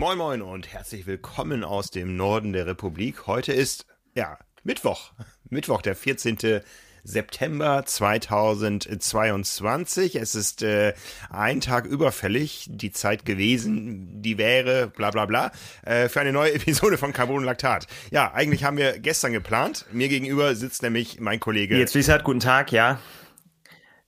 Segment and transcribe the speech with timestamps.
[0.00, 3.26] Moin Moin und herzlich willkommen aus dem Norden der Republik.
[3.26, 3.84] Heute ist,
[4.14, 5.12] ja, Mittwoch.
[5.50, 6.62] Mittwoch, der 14.
[7.04, 10.16] September 2022.
[10.16, 10.94] Es ist äh,
[11.28, 15.52] ein Tag überfällig, die Zeit gewesen, die wäre, bla bla bla,
[15.82, 17.86] äh, für eine neue Episode von Carbon Laktat.
[18.10, 19.84] Ja, eigentlich haben wir gestern geplant.
[19.92, 21.76] Mir gegenüber sitzt nämlich mein Kollege.
[21.76, 22.98] Jetzt Fließert, guten Tag, ja.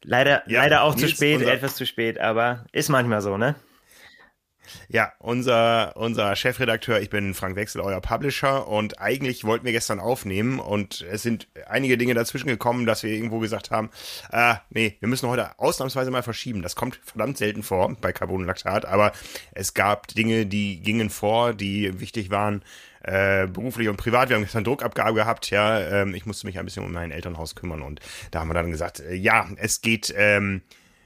[0.03, 3.57] Leider, ja, leider auch zu spät, etwas zu spät, aber ist manchmal so, ne?
[4.89, 8.69] Ja, unser, unser Chefredakteur, ich bin Frank Wechsel, euer Publisher.
[8.69, 10.59] Und eigentlich wollten wir gestern aufnehmen.
[10.59, 13.91] Und es sind einige Dinge dazwischen gekommen, dass wir irgendwo gesagt haben,
[14.31, 16.63] äh, nee, wir müssen heute ausnahmsweise mal verschieben.
[16.63, 19.13] Das kommt verdammt selten vor bei Carbonlactat, aber
[19.53, 22.63] es gab Dinge, die gingen vor, die wichtig waren,
[23.03, 24.29] äh, beruflich und privat.
[24.29, 27.55] Wir haben gestern Druckabgabe gehabt, ja, ähm, ich musste mich ein bisschen um mein Elternhaus
[27.55, 27.83] kümmern.
[27.83, 30.63] Und da haben wir dann gesagt, äh, ja, es geht, ähm,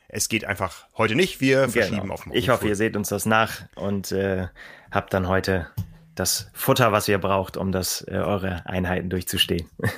[0.09, 1.41] es geht einfach heute nicht.
[1.41, 1.71] Wir genau.
[1.73, 2.15] verschieben genau.
[2.15, 2.39] auf morgen.
[2.39, 4.49] Ich hoffe, ihr seht uns das nach und äh,
[4.91, 5.69] habt dann heute
[6.15, 9.69] das Futter, was ihr braucht, um das äh, eure Einheiten durchzustehen.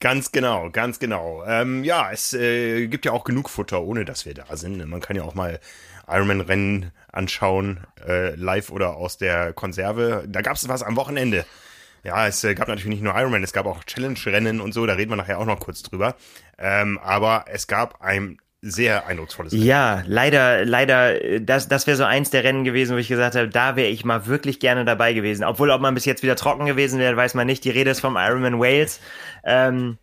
[0.00, 1.42] Ganz genau, ganz genau.
[1.46, 4.84] Ähm, ja, es äh, gibt ja auch genug Futter, ohne dass wir da sind.
[4.86, 5.60] Man kann ja auch mal
[6.06, 10.24] Ironman-Rennen anschauen, äh, live oder aus der Konserve.
[10.28, 11.46] Da gab es was am Wochenende.
[12.04, 14.94] Ja, es äh, gab natürlich nicht nur Ironman, es gab auch Challenge-Rennen und so, da
[14.94, 16.14] reden wir nachher auch noch kurz drüber.
[16.58, 19.64] Ähm, aber es gab ein sehr eindrucksvolles Rennen.
[19.64, 23.48] Ja, leider, leider, das, das wäre so eins der Rennen gewesen, wo ich gesagt habe,
[23.48, 25.44] da wäre ich mal wirklich gerne dabei gewesen.
[25.44, 27.64] Obwohl, ob man bis jetzt wieder trocken gewesen wäre, weiß man nicht.
[27.64, 29.00] Die Rede ist vom Ironman Wales.
[29.44, 29.98] Ähm,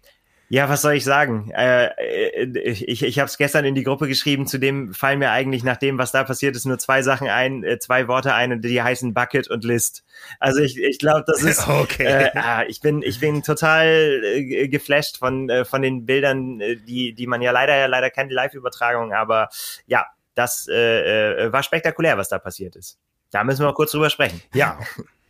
[0.53, 1.49] ja, was soll ich sagen?
[1.49, 5.31] Äh, äh ich ich habe es gestern in die Gruppe geschrieben, zu dem fallen mir
[5.31, 8.51] eigentlich nach dem, was da passiert ist, nur zwei Sachen ein, äh, zwei Worte ein
[8.51, 10.03] und die heißen Bucket und List.
[10.39, 12.03] Also ich, ich glaube, das ist okay.
[12.03, 16.75] Äh, ah, ich bin ich bin total äh, geflasht von äh, von den Bildern, äh,
[16.75, 19.49] die die man ja leider ja leider keine Live-Übertragung, aber
[19.87, 22.99] ja, das äh, äh, war spektakulär, was da passiert ist.
[23.31, 24.39] Da müssen wir mal kurz drüber sprechen.
[24.53, 24.77] Ja.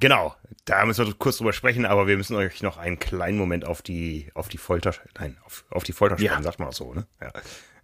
[0.00, 0.34] Genau,
[0.64, 3.80] da müssen wir kurz drüber sprechen, aber wir müssen euch noch einen kleinen Moment auf
[3.80, 6.42] die, auf die Folter, nein, auf, auf die Folter spannen, ja.
[6.42, 7.06] sagt man auch so, ne?
[7.20, 7.32] Ja.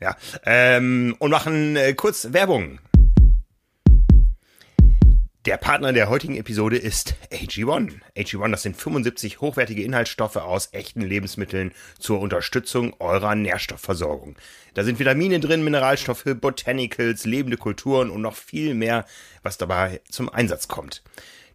[0.01, 0.17] ja.
[0.45, 2.81] Ähm, und machen äh, kurz Werbung.
[5.47, 7.95] Der Partner der heutigen Episode ist AG1.
[8.15, 14.37] AG1, das sind 75 hochwertige Inhaltsstoffe aus echten Lebensmitteln zur Unterstützung eurer Nährstoffversorgung.
[14.75, 19.07] Da sind Vitamine drin, Mineralstoffe, Botanicals, lebende Kulturen und noch viel mehr,
[19.43, 21.03] was dabei zum Einsatz kommt.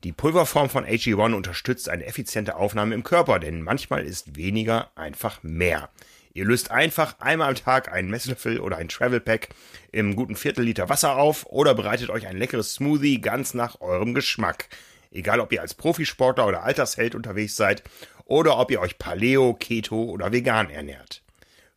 [0.04, 5.42] Die Pulverform von AG1 unterstützt eine effiziente Aufnahme im Körper, denn manchmal ist weniger einfach
[5.42, 5.90] mehr.
[6.34, 9.50] Ihr löst einfach einmal am Tag einen Messlöffel oder ein Travel Pack
[9.94, 14.14] im guten Viertel Liter Wasser auf oder bereitet euch ein leckeres Smoothie ganz nach eurem
[14.14, 14.68] Geschmack.
[15.12, 17.84] Egal ob ihr als Profisportler oder Altersheld unterwegs seid
[18.26, 21.22] oder ob ihr euch Paleo, Keto oder vegan ernährt.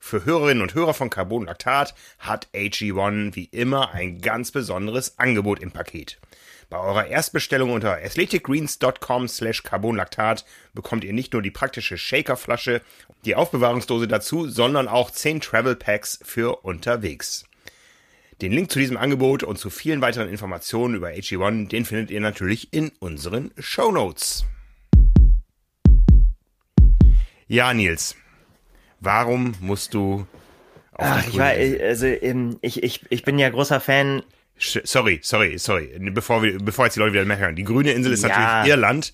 [0.00, 5.60] Für Hörerinnen und Hörer von Carbon Lactat hat AG1 wie immer ein ganz besonderes Angebot
[5.60, 6.18] im Paket.
[6.70, 12.82] Bei eurer Erstbestellung unter athleticgreens.com slash carbonlactat bekommt ihr nicht nur die praktische Shakerflasche,
[13.24, 17.46] die Aufbewahrungsdose dazu, sondern auch 10 Travel Packs für unterwegs.
[18.42, 22.20] Den Link zu diesem Angebot und zu vielen weiteren Informationen über AG1, den findet ihr
[22.20, 24.44] natürlich in unseren Show Notes.
[27.46, 28.14] Ja, Nils,
[29.00, 30.26] warum musst du
[30.92, 34.22] auf Ach, ich, war, also, ähm, ich, ich, ich bin ja großer Fan
[34.58, 35.96] Sorry, sorry, sorry.
[36.12, 37.56] Bevor, wir, bevor jetzt die Leute wieder mehr hören.
[37.56, 38.28] Die grüne Insel ist ja.
[38.28, 39.12] natürlich Irland.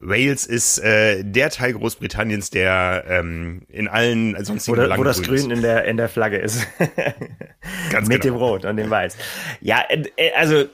[0.00, 5.50] Wales ist äh, der Teil Großbritanniens, der ähm, in allen sonstigen wo, wo das Grün
[5.50, 6.66] in der in der Flagge ist.
[7.90, 8.34] Ganz Mit genau.
[8.34, 9.16] dem Rot und dem Weiß.
[9.60, 10.66] Ja, äh, also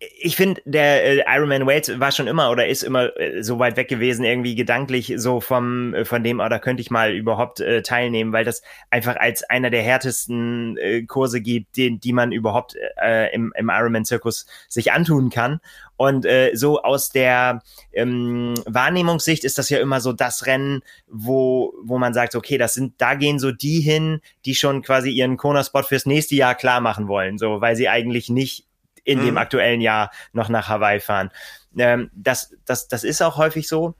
[0.00, 3.58] ich finde, der äh, Iron Man Wade war schon immer oder ist immer äh, so
[3.58, 7.60] weit weg gewesen, irgendwie gedanklich so vom, äh, von dem, oh, könnte ich mal überhaupt
[7.60, 12.30] äh, teilnehmen, weil das einfach als einer der härtesten äh, Kurse gibt, den, die man
[12.30, 15.60] überhaupt äh, im, im Ironman-Zirkus sich antun kann.
[15.96, 17.60] Und äh, so aus der
[17.92, 22.74] ähm, Wahrnehmungssicht ist das ja immer so das Rennen, wo, wo man sagt, okay, das
[22.74, 26.80] sind, da gehen so die hin, die schon quasi ihren Kona-Spot fürs nächste Jahr klar
[26.80, 28.67] machen wollen, so, weil sie eigentlich nicht
[29.08, 29.24] in mhm.
[29.24, 31.30] dem aktuellen Jahr noch nach Hawaii fahren.
[31.76, 33.94] Ähm, das, das, das ist auch häufig so.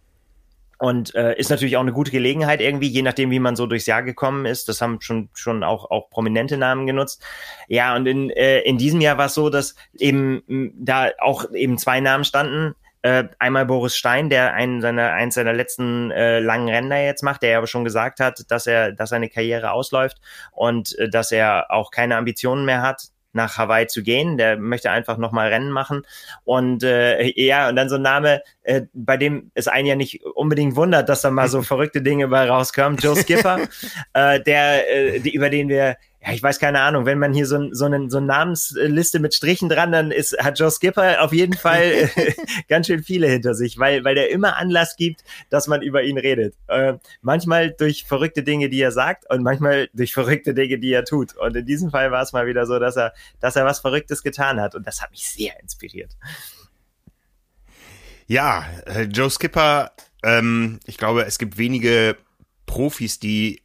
[0.80, 3.86] Und äh, ist natürlich auch eine gute Gelegenheit irgendwie, je nachdem, wie man so durchs
[3.86, 4.68] Jahr gekommen ist.
[4.68, 7.24] Das haben schon schon auch auch prominente Namen genutzt.
[7.66, 11.78] Ja, und in äh, in diesem Jahr war es so, dass eben da auch eben
[11.78, 12.76] zwei Namen standen.
[13.02, 17.42] Äh, einmal Boris Stein, der einen seiner eins seiner letzten äh, langen Rennen jetzt macht,
[17.42, 20.18] der aber schon gesagt hat, dass er dass seine Karriere ausläuft
[20.52, 24.38] und äh, dass er auch keine Ambitionen mehr hat nach Hawaii zu gehen.
[24.38, 26.02] Der möchte einfach nochmal Rennen machen.
[26.44, 30.24] Und äh, ja, und dann so ein Name, äh, bei dem es einen ja nicht
[30.24, 32.98] unbedingt wundert, dass da mal so verrückte Dinge bei rauskommen.
[32.98, 33.68] Joe Skipper,
[34.12, 37.46] äh, der, äh, die, über den wir ja, ich weiß keine Ahnung, wenn man hier
[37.46, 41.32] so, so, einen, so eine Namensliste mit Strichen dran, dann ist, hat Joe Skipper auf
[41.32, 42.10] jeden Fall
[42.68, 46.18] ganz schön viele hinter sich, weil, weil der immer Anlass gibt, dass man über ihn
[46.18, 46.54] redet.
[46.66, 51.04] Äh, manchmal durch verrückte Dinge, die er sagt und manchmal durch verrückte Dinge, die er
[51.04, 51.36] tut.
[51.36, 54.24] Und in diesem Fall war es mal wieder so, dass er, dass er was Verrücktes
[54.24, 56.16] getan hat und das hat mich sehr inspiriert.
[58.26, 59.92] Ja, äh, Joe Skipper,
[60.24, 62.16] ähm, ich glaube, es gibt wenige
[62.66, 63.62] Profis, die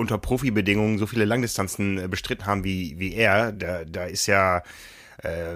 [0.00, 3.52] unter Profibedingungen so viele Langdistanzen äh, bestritten haben wie, wie er.
[3.52, 4.62] Da, da ist ja
[5.22, 5.54] äh,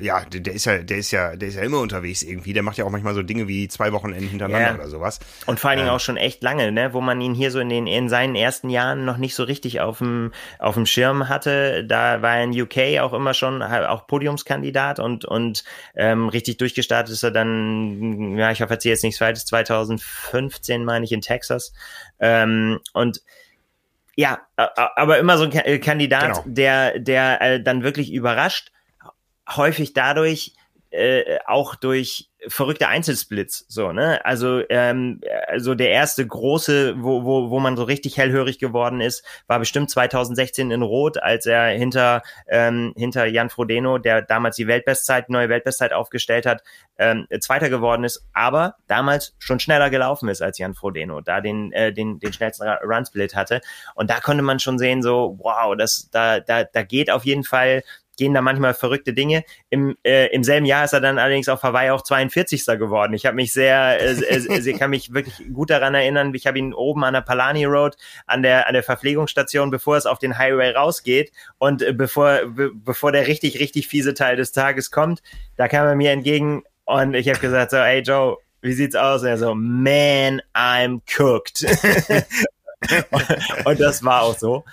[0.00, 2.52] ja, der ist ja, der ist ja, der ist ja immer unterwegs irgendwie.
[2.52, 4.74] Der macht ja auch manchmal so Dinge wie zwei Wochenenden hintereinander ja.
[4.74, 5.20] oder sowas.
[5.46, 7.60] Und vor allen Dingen äh, auch schon echt lange, ne, wo man ihn hier so
[7.60, 11.28] in den in seinen ersten Jahren noch nicht so richtig auf dem auf dem Schirm
[11.28, 11.84] hatte.
[11.84, 15.64] Da war er in UK auch immer schon auch Podiumskandidat und und
[15.94, 18.36] ähm, richtig durchgestartet ist er dann.
[18.36, 19.44] Ja, ich hoffe, jetzt nichts Falsches.
[19.46, 21.72] 2015 meine ich in Texas
[22.18, 23.22] ähm, und
[24.16, 26.42] ja, aber immer so ein Kandidat, genau.
[26.46, 28.70] der, der äh, dann wirklich überrascht
[29.48, 30.54] häufig dadurch,
[30.90, 34.24] äh, auch durch verrückte Einzelsplits, so, ne?
[34.24, 39.24] Also, ähm, also der erste große, wo, wo, wo man so richtig hellhörig geworden ist,
[39.46, 44.66] war bestimmt 2016 in Rot, als er hinter, ähm, hinter Jan Frodeno, der damals die
[44.66, 46.62] Weltbestzeit, neue Weltbestzeit aufgestellt hat,
[46.98, 51.72] ähm, Zweiter geworden ist, aber damals schon schneller gelaufen ist als Jan Frodeno, da den,
[51.72, 53.60] äh, den, den schnellsten Runsplit hatte.
[53.94, 57.44] Und da konnte man schon sehen, so, wow, das, da, da, da geht auf jeden
[57.44, 57.82] Fall
[58.16, 59.44] gehen da manchmal verrückte Dinge.
[59.70, 62.64] Im, äh, Im selben Jahr ist er dann allerdings auf Hawaii auch 42.
[62.78, 63.14] geworden.
[63.14, 66.34] Ich habe mich sehr, äh, äh, kann mich wirklich gut daran erinnern.
[66.34, 67.96] Ich habe ihn oben an der Palani Road
[68.26, 72.70] an der an der Verpflegungsstation, bevor es auf den Highway rausgeht und äh, bevor be
[72.74, 75.22] bevor der richtig richtig fiese Teil des Tages kommt,
[75.56, 79.22] da kam er mir entgegen und ich habe gesagt so, hey Joe, wie sieht's aus?
[79.22, 81.64] Und er so, man, I'm cooked.
[83.10, 84.64] und, und das war auch so.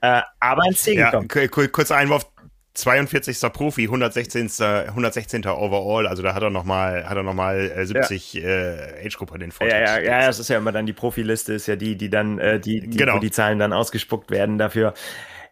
[0.00, 1.28] Äh, aber ins Ziel gekommen.
[1.32, 2.26] Ja, kurzer Einwurf
[2.74, 3.52] 42.
[3.52, 4.50] Profi, 116.
[4.60, 5.46] 116.
[5.46, 8.42] Overall, also da hat er nochmal, hat er noch mal 70 ja.
[8.42, 9.82] äh, Age-Gruppe den Vorteil.
[9.82, 12.38] Ja, ja, ja, das ist ja immer dann die Profiliste, ist ja die, die dann,
[12.38, 13.16] äh, die, die, genau.
[13.16, 14.94] wo die Zahlen dann ausgespuckt werden dafür.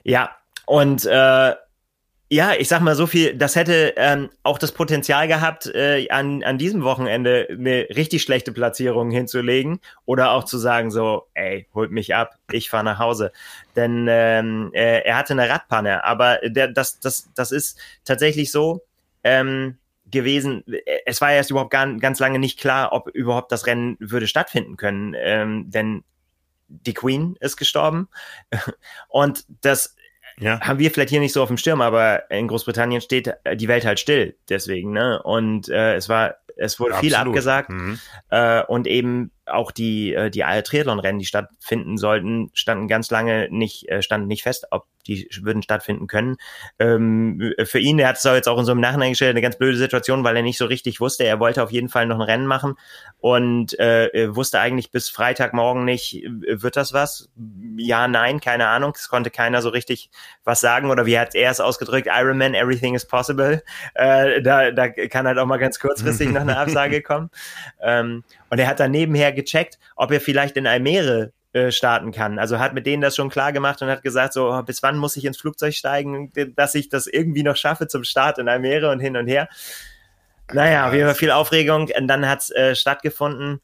[0.02, 0.36] Ja,
[0.66, 1.54] und äh,
[2.32, 6.44] ja, ich sag mal so viel, das hätte ähm, auch das Potenzial gehabt, äh, an,
[6.44, 11.90] an diesem Wochenende eine richtig schlechte Platzierung hinzulegen oder auch zu sagen so, ey, holt
[11.90, 13.32] mich ab, ich fahre nach Hause.
[13.74, 18.84] Denn ähm, äh, er hatte eine Radpanne, aber der, das, das, das ist tatsächlich so
[19.24, 19.78] ähm,
[20.08, 20.62] gewesen.
[21.06, 24.76] Es war erst überhaupt gar, ganz lange nicht klar, ob überhaupt das Rennen würde stattfinden
[24.76, 26.04] können, ähm, denn
[26.68, 28.08] die Queen ist gestorben
[29.08, 29.96] und das
[30.40, 30.60] ja.
[30.60, 33.84] haben wir vielleicht hier nicht so auf dem Schirm, aber in Großbritannien steht die Welt
[33.84, 35.22] halt still deswegen, ne?
[35.22, 37.12] Und äh, es war, es wurde Absolut.
[37.12, 37.98] viel abgesagt mhm.
[38.30, 43.88] äh, und eben auch die, äh, die Triathlon-Rennen, die stattfinden sollten, standen ganz lange nicht,
[43.88, 46.36] äh, standen nicht fest, ob die würden stattfinden können.
[46.78, 49.42] Ähm, für ihn, er hat es auch jetzt auch in so einem Nachhinein gestellt, eine
[49.42, 51.24] ganz blöde Situation, weil er nicht so richtig wusste.
[51.24, 52.74] Er wollte auf jeden Fall noch ein Rennen machen
[53.18, 57.28] und äh, wusste eigentlich bis Freitagmorgen nicht, wird das was?
[57.76, 58.92] Ja, nein, keine Ahnung.
[58.94, 60.10] Es konnte keiner so richtig
[60.44, 62.08] was sagen oder wie hat er es ausgedrückt?
[62.10, 63.62] Iron Man, everything is possible.
[63.94, 67.30] Äh, da, da kann halt auch mal ganz kurzfristig noch eine Absage kommen.
[67.80, 72.38] Ähm, und er hat dann nebenher gecheckt, ob er vielleicht in Almere äh, starten kann.
[72.38, 74.96] Also hat mit denen das schon klar gemacht und hat gesagt, so oh, bis wann
[74.96, 78.90] muss ich ins Flugzeug steigen, dass ich das irgendwie noch schaffe zum Start in Almere
[78.90, 79.48] und hin und her.
[80.52, 81.90] Naja, auf jeden viel Aufregung.
[81.96, 83.60] Und dann hat's äh, stattgefunden.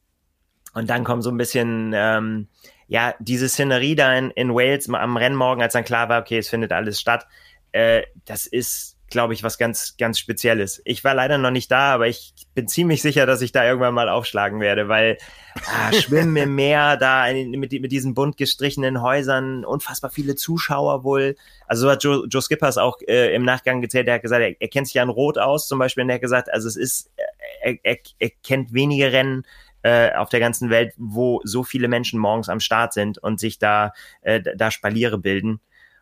[0.75, 2.49] Und dann kommt so ein bisschen, ähm,
[2.87, 6.49] ja, diese Szenerie da in, in Wales am Rennmorgen, als dann klar war, okay, es
[6.49, 7.27] findet alles statt.
[7.73, 10.83] Äh, das ist glaube ich, was ganz, ganz Spezielles.
[10.85, 13.95] Ich war leider noch nicht da, aber ich bin ziemlich sicher, dass ich da irgendwann
[13.95, 15.19] mal aufschlagen werde, weil
[15.55, 21.37] ah, Schwimmen im Meer, da mit, mit diesen bunt gestrichenen Häusern, unfassbar viele Zuschauer wohl.
[21.69, 24.61] Also so hat Joe, Joe Skippers auch äh, im Nachgang gezählt, der hat gesagt, er,
[24.61, 26.77] er kennt sich ja in Rot aus zum Beispiel, und er hat gesagt, also es
[26.77, 27.13] ist,
[27.63, 29.45] er, er, er kennt wenige Rennen,
[29.83, 33.61] äh, auf der ganzen Welt, wo so viele Menschen morgens am Start sind und sich
[33.61, 35.61] da, äh, da Spaliere bilden.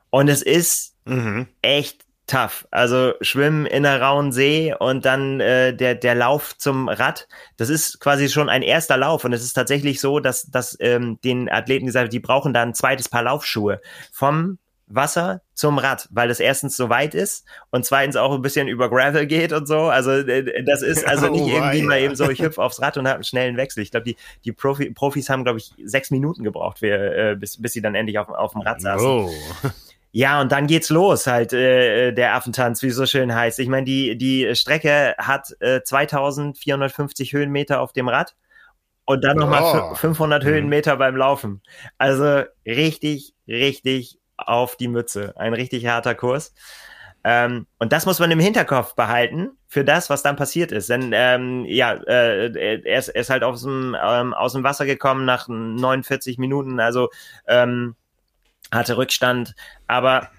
[0.09, 1.49] Und es ist mhm.
[1.61, 2.67] echt tough.
[2.71, 7.29] Also Schwimmen in einer rauen See und dann äh, der, der Lauf zum Rad.
[7.57, 11.19] Das ist quasi schon ein erster Lauf und es ist tatsächlich so, dass, dass ähm,
[11.25, 13.81] den Athleten gesagt die brauchen da ein zweites Paar Laufschuhe
[14.13, 18.69] vom Wasser zum Rad, weil es erstens so weit ist und zweitens auch ein bisschen
[18.69, 19.89] über Gravel geht und so.
[19.89, 21.85] Also äh, das ist also nicht oh, irgendwie ja.
[21.85, 23.83] mal eben so, ich hüpfe aufs Rad und habe einen schnellen Wechsel.
[23.83, 27.61] Ich glaube, die, die Profi, Profis haben, glaube ich, sechs Minuten gebraucht, für, äh, bis,
[27.61, 29.07] bis sie dann endlich auf, auf dem Rad saßen.
[29.07, 29.31] Oh.
[30.17, 33.59] Ja, und dann geht's los, halt äh, der Affentanz, wie so schön heißt.
[33.59, 38.37] Ich meine, die, die Strecke hat äh, 2450 Höhenmeter auf dem Rad
[39.07, 39.95] und dann nochmal oh.
[39.97, 40.49] 500 mhm.
[40.49, 41.63] Höhenmeter beim Laufen.
[41.99, 45.35] Also richtig, richtig auf die Mütze.
[45.37, 46.55] Ein richtig harter Kurs.
[47.25, 50.91] Ähm, und das muss man im Hinterkopf behalten für das, was dann passiert ist.
[50.91, 52.53] Denn ähm, ja, äh,
[52.85, 56.79] er, ist, er ist halt aus dem, ähm, aus dem Wasser gekommen nach 49 Minuten,
[56.79, 57.09] also
[57.49, 57.97] ähm,
[58.75, 59.55] hatte Rückstand.
[59.87, 60.31] Aber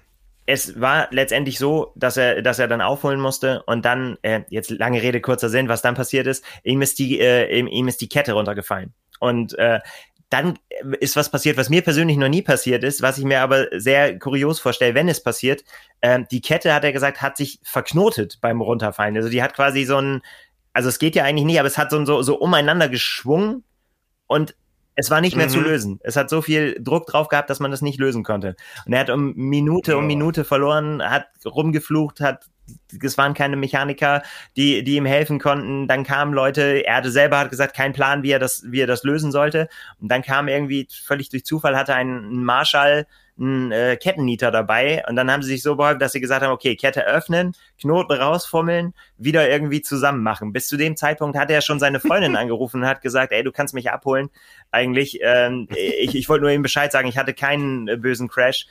[0.46, 4.70] es war letztendlich so, dass er, dass er dann aufholen musste und dann, äh, jetzt
[4.70, 8.08] lange Rede, kurzer Sinn, was dann passiert ist, ihm ist die, äh, ihm, ist die
[8.08, 8.94] Kette runtergefallen.
[9.18, 9.80] Und äh,
[10.30, 10.58] dann
[11.00, 14.18] ist was passiert, was mir persönlich noch nie passiert ist, was ich mir aber sehr
[14.18, 15.64] kurios vorstelle, wenn es passiert.
[16.02, 19.16] Ähm, die Kette, hat er gesagt, hat sich verknotet beim Runterfallen.
[19.16, 20.22] Also die hat quasi so ein,
[20.72, 23.64] also es geht ja eigentlich nicht, aber es hat so, so, so umeinander geschwungen
[24.26, 24.54] und
[24.96, 25.50] es war nicht mehr mhm.
[25.50, 26.00] zu lösen.
[26.02, 28.56] Es hat so viel Druck drauf gehabt, dass man das nicht lösen konnte.
[28.86, 32.46] Und er hat um Minute um Minute verloren, hat rumgeflucht, hat
[33.00, 34.22] es waren keine Mechaniker,
[34.56, 35.86] die, die ihm helfen konnten.
[35.86, 38.88] Dann kamen Leute, er hatte selber hat gesagt, kein Plan, wie er das, wie er
[38.88, 39.68] das lösen sollte.
[40.00, 43.06] Und dann kam irgendwie völlig durch Zufall hatte ein Marschall
[43.38, 46.52] einen äh, Kettennieter dabei und dann haben sie sich so beholfen, dass sie gesagt haben,
[46.52, 50.52] okay, Kette öffnen, Knoten rausfummeln, wieder irgendwie zusammen machen.
[50.52, 53.52] Bis zu dem Zeitpunkt hat er schon seine Freundin angerufen und hat gesagt, ey, du
[53.52, 54.30] kannst mich abholen.
[54.70, 58.66] Eigentlich, ähm, ich, ich wollte nur ihm Bescheid sagen, ich hatte keinen äh, bösen Crash.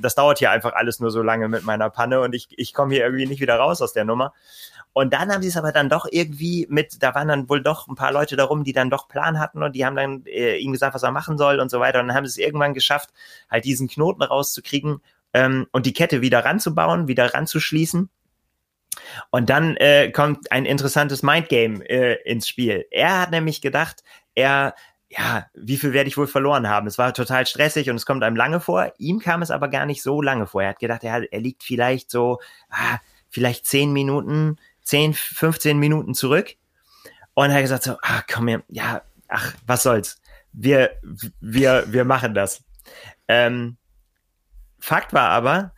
[0.00, 2.94] Das dauert hier einfach alles nur so lange mit meiner Panne und ich, ich komme
[2.94, 4.32] hier irgendwie nicht wieder raus aus der Nummer.
[4.96, 7.86] Und dann haben sie es aber dann doch irgendwie mit, da waren dann wohl doch
[7.86, 10.72] ein paar Leute darum, die dann doch Plan hatten und die haben dann äh, ihm
[10.72, 12.00] gesagt, was er machen soll und so weiter.
[12.00, 13.10] Und dann haben sie es irgendwann geschafft,
[13.50, 15.02] halt diesen Knoten rauszukriegen
[15.34, 18.08] ähm, und die Kette wieder ranzubauen, wieder ranzuschließen.
[19.28, 22.86] Und dann äh, kommt ein interessantes Mindgame äh, ins Spiel.
[22.90, 24.02] Er hat nämlich gedacht,
[24.34, 24.74] er
[25.10, 26.86] ja, wie viel werde ich wohl verloren haben?
[26.86, 28.90] Es war total stressig und es kommt einem lange vor.
[28.96, 30.62] Ihm kam es aber gar nicht so lange vor.
[30.62, 32.98] Er hat gedacht, er, er liegt vielleicht so, ah,
[33.28, 36.54] vielleicht zehn Minuten 10, 15 Minuten zurück
[37.34, 40.20] und er hat gesagt so, ah, komm her, ja, ach, was soll's.
[40.52, 40.92] Wir,
[41.40, 42.64] wir, wir machen das.
[43.28, 43.76] Ähm,
[44.78, 45.72] Fakt war aber,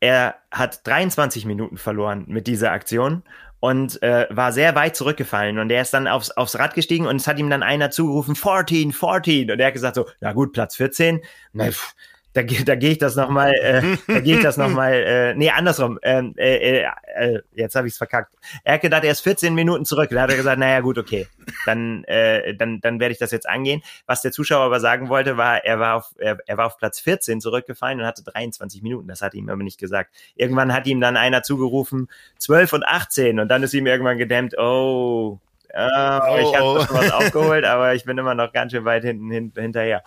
[0.00, 3.24] er hat 23 Minuten verloren mit dieser Aktion
[3.60, 7.16] und äh, war sehr weit zurückgefallen und er ist dann aufs, aufs Rad gestiegen und
[7.16, 10.52] es hat ihm dann einer zugerufen, 14, 14 und er hat gesagt so, ja gut,
[10.52, 11.20] Platz 14,
[11.52, 11.94] na, pff,
[12.34, 15.98] da, da gehe ich das nochmal, äh, da gehe ich das nochmal, äh, nee, andersrum,
[16.02, 18.34] ähm, äh, äh, äh, jetzt habe ich es verkackt.
[18.64, 20.10] Er hat gedacht, er ist 14 Minuten zurück.
[20.10, 21.26] Da hat er gesagt, naja gut, okay,
[21.66, 23.82] dann, äh, dann, dann werde ich das jetzt angehen.
[24.06, 27.00] Was der Zuschauer aber sagen wollte, war, er war auf, er, er war auf Platz
[27.00, 29.08] 14 zurückgefallen und hatte 23 Minuten.
[29.08, 30.14] Das hat ihm aber nicht gesagt.
[30.34, 32.08] Irgendwann hat ihm dann einer zugerufen,
[32.38, 35.38] 12 und 18 und dann ist ihm irgendwann gedämmt, oh, oh,
[35.74, 36.86] oh ich habe oh.
[36.90, 40.02] was aufgeholt, aber ich bin immer noch ganz schön weit hinten hin, hinterher.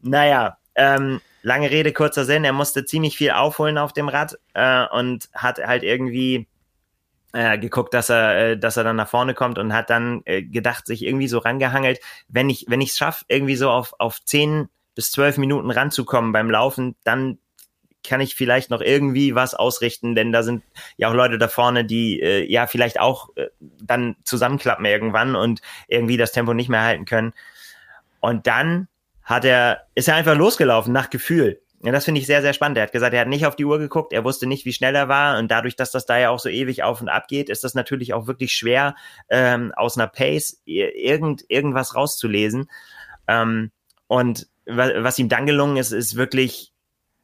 [0.00, 4.86] Naja, ähm, lange Rede, kurzer Sinn, er musste ziemlich viel aufholen auf dem Rad äh,
[4.86, 6.46] und hat halt irgendwie
[7.32, 10.42] äh, geguckt, dass er, äh, dass er dann nach vorne kommt und hat dann äh,
[10.42, 14.68] gedacht, sich irgendwie so rangehangelt, wenn ich, wenn es schaffe, irgendwie so auf, auf zehn
[14.94, 17.38] bis zwölf Minuten ranzukommen beim Laufen, dann
[18.04, 20.62] kann ich vielleicht noch irgendwie was ausrichten, denn da sind
[20.96, 25.60] ja auch Leute da vorne, die äh, ja vielleicht auch äh, dann zusammenklappen irgendwann und
[25.88, 27.32] irgendwie das Tempo nicht mehr halten können.
[28.20, 28.88] Und dann
[29.28, 31.60] hat er, ist er einfach losgelaufen nach Gefühl.
[31.82, 32.78] Ja, das finde ich sehr, sehr spannend.
[32.78, 34.94] Er hat gesagt, er hat nicht auf die Uhr geguckt, er wusste nicht, wie schnell
[34.94, 35.38] er war.
[35.38, 37.74] Und dadurch, dass das da ja auch so ewig auf und ab geht, ist das
[37.74, 38.96] natürlich auch wirklich schwer,
[39.28, 42.70] ähm, aus einer Pace irgend, irgendwas rauszulesen.
[43.28, 43.70] Ähm,
[44.06, 46.72] und was ihm dann gelungen ist, ist wirklich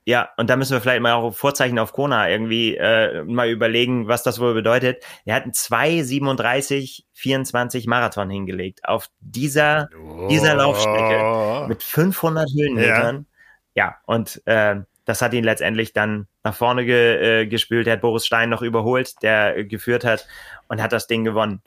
[0.06, 4.06] ja, und da müssen wir vielleicht mal auch Vorzeichen auf Kona irgendwie äh, mal überlegen,
[4.06, 5.02] was das wohl bedeutet.
[5.24, 10.28] Er hat einen 2,37, 24 Marathon hingelegt auf dieser, oh.
[10.28, 13.26] dieser Laufstrecke mit 500 Höhenmetern.
[13.74, 17.86] Ja, ja und äh, das hat ihn letztendlich dann nach vorne ge, äh, gespült.
[17.86, 20.26] Er hat Boris Stein noch überholt, der äh, geführt hat
[20.68, 21.62] und hat das Ding gewonnen.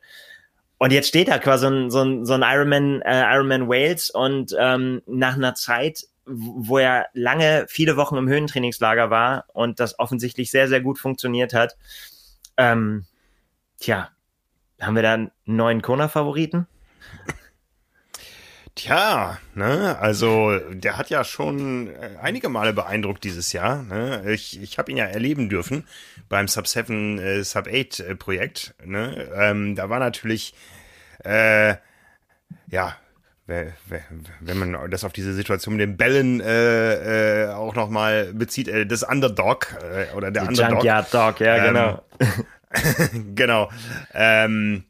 [0.77, 4.11] Und jetzt steht da quasi so ein, so ein, so ein Ironman, äh, Ironman Wales
[4.11, 9.97] und ähm, nach einer Zeit wo er lange, viele Wochen im Höhentrainingslager war und das
[9.99, 11.77] offensichtlich sehr, sehr gut funktioniert hat.
[12.57, 13.05] Ähm,
[13.79, 14.09] tja,
[14.81, 16.67] haben wir da einen neuen Kona-Favoriten?
[18.75, 23.81] Tja, ne, also der hat ja schon äh, einige Male beeindruckt dieses Jahr.
[23.81, 24.31] Ne?
[24.31, 25.87] Ich, ich habe ihn ja erleben dürfen
[26.29, 28.75] beim Sub 7, äh, Sub 8 äh, Projekt.
[28.85, 29.31] Ne?
[29.33, 30.53] Ähm, da war natürlich
[31.23, 31.77] äh,
[32.67, 32.95] ja
[33.47, 38.85] wenn man das auf diese Situation mit den Bällen äh, äh, auch nochmal bezieht, äh,
[38.85, 40.71] das Underdog äh, oder der Die Underdog.
[40.71, 42.03] Junkyard Dog, ja, ähm, genau.
[43.35, 43.71] genau.
[44.13, 44.83] Ähm,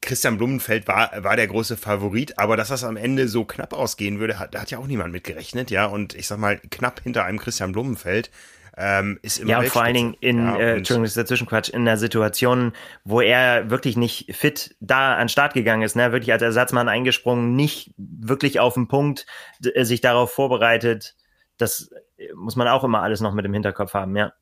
[0.00, 4.18] Christian Blumenfeld war, war der große Favorit, aber dass das am Ende so knapp ausgehen
[4.18, 5.84] würde, hat, da hat ja auch niemand mitgerechnet, ja.
[5.84, 8.30] Und ich sag mal, knapp hinter einem Christian Blumenfeld
[8.76, 11.68] ähm, ist immer Ja, vor allen Dingen in, ja, äh, Entschuldigung, das ist dazwischen Quatsch,
[11.68, 12.72] in einer Situation,
[13.04, 17.56] wo er wirklich nicht fit da an Start gegangen ist, ne, wirklich als Ersatzmann eingesprungen,
[17.56, 19.26] nicht wirklich auf den Punkt,
[19.74, 21.14] äh, sich darauf vorbereitet,
[21.56, 21.90] das
[22.34, 24.32] muss man auch immer alles noch mit im Hinterkopf haben, ja.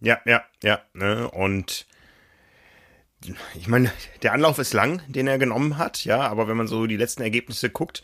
[0.00, 0.80] Ja, ja, ja.
[0.92, 1.28] Ne?
[1.30, 1.86] Und
[3.54, 3.90] ich meine,
[4.22, 7.22] der Anlauf ist lang, den er genommen hat, ja, aber wenn man so die letzten
[7.22, 8.02] Ergebnisse guckt,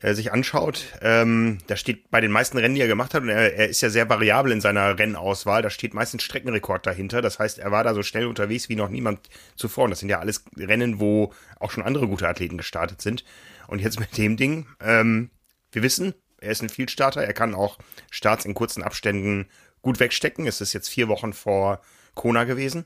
[0.00, 3.30] äh, sich anschaut, ähm, da steht bei den meisten Rennen, die er gemacht hat, und
[3.30, 7.22] er, er ist ja sehr variabel in seiner Rennauswahl, da steht meistens Streckenrekord dahinter.
[7.22, 9.84] Das heißt, er war da so schnell unterwegs wie noch niemand zuvor.
[9.84, 13.24] Und das sind ja alles Rennen, wo auch schon andere gute Athleten gestartet sind.
[13.68, 15.30] Und jetzt mit dem Ding, ähm,
[15.72, 17.78] wir wissen, er ist ein Vielstarter, er kann auch
[18.10, 19.48] Starts in kurzen Abständen
[19.82, 20.46] gut wegstecken.
[20.46, 21.80] Es ist jetzt vier Wochen vor
[22.14, 22.84] Kona gewesen.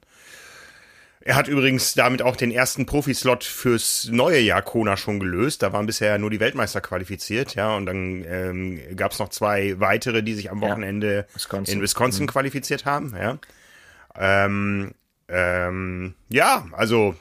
[1.23, 5.62] Er hat übrigens damit auch den ersten Profislot fürs neue Jahr Kona schon gelöst.
[5.62, 9.79] Da waren bisher nur die Weltmeister qualifiziert, ja, und dann ähm, gab es noch zwei
[9.79, 11.75] weitere, die sich am Wochenende ja, Wisconsin.
[11.75, 12.29] in Wisconsin mhm.
[12.29, 13.39] qualifiziert haben, ja.
[14.17, 14.93] Ähm,
[15.29, 17.15] ähm, ja, also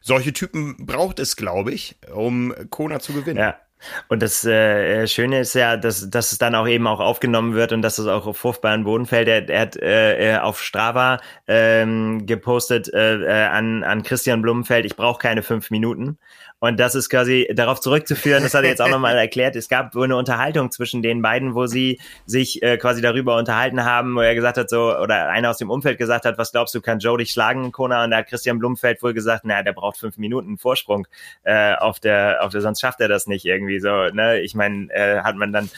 [0.00, 3.40] solche Typen braucht es, glaube ich, um Kona zu gewinnen.
[3.40, 3.60] Ja.
[4.08, 7.72] Und das äh, Schöne ist ja, dass, dass es dann auch eben auch aufgenommen wird
[7.72, 9.28] und dass es auch auf fruchtbaren Boden fällt.
[9.28, 14.96] Er, er hat äh, auf Strava ähm, gepostet äh, äh an, an Christian Blumenfeld, ich
[14.96, 16.18] brauche keine fünf Minuten.
[16.62, 19.96] Und das ist quasi darauf zurückzuführen, das hat er jetzt auch nochmal erklärt, es gab
[19.96, 24.20] wohl eine Unterhaltung zwischen den beiden, wo sie sich äh, quasi darüber unterhalten haben, wo
[24.20, 27.00] er gesagt hat, so, oder einer aus dem Umfeld gesagt hat, was glaubst du, kann
[27.00, 28.04] Joe dich schlagen, Kona?
[28.04, 31.08] Und da hat Christian Blumfeld wohl gesagt, naja, der braucht fünf Minuten Vorsprung
[31.42, 34.40] äh, auf der, auf der, sonst schafft er das nicht irgendwie so, ne?
[34.40, 35.70] Ich meine, äh, hat man dann,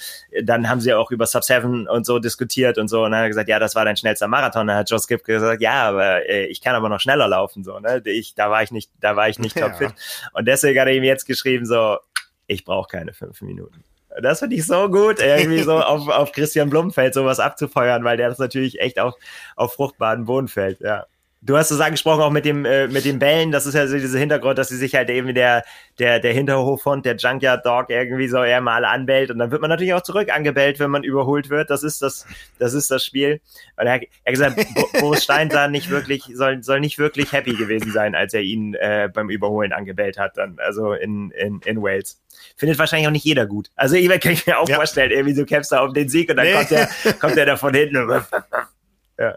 [0.43, 3.25] dann haben sie auch über Sub 7 und so diskutiert und so, und dann hat
[3.27, 4.67] er gesagt, ja, das war dein schnellster Marathon.
[4.67, 7.79] Dann hat Joe Skip gesagt, ja, aber äh, ich kann aber noch schneller laufen, so,
[7.79, 8.03] ne?
[8.05, 9.91] Ich, da war ich nicht, da war ich nicht topfit.
[9.91, 10.29] Ja.
[10.33, 11.99] Und deswegen hat ihm jetzt geschrieben, so,
[12.47, 13.85] ich brauche keine fünf Minuten.
[14.21, 18.29] Das finde ich so gut, irgendwie so auf, auf Christian Blumenfeld sowas abzufeuern, weil der
[18.29, 19.19] das natürlich echt auch
[19.57, 21.07] auf fruchtbaren Boden fällt, ja.
[21.47, 23.99] Du hast es angesprochen auch mit dem äh, mit den Bällen, das ist ja so
[23.99, 25.63] dieser Hintergrund, dass sie sich halt eben der
[25.99, 29.69] der der Hinterhofhund, der Junkyard Dog irgendwie so eher mal anbellt und dann wird man
[29.69, 31.69] natürlich auch zurück angebellt, wenn man überholt wird.
[31.69, 32.27] Das ist das
[32.59, 33.43] das ist das Spiel.
[33.77, 34.67] Und er, er hat gesagt,
[35.01, 38.73] Boris Stein sah nicht wirklich soll soll nicht wirklich happy gewesen sein, als er ihn
[38.75, 42.23] äh, beim Überholen angebellt hat dann also in in in Wales.
[42.57, 43.71] Findet wahrscheinlich auch nicht jeder gut.
[43.77, 44.77] Also ich kann ich mir auch ja.
[44.77, 46.55] vorstellen, irgendwie so kämpfst du um den Sieg und dann nee.
[46.55, 46.89] kommt der
[47.21, 48.09] kommt der da von hinten.
[49.19, 49.37] ja.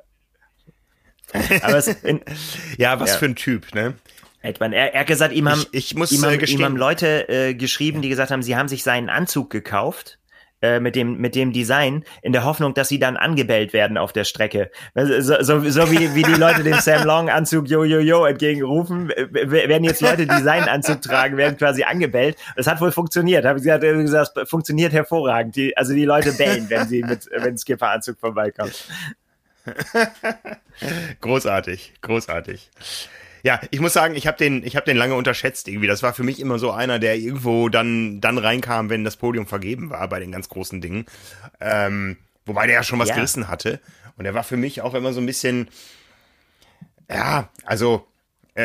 [1.61, 2.21] Aber es, in,
[2.77, 3.17] ja, was ja.
[3.17, 3.95] für ein Typ, ne?
[4.41, 7.27] Er, er hat gesagt, ihm haben, ich, ich muss, ihm, haben, äh, ihm haben Leute
[7.27, 10.19] äh, geschrieben, die gesagt haben, sie haben sich seinen Anzug gekauft
[10.61, 14.13] äh, mit dem mit dem Design in der Hoffnung, dass sie dann angebellt werden auf
[14.13, 14.71] der Strecke.
[14.95, 19.09] So, so, so wie, wie die Leute dem Sam Long Anzug Yo Yo Yo entgegenrufen,
[19.09, 22.37] werden jetzt Leute, die seinen Anzug tragen, werden quasi angebellt.
[22.55, 23.45] Das hat wohl funktioniert.
[23.45, 25.55] Habe ich gesagt, gesagt, funktioniert hervorragend.
[25.55, 28.87] Die, also die Leute bellen, wenn sie mit wenn Skipper Anzug vorbeikommt.
[31.21, 32.69] großartig, großartig.
[33.43, 35.87] Ja, ich muss sagen, ich habe den, ich habe den lange unterschätzt irgendwie.
[35.87, 39.47] Das war für mich immer so einer, der irgendwo dann, dann reinkam, wenn das Podium
[39.47, 41.05] vergeben war bei den ganz großen Dingen.
[41.61, 43.15] Ähm, wobei der ja schon was ja.
[43.15, 43.79] gerissen hatte.
[44.17, 45.69] Und er war für mich auch immer so ein bisschen,
[47.09, 48.07] ja, also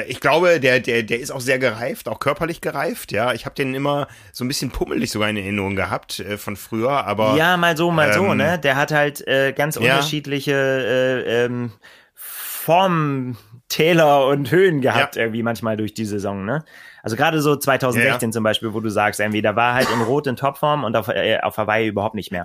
[0.06, 3.32] ich glaube, der, der, der ist auch sehr gereift, auch körperlich gereift, ja.
[3.32, 7.04] Ich habe den immer so ein bisschen pummelig sogar in Erinnerung gehabt äh, von früher,
[7.06, 7.36] aber.
[7.36, 8.58] Ja, mal so, mal ähm, so, ne?
[8.58, 9.82] Der hat halt äh, ganz ja.
[9.82, 11.72] unterschiedliche äh, ähm,
[12.14, 13.36] Formen,
[13.68, 15.22] Täler und Höhen gehabt, ja.
[15.22, 16.64] irgendwie manchmal durch die Saison, ne?
[17.02, 18.32] Also gerade so 2016 ja.
[18.32, 21.08] zum Beispiel, wo du sagst, irgendwie, da war halt in Rot in Topform und auf,
[21.08, 22.44] äh, auf Hawaii überhaupt nicht mehr.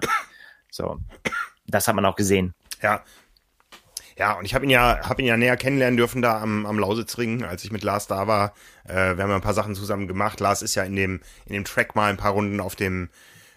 [0.71, 0.97] So.
[1.67, 2.53] Das hat man auch gesehen.
[2.81, 3.03] Ja,
[4.17, 6.79] ja, und ich habe ihn ja, habe ihn ja näher kennenlernen dürfen da am, am
[6.79, 8.53] Lausitzring, als ich mit Lars da war.
[8.85, 10.39] Äh, wir haben ja ein paar Sachen zusammen gemacht.
[10.39, 13.09] Lars ist ja in dem, in dem Track mal ein paar Runden auf dem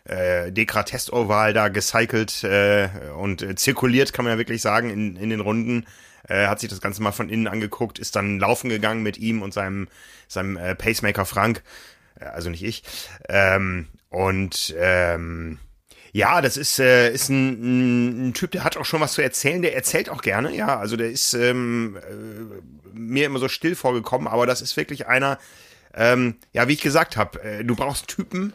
[0.04, 4.90] äh, Dekra Test Oval da gecycelt äh, und äh, zirkuliert, kann man ja wirklich sagen,
[4.90, 5.86] in, in den Runden.
[6.28, 9.40] Äh, hat sich das Ganze mal von innen angeguckt, ist dann laufen gegangen mit ihm
[9.40, 9.88] und seinem,
[10.28, 11.62] seinem äh, Pacemaker Frank.
[12.20, 12.82] Äh, also nicht ich.
[13.28, 15.58] Ähm, und ähm,
[16.12, 19.62] ja, das ist, äh, ist ein, ein Typ, der hat auch schon was zu erzählen,
[19.62, 20.78] der erzählt auch gerne, ja.
[20.78, 25.38] Also der ist ähm, äh, mir immer so still vorgekommen, aber das ist wirklich einer,
[25.94, 28.52] ähm, ja, wie ich gesagt habe, äh, du brauchst Typen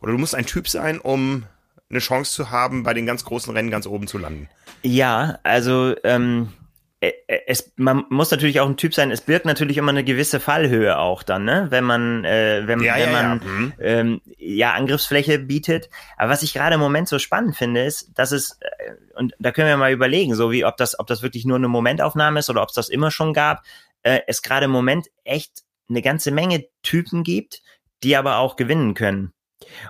[0.00, 1.44] oder du musst ein Typ sein, um
[1.90, 4.48] eine Chance zu haben, bei den ganz großen Rennen ganz oben zu landen.
[4.82, 6.52] Ja, also ähm,
[7.00, 10.98] es, man muss natürlich auch ein Typ sein, es birgt natürlich immer eine gewisse Fallhöhe
[10.98, 11.66] auch dann, ne?
[11.70, 13.46] Wenn man, äh, wenn, ja, wenn ja, man ja.
[13.46, 13.72] Mhm.
[13.80, 15.90] Ähm, ja Angriffsfläche bietet.
[16.16, 19.50] Aber was ich gerade im Moment so spannend finde, ist, dass es, äh, und da
[19.50, 22.48] können wir mal überlegen, so wie ob das, ob das wirklich nur eine Momentaufnahme ist
[22.48, 23.62] oder ob es das immer schon gab,
[24.02, 27.60] äh, es gerade im Moment echt eine ganze Menge Typen gibt,
[28.02, 29.33] die aber auch gewinnen können.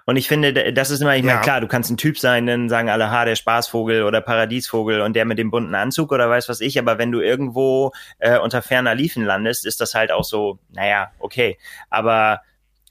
[0.06, 1.42] Und ich finde, das ist immer, ich meine, ja.
[1.42, 5.14] klar, du kannst ein Typ sein, dann sagen alle, ha, der Spaßvogel oder Paradiesvogel und
[5.14, 8.62] der mit dem bunten Anzug oder weiß was ich, aber wenn du irgendwo äh, unter
[8.62, 11.58] ferner Liefen landest, ist das halt auch so, naja, okay.
[11.90, 12.40] Aber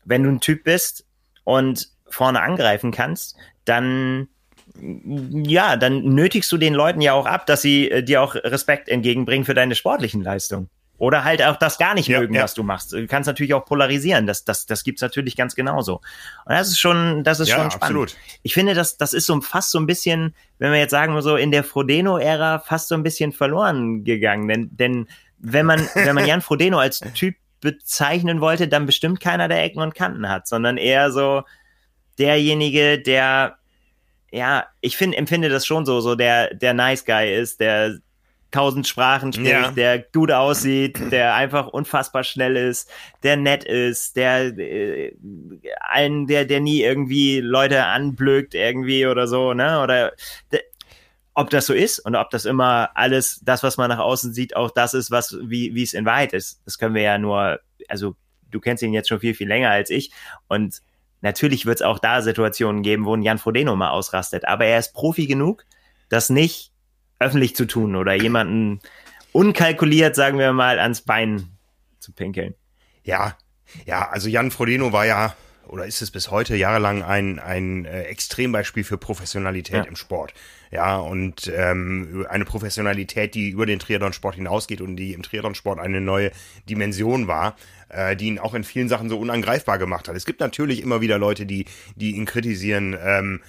[0.05, 1.05] wenn du ein Typ bist
[1.43, 4.27] und vorne angreifen kannst, dann
[4.75, 8.89] ja, dann nötigst du den Leuten ja auch ab, dass sie äh, dir auch Respekt
[8.89, 10.69] entgegenbringen für deine sportlichen Leistungen.
[11.03, 12.43] Oder halt auch das gar nicht ja, mögen, ja.
[12.43, 12.93] was du machst.
[12.93, 14.25] Du kannst natürlich auch polarisieren.
[14.25, 15.95] Das, das, das gibt's natürlich ganz genauso.
[16.45, 17.83] Und das ist schon, das ist ja, schon spannend.
[17.83, 18.15] Absolut.
[18.41, 21.35] Ich finde, das, das ist so fast so ein bisschen, wenn wir jetzt sagen, so
[21.35, 24.47] in der Frodeno-Ära fast so ein bisschen verloren gegangen.
[24.47, 25.07] Denn, denn
[25.39, 29.81] wenn man, wenn man Jan Frodeno als Typ bezeichnen wollte, dann bestimmt keiner der Ecken
[29.81, 31.43] und Kanten hat, sondern eher so
[32.17, 33.57] derjenige, der
[34.31, 37.99] ja, ich finde, empfinde das schon so, so der, der Nice Guy ist, der
[38.53, 39.71] tausend Sprachen spricht, ja.
[39.71, 42.89] der gut aussieht, der einfach unfassbar schnell ist,
[43.23, 45.15] der nett ist, der äh,
[45.81, 49.81] einen, der, der nie irgendwie Leute anblökt irgendwie oder so, ne?
[49.81, 50.13] Oder
[50.51, 50.61] der,
[51.33, 54.55] ob das so ist und ob das immer alles, das, was man nach außen sieht,
[54.55, 56.61] auch das ist, was, wie, wie es in Wahrheit ist.
[56.65, 58.15] Das können wir ja nur, also
[58.51, 60.11] du kennst ihn jetzt schon viel, viel länger als ich
[60.47, 60.79] und
[61.25, 64.77] Natürlich wird es auch da Situationen geben, wo ein Jan Frodeno mal ausrastet, aber er
[64.77, 65.65] ist Profi genug,
[66.09, 66.72] das nicht
[67.23, 68.79] öffentlich zu tun oder jemanden
[69.31, 71.49] unkalkuliert, sagen wir mal, ans Bein
[71.99, 72.53] zu pinkeln.
[73.03, 73.37] Ja,
[73.85, 75.35] ja, also Jan Frodeno war ja
[75.67, 79.83] oder ist es bis heute jahrelang ein, ein äh, Extrembeispiel für Professionalität ja.
[79.83, 80.33] im Sport.
[80.71, 86.01] Ja, und ähm, eine Professionalität, die über den Triathlon-Sport hinausgeht und die im Triathlon-Sport eine
[86.01, 86.31] neue
[86.67, 87.55] Dimension war
[87.93, 90.15] äh, die ihn auch in vielen Sachen so unangreifbar gemacht hat.
[90.15, 93.41] Es gibt natürlich immer wieder Leute, die, die ihn kritisieren, ähm,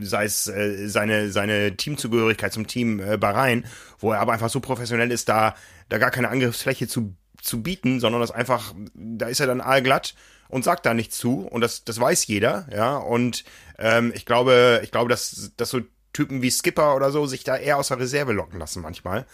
[0.00, 3.64] sei es äh, seine, seine Teamzugehörigkeit zum Team äh, Bahrain,
[3.98, 5.54] wo er aber einfach so professionell ist, da,
[5.88, 10.14] da gar keine Angriffsfläche zu, zu bieten, sondern das einfach, da ist er dann allglatt
[10.48, 13.44] und sagt da nichts zu und das, das weiß jeder, ja, und
[13.78, 15.80] ähm, ich glaube, ich glaube, dass, dass so
[16.12, 19.26] Typen wie Skipper oder so sich da eher aus der Reserve locken lassen manchmal.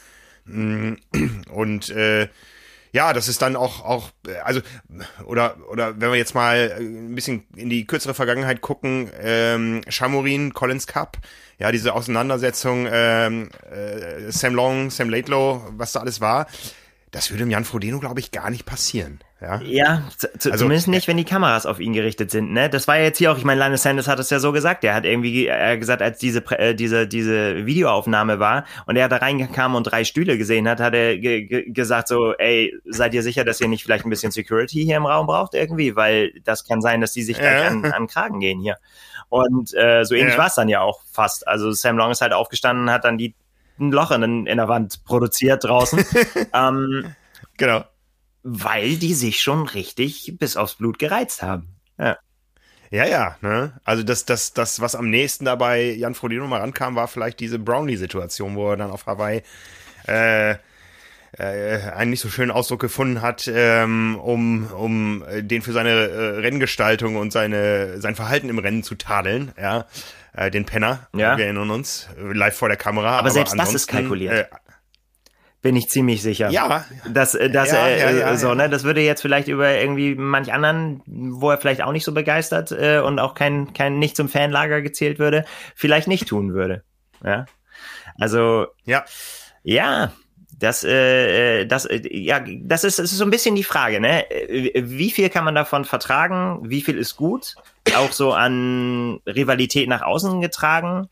[0.45, 0.95] Mm,
[1.51, 2.29] und äh,
[2.95, 4.11] ja, das ist dann auch, auch,
[4.45, 4.61] also,
[5.25, 10.55] oder, oder wenn wir jetzt mal ein bisschen in die kürzere Vergangenheit gucken, ähm, Chamorin,
[10.55, 11.19] Collins Cup,
[11.59, 16.47] ja, diese Auseinandersetzung, ähm, äh, Sam Long, Sam Laidlow, was da alles war,
[17.11, 19.19] das würde dem Jan Frodeno, glaube ich, gar nicht passieren.
[19.41, 22.53] Ja, ja also, zumindest nicht, wenn die Kameras auf ihn gerichtet sind.
[22.53, 22.71] Ne?
[22.71, 24.85] Das war jetzt hier auch, ich meine, Linus Sanders hat es ja so gesagt.
[24.85, 29.17] Er hat irgendwie er gesagt, als diese, äh, diese, diese Videoaufnahme war und er da
[29.17, 33.61] reinkam und drei Stühle gesehen hat, hat er gesagt so, ey, seid ihr sicher, dass
[33.61, 35.97] ihr nicht vielleicht ein bisschen Security hier im Raum braucht irgendwie?
[35.97, 38.77] Weil das kann sein, dass die sich gleich an, an Kragen gehen hier.
[39.29, 40.39] Und äh, so ähnlich ja.
[40.39, 41.49] war es dann ja auch fast.
[41.49, 43.35] Also Sam Long ist halt aufgestanden, hat dann die
[43.81, 46.05] ein Loch in, in der Wand produziert draußen.
[46.55, 47.15] ähm,
[47.57, 47.85] genau.
[48.45, 51.69] Weil die sich schon richtig bis aufs Blut gereizt haben.
[51.99, 52.19] Ja.
[52.91, 53.81] Ja, ja, ne?
[53.85, 57.59] Also das, das, das, was am nächsten dabei Jan Frodeno mal rankam, war vielleicht diese
[57.59, 59.43] Brownlee-Situation, wo er dann auf Hawaii
[60.07, 60.57] äh, äh,
[61.97, 67.17] einen nicht so schönen Ausdruck gefunden hat, ähm, um, um den für seine äh, Renngestaltung
[67.17, 69.87] und seine, sein Verhalten im Rennen zu tadeln, ja
[70.35, 71.09] äh, den Penner.
[71.15, 71.37] Ja.
[71.37, 73.11] Wir erinnern uns, live vor der Kamera.
[73.11, 74.33] Aber, aber selbst das ist kalkuliert.
[74.33, 74.45] Äh,
[75.65, 76.51] bin ich ziemlich sicher.
[76.51, 76.85] Ja.
[77.09, 80.15] Das, äh, das, ja, äh, ja, ja, so, ne, das würde jetzt vielleicht über irgendwie
[80.15, 84.15] manch anderen, wo er vielleicht auch nicht so begeistert äh, und auch kein, kein nicht
[84.15, 86.85] zum Fanlager gezählt würde, vielleicht nicht tun würde.
[87.25, 87.47] Ja.
[88.21, 88.67] Also.
[88.85, 89.07] Ja.
[89.63, 90.13] Ja.
[90.59, 94.01] Das, äh, äh das, äh, ja, das ist, das ist so ein bisschen die Frage,
[94.01, 94.27] ne?
[94.75, 96.61] Wie viel kann man davon vertragen?
[96.65, 97.55] Wie viel ist gut?
[97.97, 101.09] Auch so an Rivalität nach außen getragen?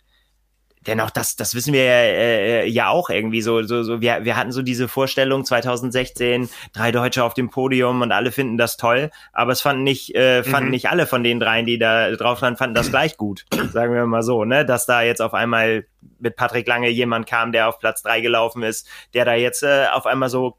[0.87, 4.01] Dennoch, das, das wissen wir äh, ja auch irgendwie so, so, so.
[4.01, 8.57] Wir, wir hatten so diese Vorstellung 2016, drei Deutsche auf dem Podium und alle finden
[8.57, 10.73] das toll, aber es fanden nicht, äh, fanden mhm.
[10.73, 14.07] nicht alle von den dreien, die da drauf waren, fanden das gleich gut, sagen wir
[14.07, 15.87] mal so, ne, dass da jetzt auf einmal
[16.19, 19.87] mit Patrick Lange jemand kam, der auf Platz drei gelaufen ist, der da jetzt äh,
[19.93, 20.57] auf einmal so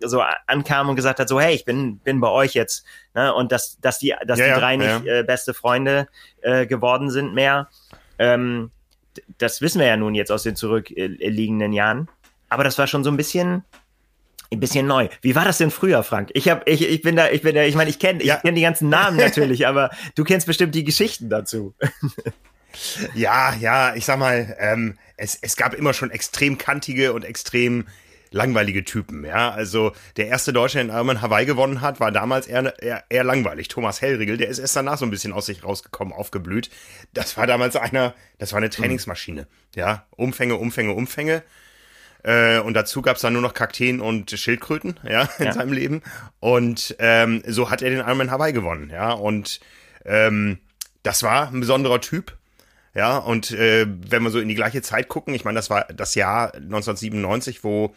[0.00, 3.32] so ankam und gesagt hat, so hey, ich bin bin bei euch jetzt, ne?
[3.32, 5.20] Und dass dass die dass ja, die drei ja, nicht ja.
[5.20, 6.08] Äh, beste Freunde
[6.42, 7.68] äh, geworden sind mehr.
[8.18, 8.70] Ähm,
[9.38, 12.08] das wissen wir ja nun jetzt aus den zurückliegenden Jahren.
[12.48, 13.64] Aber das war schon so ein bisschen,
[14.52, 15.08] ein bisschen neu.
[15.22, 16.30] Wie war das denn früher, Frank?
[16.34, 18.36] Ich habe, ich, ich bin da, ich bin da, ich meine, ich kenne, ja.
[18.36, 21.74] ich kenne die ganzen Namen natürlich, aber du kennst bestimmt die Geschichten dazu.
[23.14, 27.86] ja, ja, ich sag mal, ähm, es, es gab immer schon extrem kantige und extrem
[28.34, 29.50] langweilige Typen, ja.
[29.50, 33.24] Also der erste Deutsche, der in Ironman Hawaii gewonnen hat, war damals eher, eher, eher
[33.24, 33.68] langweilig.
[33.68, 36.68] Thomas Hellriegel, der ist erst danach so ein bisschen aus sich rausgekommen, aufgeblüht.
[37.12, 40.04] Das war damals einer, das war eine Trainingsmaschine, ja.
[40.10, 41.42] Umfänge, Umfänge, Umfänge.
[42.24, 45.52] Äh, und dazu gab's dann nur noch Kakteen und Schildkröten, ja, in ja.
[45.52, 46.02] seinem Leben.
[46.40, 49.12] Und ähm, so hat er den Ironman Hawaii gewonnen, ja.
[49.12, 49.60] Und
[50.04, 50.58] ähm,
[51.04, 52.36] das war ein besonderer Typ.
[52.94, 55.84] Ja, und äh, wenn wir so in die gleiche Zeit gucken, ich meine, das war
[55.84, 57.94] das Jahr 1997, wo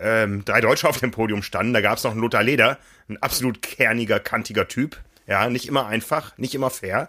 [0.00, 1.72] ähm, drei Deutsche auf dem Podium standen.
[1.72, 4.96] Da gab es noch einen Lothar Leder, ein absolut kerniger, kantiger Typ.
[5.26, 7.08] Ja, nicht immer einfach, nicht immer fair.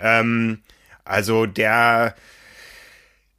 [0.00, 0.62] Ähm,
[1.04, 2.14] also der,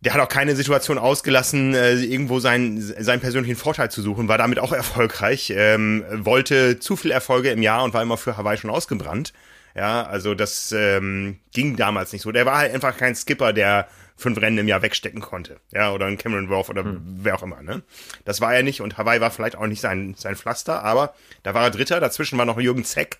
[0.02, 4.38] der hat auch keine Situation ausgelassen, äh, irgendwo seinen, seinen persönlichen Vorteil zu suchen, war
[4.38, 8.58] damit auch erfolgreich, ähm, wollte zu viel Erfolge im Jahr und war immer für Hawaii
[8.58, 9.34] schon ausgebrannt.
[9.76, 12.32] Ja, also das ähm, ging damals nicht so.
[12.32, 13.88] Der war halt einfach kein Skipper, der
[14.20, 15.60] fünf Rennen im Jahr wegstecken konnte.
[15.72, 17.02] Ja, oder ein Cameron Worth oder hm.
[17.22, 17.82] wer auch immer, ne?
[18.26, 21.54] Das war er nicht und Hawaii war vielleicht auch nicht sein, sein Pflaster, aber da
[21.54, 23.18] war er Dritter, dazwischen war noch Jürgen Zeck,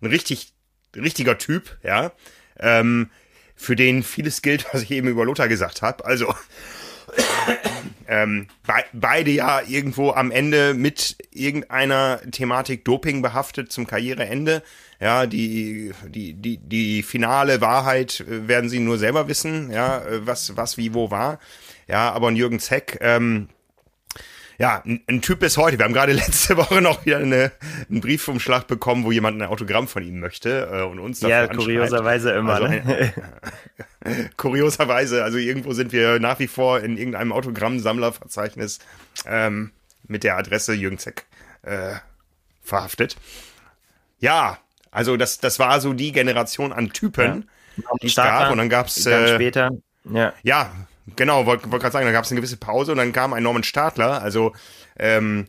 [0.00, 0.52] ein richtig,
[0.94, 2.12] richtiger Typ, ja,
[2.58, 3.10] ähm,
[3.56, 6.04] für den vieles gilt, was ich eben über Lothar gesagt habe.
[6.04, 6.34] Also,
[8.08, 14.62] ähm, be beide ja irgendwo am Ende mit irgendeiner Thematik Doping behaftet zum Karriereende.
[15.02, 20.24] Ja, die, die, die, die finale Wahrheit äh, werden sie nur selber wissen, ja, äh,
[20.24, 21.40] was, was wie wo war.
[21.88, 23.48] Ja, aber ein Jürgen Zeck, ähm,
[24.58, 25.76] ja, ein, ein Typ bis heute.
[25.76, 27.50] Wir haben gerade letzte Woche noch wieder eine,
[27.90, 32.30] einen Briefumschlag bekommen, wo jemand ein Autogramm von ihm möchte äh, und uns Ja, kurioserweise
[32.30, 32.54] immer.
[32.54, 33.12] Also ne?
[34.36, 38.78] kurioserweise, also irgendwo sind wir nach wie vor in irgendeinem Autogrammsammlerverzeichnis
[39.26, 39.72] ähm,
[40.06, 41.24] mit der Adresse Jürgen Zeck
[41.62, 41.96] äh,
[42.62, 43.16] verhaftet.
[44.20, 44.58] Ja,
[44.92, 47.84] also das, das war so die Generation an Typen, ja.
[48.00, 48.52] die es gab.
[48.52, 49.70] Und dann gab's äh, später.
[50.04, 50.32] Ja.
[50.42, 50.72] ja,
[51.16, 53.42] genau, wollte wollt gerade sagen, da gab es eine gewisse Pause und dann kam ein
[53.42, 54.52] Norman Stadler, also
[54.98, 55.48] ähm,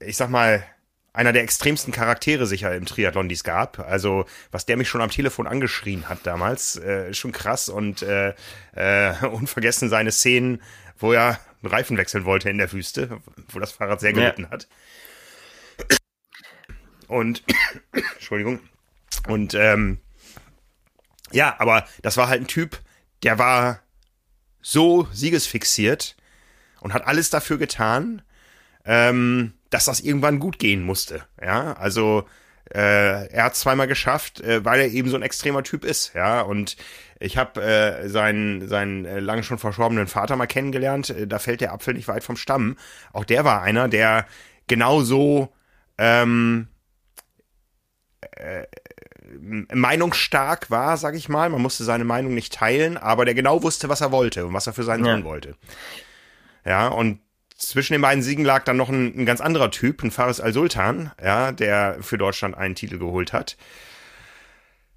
[0.00, 0.64] ich sag mal,
[1.12, 3.80] einer der extremsten Charaktere sicher im Triathlon, die es gab.
[3.80, 8.34] Also, was der mich schon am Telefon angeschrien hat damals, äh, schon krass und äh,
[8.74, 10.62] äh, unvergessen seine Szenen,
[10.98, 14.50] wo er einen Reifen wechseln wollte in der Wüste, wo das Fahrrad sehr gelitten ja.
[14.50, 14.68] hat.
[17.10, 17.42] Und
[17.92, 18.60] Entschuldigung.
[19.26, 19.98] Und ähm,
[21.32, 22.80] ja, aber das war halt ein Typ,
[23.24, 23.80] der war
[24.62, 26.16] so siegesfixiert
[26.80, 28.22] und hat alles dafür getan,
[28.84, 31.24] ähm, dass das irgendwann gut gehen musste.
[31.42, 32.28] Ja, also
[32.72, 36.14] äh, er hat zweimal geschafft, äh, weil er eben so ein extremer Typ ist.
[36.14, 36.76] Ja, und
[37.18, 41.10] ich habe äh, seinen, seinen äh, lange schon verstorbenen Vater mal kennengelernt.
[41.10, 42.76] Äh, da fällt der Apfel nicht weit vom Stamm.
[43.12, 44.26] Auch der war einer, der
[44.68, 45.52] genauso
[45.98, 46.68] ähm,
[48.36, 48.66] äh,
[49.72, 51.48] meinungsstark war, sag ich mal.
[51.48, 54.66] Man musste seine Meinung nicht teilen, aber der genau wusste, was er wollte und was
[54.66, 55.12] er für seinen ja.
[55.12, 55.54] Sohn wollte.
[56.64, 57.20] Ja, und
[57.56, 61.12] zwischen den beiden Siegen lag dann noch ein, ein ganz anderer Typ, ein Faris Al-Sultan,
[61.22, 63.56] ja, der für Deutschland einen Titel geholt hat.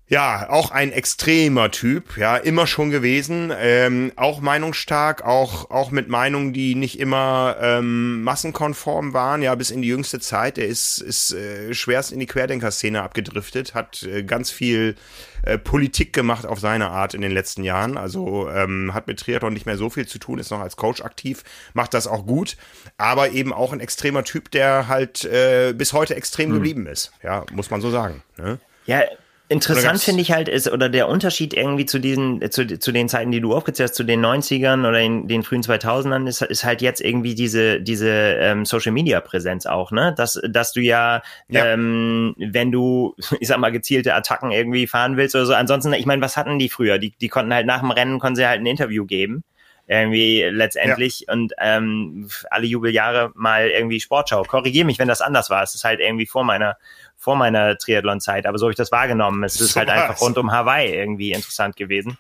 [0.10, 6.10] Ja, auch ein extremer Typ, ja, immer schon gewesen, ähm, auch meinungsstark, auch auch mit
[6.10, 10.58] Meinungen, die nicht immer ähm, massenkonform waren, ja, bis in die jüngste Zeit.
[10.58, 14.96] Er ist ist äh, schwerst in die Querdenker-Szene abgedriftet, hat äh, ganz viel
[15.44, 17.98] äh, Politik gemacht auf seine Art in den letzten Jahren.
[17.98, 21.02] Also ähm, hat mit Triathlon nicht mehr so viel zu tun, ist noch als Coach
[21.02, 22.58] aktiv, macht das auch gut,
[22.98, 26.56] aber eben auch ein extremer Typ, der halt äh, bis heute extrem hm.
[26.56, 28.22] geblieben ist, ja, muss man so sagen.
[28.38, 28.60] Ne?
[28.86, 29.02] Ja,
[29.50, 33.32] Interessant finde ich halt ist, oder der Unterschied irgendwie zu diesen, zu, zu den Zeiten,
[33.32, 36.82] die du aufgezählt hast, zu den 90ern oder in den frühen 2000ern, ist, ist halt
[36.82, 40.14] jetzt irgendwie diese, diese ähm, Social Media Präsenz auch, ne?
[40.16, 41.66] Dass, dass du ja, ja.
[41.66, 46.06] Ähm, wenn du, ich sag mal, gezielte Attacken irgendwie fahren willst oder so, ansonsten, ich
[46.06, 46.98] meine, was hatten die früher?
[46.98, 49.44] Die, die konnten halt nach dem Rennen, konnten sie halt ein Interview geben
[49.86, 51.34] irgendwie letztendlich ja.
[51.34, 54.44] und ähm, alle Jubeljahre mal irgendwie Sportschau.
[54.44, 55.62] Korrigier mich, wenn das anders war.
[55.62, 56.78] Es ist halt irgendwie vor meiner
[57.24, 59.44] vor meiner Triathlon-Zeit, aber so habe ich das wahrgenommen.
[59.44, 59.96] Es ist so halt was.
[59.96, 62.18] einfach rund um Hawaii irgendwie interessant gewesen.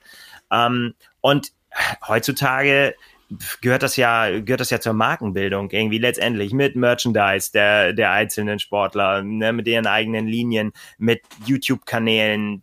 [0.49, 1.51] Ähm, und
[2.07, 2.95] heutzutage
[3.61, 8.59] gehört das ja gehört das ja zur Markenbildung irgendwie letztendlich mit Merchandise der der einzelnen
[8.59, 12.61] Sportler ne, mit ihren eigenen Linien mit YouTube Kanälen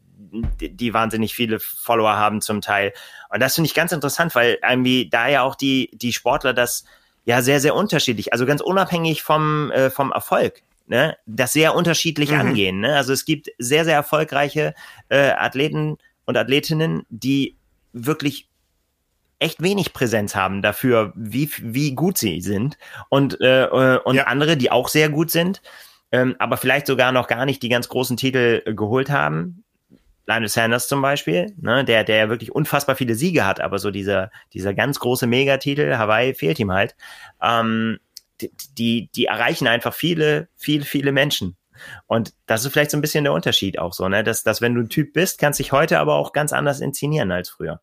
[0.60, 2.92] die, die wahnsinnig viele Follower haben zum Teil
[3.30, 6.84] und das finde ich ganz interessant weil irgendwie da ja auch die die Sportler das
[7.24, 12.32] ja sehr sehr unterschiedlich also ganz unabhängig vom äh, vom Erfolg ne, das sehr unterschiedlich
[12.32, 12.40] mhm.
[12.40, 12.80] angehen.
[12.80, 12.96] Ne?
[12.96, 14.74] Also es gibt sehr, sehr erfolgreiche
[15.08, 17.56] äh, Athleten und Athletinnen, die
[17.92, 18.48] wirklich
[19.38, 22.76] echt wenig Präsenz haben dafür, wie, wie gut sie sind.
[23.08, 24.24] Und, äh, äh, und ja.
[24.24, 25.62] andere, die auch sehr gut sind,
[26.12, 29.64] ähm, aber vielleicht sogar noch gar nicht die ganz großen Titel äh, geholt haben.
[30.26, 33.90] Lionel Sanders zum Beispiel, ne, der, der ja wirklich unfassbar viele Siege hat, aber so
[33.90, 36.94] dieser, dieser ganz große Megatitel, Hawaii fehlt ihm halt.
[37.40, 37.98] Ähm,
[38.78, 41.56] die, die erreichen einfach viele, viele, viele Menschen.
[42.06, 44.22] Und das ist vielleicht so ein bisschen der Unterschied auch so, ne?
[44.22, 47.32] Dass, dass wenn du ein Typ bist, kannst dich heute aber auch ganz anders inszenieren
[47.32, 47.80] als früher.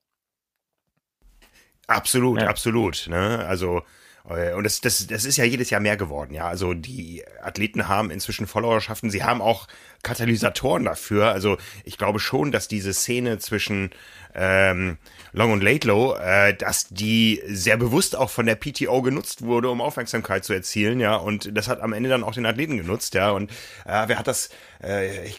[1.88, 2.48] Absolut, ja.
[2.48, 3.08] absolut.
[3.10, 3.46] Ne?
[3.48, 3.82] Also
[4.30, 6.48] äh, und das, das, das ist ja jedes Jahr mehr geworden, ja.
[6.48, 9.68] Also die Athleten haben inzwischen Followerschaften, sie haben auch
[10.04, 11.32] Katalysatoren dafür.
[11.32, 13.92] Also ich glaube schon, dass diese Szene zwischen
[14.36, 14.98] ähm,
[15.38, 19.82] Long und Laidlow, äh, dass die sehr bewusst auch von der PTO genutzt wurde, um
[19.82, 21.16] Aufmerksamkeit zu erzielen, ja.
[21.16, 23.30] Und das hat am Ende dann auch den Athleten genutzt, ja.
[23.30, 23.52] Und
[23.86, 24.50] äh, wer hat das?
[24.84, 25.38] Äh, ich,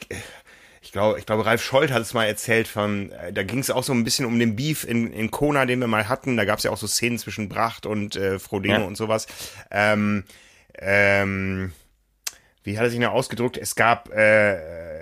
[0.83, 3.71] ich glaube, ich glaube, Ralf Scholz hat es mal erzählt von, äh, da ging es
[3.71, 6.37] auch so ein bisschen um den Beef in, in Kona, den wir mal hatten.
[6.37, 8.87] Da gab es ja auch so Szenen zwischen Bracht und äh, Frodeno ja.
[8.87, 9.27] und sowas.
[9.73, 10.23] Ähm,
[10.79, 11.73] ähm,
[12.63, 13.57] wie hat er sich noch ausgedrückt?
[13.57, 14.98] Es gab äh,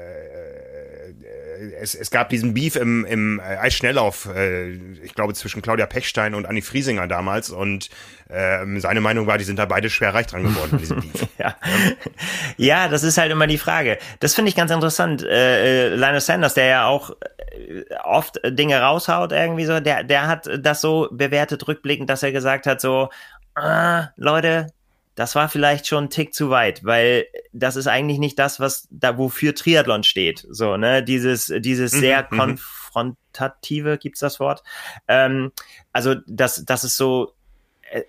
[1.81, 4.71] es, es gab diesen Beef im, im Eisschnelllauf, äh,
[5.03, 7.91] ich glaube zwischen Claudia Pechstein und Anni Friesinger damals und
[8.29, 11.57] ähm, seine Meinung war, die sind da beide schwer reich dran geworden ja.
[12.57, 13.99] ja, das ist halt immer die Frage.
[14.21, 15.23] Das finde ich ganz interessant.
[15.23, 20.27] Äh, äh, Linus Sanders, der ja auch äh, oft Dinge raushaut irgendwie so, der, der
[20.27, 23.11] hat das so bewertet rückblickend, dass er gesagt hat so,
[23.55, 24.69] ah, Leute,
[25.17, 28.87] das war vielleicht schon ein Tick zu weit, weil das ist eigentlich nicht das, was
[28.91, 30.47] da wofür Triathlon steht.
[30.49, 34.63] So, ne, dieses dieses mhm, sehr mhm, konfrontative, gibt's das Wort?
[35.09, 35.53] Ähm,
[35.93, 37.33] also das das ist so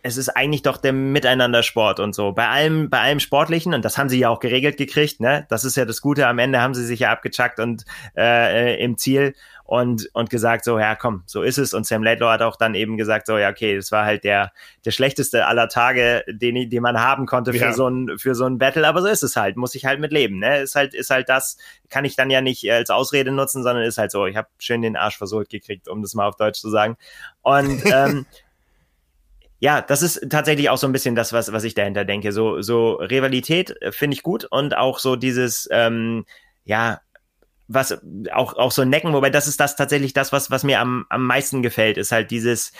[0.01, 2.31] es ist eigentlich doch der Miteinandersport und so.
[2.31, 5.45] Bei allem, bei allem Sportlichen, und das haben sie ja auch geregelt gekriegt, ne?
[5.49, 6.27] Das ist ja das Gute.
[6.27, 7.85] Am Ende haben sie sich ja abgechuckt und
[8.17, 9.35] äh, im Ziel
[9.67, 11.73] und, und gesagt, so, ja, komm, so ist es.
[11.73, 14.53] Und Sam Laidlaw hat auch dann eben gesagt, so, ja, okay, das war halt der,
[14.85, 17.73] der schlechteste aller Tage, den, den man haben konnte für ja.
[17.73, 18.87] so ein, für so ein Battle.
[18.87, 20.61] Aber so ist es halt, muss ich halt mit leben, ne?
[20.61, 21.57] Ist halt, ist halt das,
[21.89, 24.81] kann ich dann ja nicht als Ausrede nutzen, sondern ist halt so, ich habe schön
[24.81, 26.95] den Arsch versohlt gekriegt, um das mal auf Deutsch zu sagen.
[27.41, 28.25] Und, ähm,
[29.59, 32.31] ja, das ist tatsächlich auch so ein bisschen das, was, was ich dahinter denke.
[32.31, 36.25] So, so Rivalität äh, finde ich gut und auch so dieses, ähm,
[36.63, 37.01] ja,
[37.67, 37.99] was
[38.31, 41.23] auch auch so necken, wobei das ist das tatsächlich das, was was mir am am
[41.23, 42.71] meisten gefällt, ist halt dieses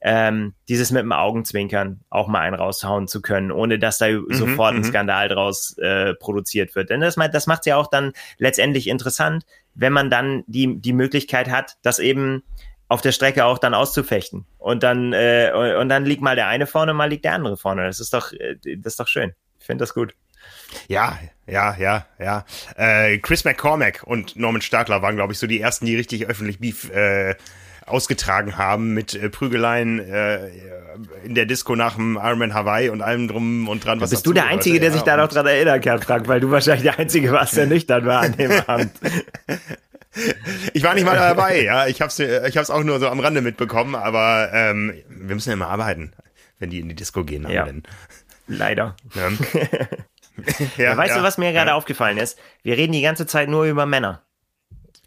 [0.00, 4.26] ähm, dieses mit dem Augenzwinkern auch mal einen raushauen zu können, ohne dass da mhm,
[4.30, 4.84] sofort ein mhm.
[4.84, 6.90] Skandal draus äh, produziert wird.
[6.90, 11.50] Denn das, das macht ja auch dann letztendlich interessant, wenn man dann die die Möglichkeit
[11.50, 12.44] hat, das eben
[12.88, 14.46] auf der Strecke auch dann auszufechten.
[14.58, 17.84] Und dann äh, und dann liegt mal der eine vorne, mal liegt der andere vorne.
[17.84, 19.34] Das ist doch äh, das ist doch schön.
[19.58, 20.14] Ich finde das gut.
[20.88, 22.44] Ja, ja, ja, ja.
[22.76, 26.58] Äh, Chris McCormack und Norman Stadler waren, glaube ich, so die ersten, die richtig öffentlich
[26.58, 27.36] Beef äh,
[27.86, 30.48] ausgetragen haben mit äh, Prügeleien äh,
[31.24, 34.00] in der Disco nach dem Ironman Hawaii und allem drum und dran.
[34.00, 36.50] Was bist du der Einzige, der sich da noch dran erinnern kann, Frank, weil du
[36.50, 38.92] wahrscheinlich der Einzige warst, der nüchtern war an dem Abend.
[40.72, 41.86] Ich war nicht mal dabei, ja.
[41.86, 45.54] Ich hab's, ich hab's auch nur so am Rande mitbekommen, aber ähm, wir müssen ja
[45.54, 46.12] immer arbeiten,
[46.58, 47.48] wenn die in die Disco gehen.
[47.48, 47.68] Ja.
[48.48, 48.96] Leider.
[49.14, 49.30] Ja.
[50.76, 52.38] ja, weißt ja, du, was mir gerade aufgefallen ist?
[52.62, 54.22] Wir reden die ganze Zeit nur über Männer.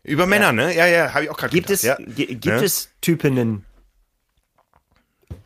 [0.03, 0.75] Über Männer, ne?
[0.75, 3.65] Ja, ja, habe ich auch gerade gedacht, es gibt es Typinnen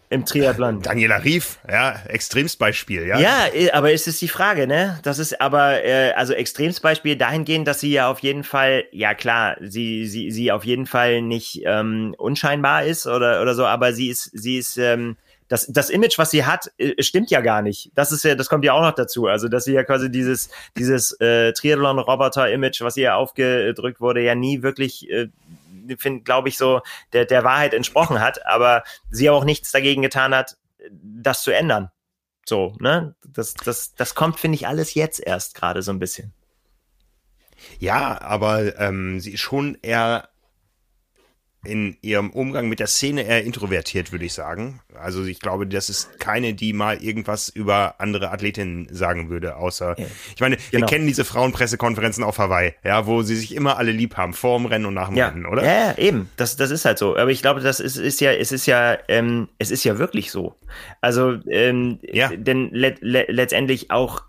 [0.10, 0.82] im Triathlon?
[0.82, 3.20] Daniela Rief, ja, Extremsbeispiel, ja.
[3.20, 5.00] Ja, aber ist es die Frage, ne?
[5.04, 9.58] Das ist aber äh, also Extremsbeispiel dahingehend, dass sie ja auf jeden Fall, ja klar,
[9.62, 14.10] sie sie sie auf jeden Fall nicht ähm, unscheinbar ist oder oder so, aber sie
[14.10, 17.92] ist sie ist ähm, das, das Image, was sie hat, äh, stimmt ja gar nicht.
[17.96, 19.28] Das ist ja, das kommt ja auch noch dazu.
[19.28, 24.64] Also, dass sie ja quasi dieses, dieses äh, Triathlon-Roboter-Image, was ihr aufgedrückt wurde, ja nie
[24.64, 25.28] wirklich, äh,
[26.00, 26.82] finde, glaube ich, so
[27.14, 30.58] der, der Wahrheit entsprochen hat, aber sie auch nichts dagegen getan hat,
[30.90, 31.92] das zu ändern.
[32.46, 33.16] So, ne?
[33.28, 36.34] Das, das, das kommt, finde ich, alles jetzt erst gerade so ein bisschen.
[37.80, 40.30] Ja, aber ähm, sie ist schon eher
[41.66, 44.82] in ihrem Umgang mit der Szene eher introvertiert, würde ich sagen.
[45.00, 49.96] Also ich glaube, das ist keine, die mal irgendwas über andere Athletinnen sagen würde, außer,
[49.98, 50.06] ja.
[50.34, 50.82] ich meine, genau.
[50.82, 54.58] wir kennen diese Frauenpressekonferenzen auf Hawaii, ja, wo sie sich immer alle lieb haben, vor
[54.58, 55.30] dem Rennen und nach dem ja.
[55.30, 55.64] Rennen, oder?
[55.64, 57.16] Ja, eben, das, das ist halt so.
[57.18, 60.32] Aber ich glaube, das ist, ist ja, es ist ja, ähm, es ist ja wirklich
[60.32, 60.56] so.
[61.02, 62.30] Also, ähm, ja.
[62.36, 64.24] denn le le letztendlich auch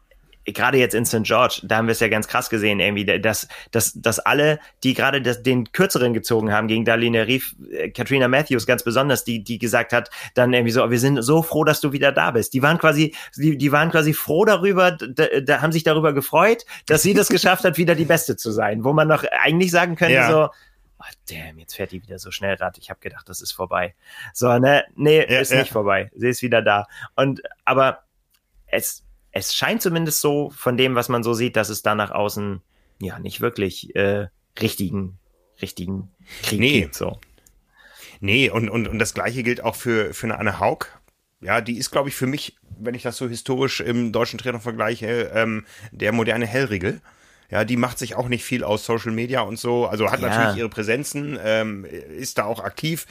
[0.46, 1.22] gerade jetzt in St.
[1.22, 4.94] George, da haben wir es ja ganz krass gesehen, irgendwie, dass, dass, dass alle, die
[4.94, 9.58] gerade den kürzeren gezogen haben gegen Darlene Rief, äh, Katrina Matthews ganz besonders, die, die
[9.58, 12.54] gesagt hat, dann irgendwie so, wir sind so froh, dass du wieder da bist.
[12.54, 16.64] Die waren quasi, die, die waren quasi froh darüber, da, da haben sich darüber gefreut,
[16.86, 19.96] dass sie das geschafft hat, wieder die Beste zu sein, wo man noch eigentlich sagen
[19.96, 20.30] könnte, ja.
[20.30, 20.50] so,
[20.98, 22.78] oh, damn, jetzt fährt die wieder so schnell Rad.
[22.78, 23.94] Ich habe gedacht, das ist vorbei.
[24.32, 25.58] So, ne, nee, ja, ist ja.
[25.58, 26.10] nicht vorbei.
[26.14, 26.86] Sie ist wieder da.
[27.14, 28.04] Und aber
[28.66, 29.05] es
[29.36, 32.62] es scheint zumindest so von dem, was man so sieht, dass es da nach außen
[33.00, 34.28] ja nicht wirklich äh,
[34.60, 35.18] richtigen,
[35.60, 36.10] richtigen
[36.42, 36.80] Krieg nee.
[36.80, 36.94] gibt.
[36.94, 37.20] So.
[38.20, 40.86] Nee, und, und, und das gleiche gilt auch für, für eine Anne Haug.
[41.40, 44.60] Ja, die ist, glaube ich, für mich, wenn ich das so historisch im deutschen Trainer
[44.60, 47.02] vergleiche, ähm, der moderne Hellriegel.
[47.50, 49.86] Ja, die macht sich auch nicht viel aus Social Media und so.
[49.86, 50.28] Also hat ja.
[50.28, 53.06] natürlich ihre Präsenzen, ähm, ist da auch aktiv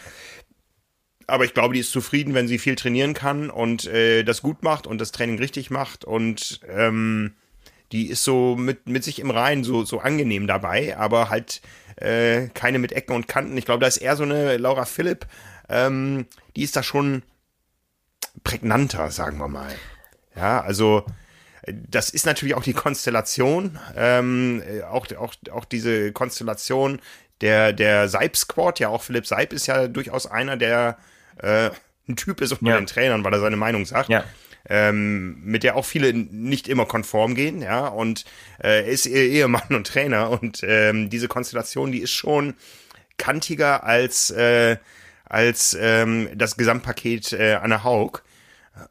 [1.28, 4.64] aber ich glaube, die ist zufrieden, wenn sie viel trainieren kann und äh, das gut
[4.64, 7.34] macht und das Training richtig macht und ähm,
[7.92, 11.62] die ist so mit, mit sich im Reinen so, so angenehm dabei, aber halt
[11.98, 13.58] äh, keine mit Ecken und Kanten.
[13.58, 15.28] Ich glaube, da ist eher so eine Laura Philipp,
[15.70, 17.24] ähm, die ist da schon
[18.44, 19.74] prägnanter, sagen wir mal.
[20.36, 21.06] Ja, also
[21.68, 27.00] das ist natürlich auch die Konstellation, ähm, auch, auch, auch diese Konstellation
[27.42, 30.98] der, der Seib-Squad, ja auch Philipp Seib ist ja durchaus einer, der
[31.38, 31.70] äh,
[32.08, 32.78] ein Typ ist unter ja.
[32.78, 34.10] den Trainern, weil er seine Meinung sagt.
[34.10, 34.24] Ja.
[34.68, 38.26] Ähm, mit der auch viele nicht immer konform gehen, ja, und
[38.58, 42.56] äh, er ist Ehemann und Trainer und ähm, diese Konstellation, die ist schon
[43.18, 44.78] kantiger als äh,
[45.26, 48.24] als ähm, das Gesamtpaket äh, Anna Haug.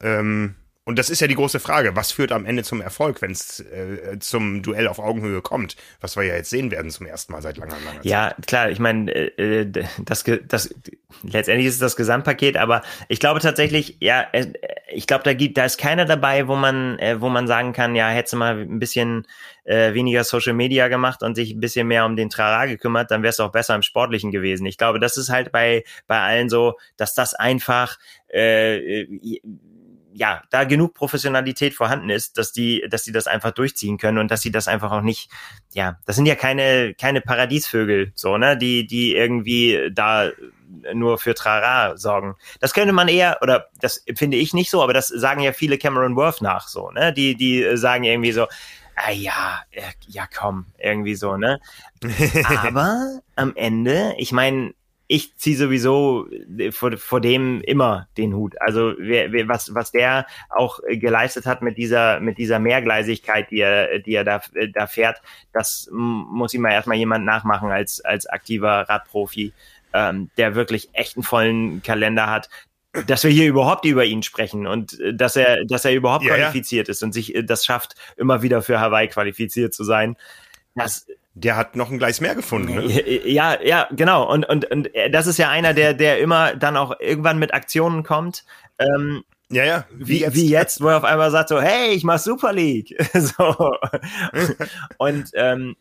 [0.01, 0.55] Ähm,
[0.87, 3.61] und das ist ja die große Frage, was führt am Ende zum Erfolg, wenn es
[3.61, 7.41] äh, zum Duell auf Augenhöhe kommt, was wir ja jetzt sehen werden zum ersten Mal
[7.41, 8.05] seit langer, langer Zeit.
[8.05, 10.74] Ja, klar, ich meine, äh, äh das, das,
[11.22, 14.53] letztendlich ist es das Gesamtpaket, aber ich glaube tatsächlich, ja, äh,
[14.93, 17.95] ich glaube, da gibt, da ist keiner dabei, wo man, äh, wo man sagen kann,
[17.95, 19.26] ja, hätte mal ein bisschen
[19.64, 23.22] äh, weniger Social Media gemacht und sich ein bisschen mehr um den Trara gekümmert, dann
[23.22, 24.66] wäre es auch besser im Sportlichen gewesen.
[24.66, 29.07] Ich glaube, das ist halt bei, bei allen so, dass das einfach äh,
[30.17, 34.31] ja, da genug Professionalität vorhanden ist, dass die, dass die das einfach durchziehen können und
[34.31, 35.29] dass sie das einfach auch nicht,
[35.73, 40.31] ja, das sind ja keine, keine Paradiesvögel, so, ne, die, die irgendwie da
[40.93, 42.37] nur für Trara sorgen.
[42.61, 45.79] Das könnte man eher, oder das finde ich nicht so, aber das sagen ja viele
[45.79, 48.47] Cameron Worth nach, so, ne, die, die sagen irgendwie so,
[48.95, 49.62] ah ja,
[50.07, 51.59] ja komm, irgendwie so, ne.
[52.62, 54.75] Aber am Ende, ich meine,
[55.07, 56.28] ich ziehe sowieso
[56.59, 58.61] äh, vor, vor dem immer den Hut.
[58.61, 63.61] Also wer, wer, was, was der auch geleistet hat mit dieser, mit dieser Mehrgleisigkeit, die
[63.61, 64.40] er, die er da,
[64.72, 65.20] da fährt,
[65.52, 69.52] das muss ihm mal erstmal jemand nachmachen als, als aktiver Radprofi,
[69.92, 72.48] ähm, der wirklich echt einen vollen Kalender hat,
[73.07, 76.34] dass wir hier überhaupt über ihn sprechen und äh, dass er, dass er überhaupt ja,
[76.34, 76.92] qualifiziert ja.
[76.92, 80.16] ist und sich äh, das schafft, immer wieder für Hawaii qualifiziert zu sein.
[80.74, 82.74] Das, der hat noch ein Gleis mehr gefunden.
[82.74, 83.28] Ne?
[83.28, 84.30] Ja, ja, genau.
[84.30, 88.05] Und, und, und das ist ja einer, der, der immer dann auch irgendwann mit Aktionen
[88.05, 88.45] kommt.
[88.78, 89.85] Ähm, ja, ja.
[89.93, 90.35] Wie, wie, jetzt.
[90.37, 92.97] wie jetzt, wo er auf einmal sagt so, hey, ich mach Super League.
[93.14, 93.76] so.
[94.99, 95.74] und ähm,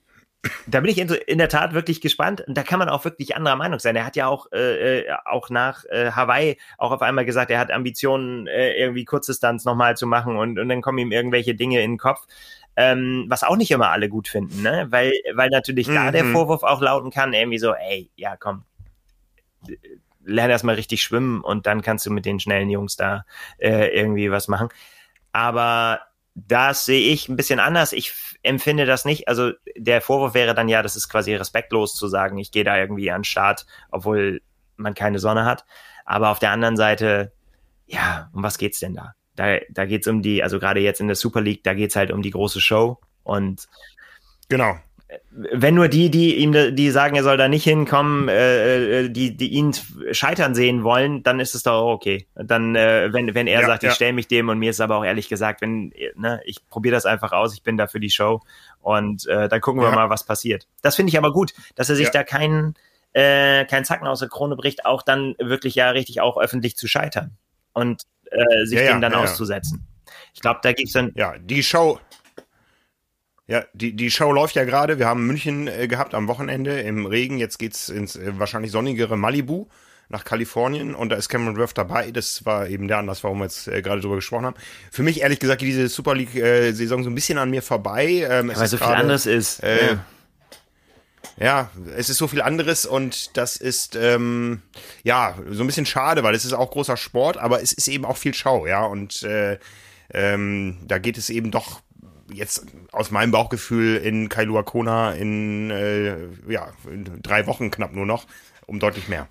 [0.67, 2.41] da bin ich in, in, der Tat wirklich gespannt.
[2.41, 3.95] Und da kann man auch wirklich anderer Meinung sein.
[3.95, 7.59] Er hat ja auch, äh, äh, auch nach äh, Hawaii auch auf einmal gesagt, er
[7.59, 11.81] hat Ambitionen, äh, irgendwie Kurzdistanz nochmal zu machen und, und dann kommen ihm irgendwelche Dinge
[11.81, 12.25] in den Kopf
[12.75, 14.87] ähm, was auch nicht immer alle gut finden, ne?
[14.89, 15.95] Weil, weil natürlich mhm.
[15.95, 16.33] da der mhm.
[16.33, 18.63] Vorwurf auch lauten kann, irgendwie so, ey, ja, komm,
[20.25, 23.25] lern erstmal richtig schwimmen und dann kannst du mit den schnellen Jungs da
[23.57, 24.69] äh, irgendwie was machen.
[25.31, 26.01] Aber
[26.35, 27.93] das sehe ich ein bisschen anders.
[27.93, 29.27] Ich empfinde das nicht.
[29.27, 32.77] Also der Vorwurf wäre dann ja, das ist quasi respektlos zu sagen, ich gehe da
[32.77, 34.41] irgendwie an den Start, obwohl
[34.75, 35.65] man keine Sonne hat.
[36.05, 37.33] Aber auf der anderen Seite,
[37.85, 39.13] ja, um was geht's denn da?
[39.35, 41.89] Da, da geht es um die, also gerade jetzt in der Super League, da geht
[41.89, 42.99] es halt um die große Show.
[43.23, 43.67] Und
[44.49, 44.75] genau.
[45.29, 49.37] Wenn nur die, die ihm, die sagen, er soll da nicht hinkommen, äh, äh, die,
[49.37, 49.71] die ihn
[50.11, 52.27] scheitern sehen wollen, dann ist es doch auch okay.
[52.35, 53.89] Dann, äh, wenn, wenn er ja, sagt, ja.
[53.89, 56.95] ich stelle mich dem und mir ist aber auch ehrlich gesagt, wenn, ne, ich probiere
[56.95, 58.41] das einfach aus, ich bin da für die Show
[58.81, 59.95] und äh, dann gucken wir ja.
[59.95, 60.67] mal, was passiert.
[60.81, 62.73] Das finde ich aber gut, dass er sich da keinen,
[63.13, 66.87] äh, keinen Zacken aus der Krone bricht, auch dann wirklich ja richtig auch öffentlich zu
[66.87, 67.37] scheitern.
[67.73, 68.03] Und
[68.33, 69.85] äh, sich ja, dem dann ja, auszusetzen.
[70.33, 71.11] Ich glaube, da gibt's dann.
[71.15, 71.99] Ja, die Show.
[73.47, 74.99] Ja, die, die Show läuft ja gerade.
[74.99, 77.37] Wir haben München äh, gehabt am Wochenende im Regen.
[77.37, 79.67] Jetzt geht's ins äh, wahrscheinlich sonnigere Malibu
[80.09, 82.11] nach Kalifornien und da ist Cameron Worth dabei.
[82.11, 84.55] Das war eben der Anlass, warum wir jetzt äh, gerade drüber gesprochen haben.
[84.91, 88.25] Für mich ehrlich gesagt diese Super League-Saison äh, so ein bisschen an mir vorbei.
[88.29, 89.63] Ähm, Weil so viel anderes ist.
[89.63, 90.05] Äh, ja
[91.39, 94.61] ja, es ist so viel anderes und das ist ähm,
[95.03, 98.05] ja so ein bisschen schade, weil es ist auch großer Sport, aber es ist eben
[98.05, 98.85] auch viel Schau, ja.
[98.85, 99.57] Und äh,
[100.13, 101.81] ähm, da geht es eben doch
[102.31, 108.05] jetzt aus meinem Bauchgefühl in Kailua Kona in äh, ja in drei Wochen knapp nur
[108.05, 108.25] noch
[108.65, 109.27] um deutlich mehr.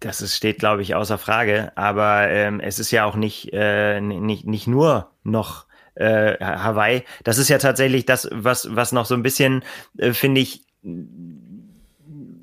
[0.00, 1.72] Das ist, steht, glaube ich, außer Frage.
[1.74, 5.66] Aber ähm, es ist ja auch nicht, äh, nicht, nicht nur noch
[5.96, 7.02] äh, Hawaii.
[7.24, 9.64] Das ist ja tatsächlich das, was, was noch so ein bisschen,
[9.96, 10.67] äh, finde ich,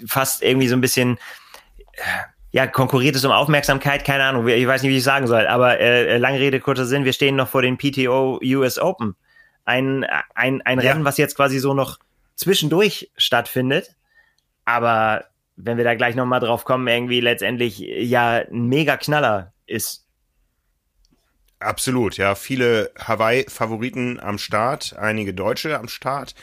[0.06, 1.18] fast irgendwie so ein bisschen
[2.56, 5.78] ja, konkurriert es um Aufmerksamkeit, keine Ahnung, ich weiß nicht, wie ich sagen soll, aber
[5.82, 9.18] äh, lange Rede, kurzer Sinn, wir stehen noch vor den PTO US Open.
[9.66, 10.06] Ein,
[10.36, 10.92] ein, ein ja.
[10.92, 12.00] Rennen, was jetzt quasi so noch
[12.36, 13.98] zwischendurch stattfindet,
[14.64, 15.26] aber
[15.58, 20.08] wenn wir da gleich nochmal drauf kommen, irgendwie letztendlich ja ein mega Knaller ist.
[21.60, 26.36] Absolut, ja, viele Hawaii-Favoriten am Start, einige Deutsche am Start.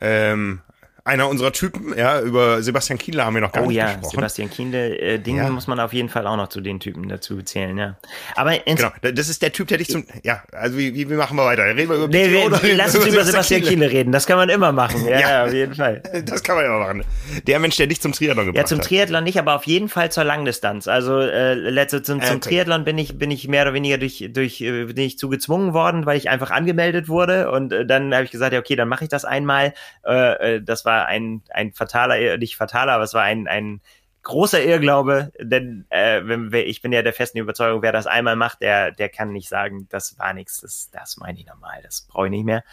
[0.00, 0.62] Ähm,
[1.04, 1.96] einer unserer Typen.
[1.96, 4.10] Ja, über Sebastian Kienle haben wir noch gar oh, nicht ja, gesprochen.
[4.10, 5.50] Sebastian Kienle, äh, den ja.
[5.50, 7.96] muss man auf jeden Fall auch noch zu den Typen dazu zählen, ja.
[8.34, 11.36] Aber genau, das ist der Typ, der dich zum, ja, also wie, wie, wie machen
[11.36, 11.64] wir weiter?
[11.64, 14.12] Reden wir über nee, wir, oder lass uns über Sebastian Kienle reden.
[14.12, 15.04] Das kann man immer machen.
[15.14, 16.02] Ja, ja, auf jeden Fall.
[16.24, 17.04] Das kann man immer machen.
[17.46, 18.70] Der Mensch, der dich zum Triathlon gebracht hat.
[18.70, 20.88] Ja, zum Triathlon nicht, aber auf jeden Fall zur Langdistanz.
[20.88, 22.48] Also äh, letzte zum, zum okay.
[22.48, 25.74] Triathlon bin ich bin ich mehr oder weniger durch durch äh, bin ich zu gezwungen
[25.74, 28.88] worden, weil ich einfach angemeldet wurde und äh, dann habe ich gesagt, ja okay, dann
[28.88, 29.74] mache ich das einmal.
[30.04, 33.80] Äh, äh, das war ein ein fataler, nicht fataler, aber es war ein ein
[34.22, 38.62] großer Irrglaube, denn äh, wenn, ich bin ja der festen Überzeugung, wer das einmal macht,
[38.62, 42.26] der der kann nicht sagen, das war nichts, das das meine ich normal, das brauche
[42.26, 42.64] ich nicht mehr.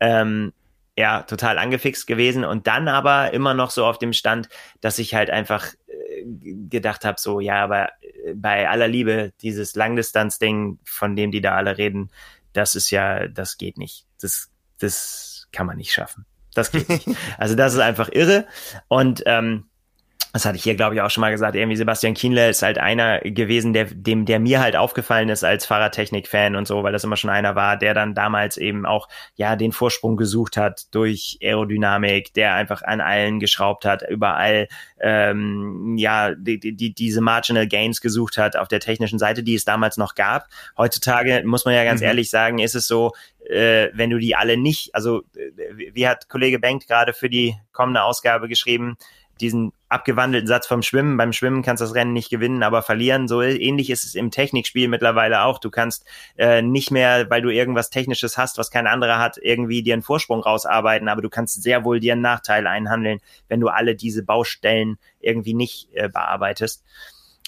[0.00, 0.52] Ähm,
[0.96, 4.48] ja, total angefixt gewesen und dann aber immer noch so auf dem Stand,
[4.80, 6.24] dass ich halt einfach äh,
[6.68, 11.56] gedacht habe, so, ja, aber äh, bei aller Liebe, dieses Langdistanz-Ding, von dem die da
[11.56, 12.10] alle reden,
[12.52, 14.06] das ist ja, das geht nicht.
[14.20, 16.26] Das, das kann man nicht schaffen.
[16.54, 17.08] Das geht nicht.
[17.38, 18.46] Also das ist einfach irre.
[18.88, 19.64] Und ähm,
[20.32, 22.78] das hatte ich hier, glaube ich, auch schon mal gesagt, irgendwie Sebastian Kienle ist halt
[22.78, 27.04] einer gewesen, der, dem, der mir halt aufgefallen ist als Fahrradtechnik-Fan und so, weil das
[27.04, 31.38] immer schon einer war, der dann damals eben auch, ja, den Vorsprung gesucht hat durch
[31.42, 34.68] Aerodynamik, der einfach an allen geschraubt hat, überall,
[35.00, 39.66] ähm, ja, die, die, diese Marginal Gains gesucht hat auf der technischen Seite, die es
[39.66, 40.46] damals noch gab.
[40.78, 42.06] Heutzutage, muss man ja ganz mhm.
[42.06, 43.12] ehrlich sagen, ist es so,
[43.50, 47.54] äh, wenn du die alle nicht, also, äh, wie hat Kollege Bengt gerade für die
[47.72, 48.96] kommende Ausgabe geschrieben,
[49.42, 51.16] diesen abgewandelten Satz vom Schwimmen.
[51.16, 53.28] Beim Schwimmen kannst du das Rennen nicht gewinnen, aber verlieren.
[53.28, 55.58] So ähnlich ist es im Technikspiel mittlerweile auch.
[55.58, 56.06] Du kannst
[56.38, 60.02] äh, nicht mehr, weil du irgendwas Technisches hast, was kein anderer hat, irgendwie dir einen
[60.02, 63.18] Vorsprung rausarbeiten, aber du kannst sehr wohl dir einen Nachteil einhandeln,
[63.48, 66.84] wenn du alle diese Baustellen irgendwie nicht äh, bearbeitest.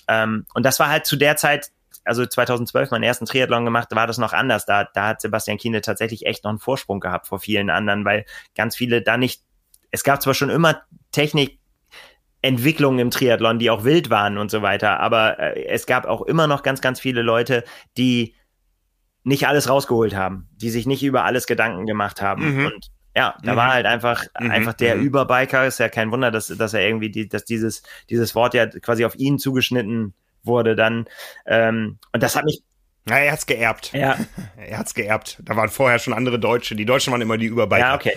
[0.08, 1.70] Ähm, und das war halt zu der Zeit
[2.04, 4.66] also 2012 meinen ersten Triathlon gemacht, war das noch anders.
[4.66, 8.26] Da, da hat Sebastian Kiene tatsächlich echt noch einen Vorsprung gehabt vor vielen anderen, weil
[8.54, 9.42] ganz viele da nicht,
[9.90, 10.82] es gab zwar schon immer
[11.12, 11.58] Technik,
[12.44, 15.00] Entwicklungen im Triathlon, die auch wild waren und so weiter.
[15.00, 17.64] Aber äh, es gab auch immer noch ganz, ganz viele Leute,
[17.96, 18.34] die
[19.22, 22.54] nicht alles rausgeholt haben, die sich nicht über alles Gedanken gemacht haben.
[22.54, 22.66] Mhm.
[22.66, 23.56] Und ja, da mhm.
[23.56, 24.50] war halt einfach, mhm.
[24.50, 25.04] einfach der mhm.
[25.04, 25.66] Überbiker.
[25.66, 29.06] Ist ja kein Wunder, dass, dass er irgendwie, die, dass dieses, dieses Wort ja quasi
[29.06, 31.06] auf ihn zugeschnitten wurde dann.
[31.46, 32.62] Ähm, und das hat mich
[33.08, 33.92] ja, er hat's geerbt.
[33.92, 34.16] Ja.
[34.56, 35.38] Er hat's geerbt.
[35.42, 36.74] Da waren vorher schon andere Deutsche.
[36.74, 37.80] Die Deutschen waren immer die Überbiker.
[37.80, 38.16] Ja, okay.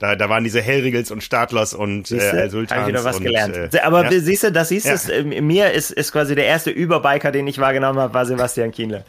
[0.00, 2.80] Da, da waren diese Hellriegels und Stadlers und siehste, äh, Sultans.
[2.80, 3.74] Hab ich wieder was und, gelernt.
[3.74, 4.18] Äh, Aber ja.
[4.18, 4.96] siehst du, das siehst ja.
[4.96, 8.72] du, äh, mir ist, ist quasi der erste Überbiker, den ich wahrgenommen habe, war Sebastian
[8.72, 9.04] Kienle.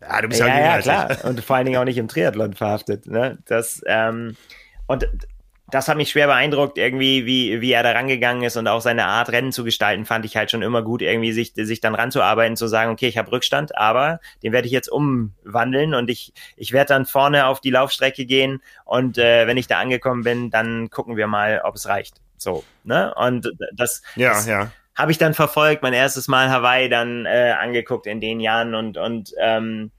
[0.00, 1.16] Ja, du bist ja, ja, ja klar.
[1.24, 3.06] Und vor allen Dingen auch nicht im Triathlon verhaftet.
[3.06, 3.38] Ne?
[3.46, 4.36] Das, ähm,
[4.88, 5.08] und
[5.68, 9.06] das hat mich schwer beeindruckt, irgendwie, wie, wie er da rangegangen ist und auch seine
[9.06, 12.56] Art, Rennen zu gestalten, fand ich halt schon immer gut, irgendwie sich, sich dann ranzuarbeiten,
[12.56, 16.72] zu sagen, okay, ich habe Rückstand, aber den werde ich jetzt umwandeln und ich, ich
[16.72, 20.88] werde dann vorne auf die Laufstrecke gehen und äh, wenn ich da angekommen bin, dann
[20.90, 22.20] gucken wir mal, ob es reicht.
[22.36, 23.12] So, ne?
[23.16, 24.70] Und das, ja, das ja.
[24.94, 28.98] habe ich dann verfolgt, mein erstes Mal Hawaii dann äh, angeguckt in den Jahren und,
[28.98, 29.90] und ähm,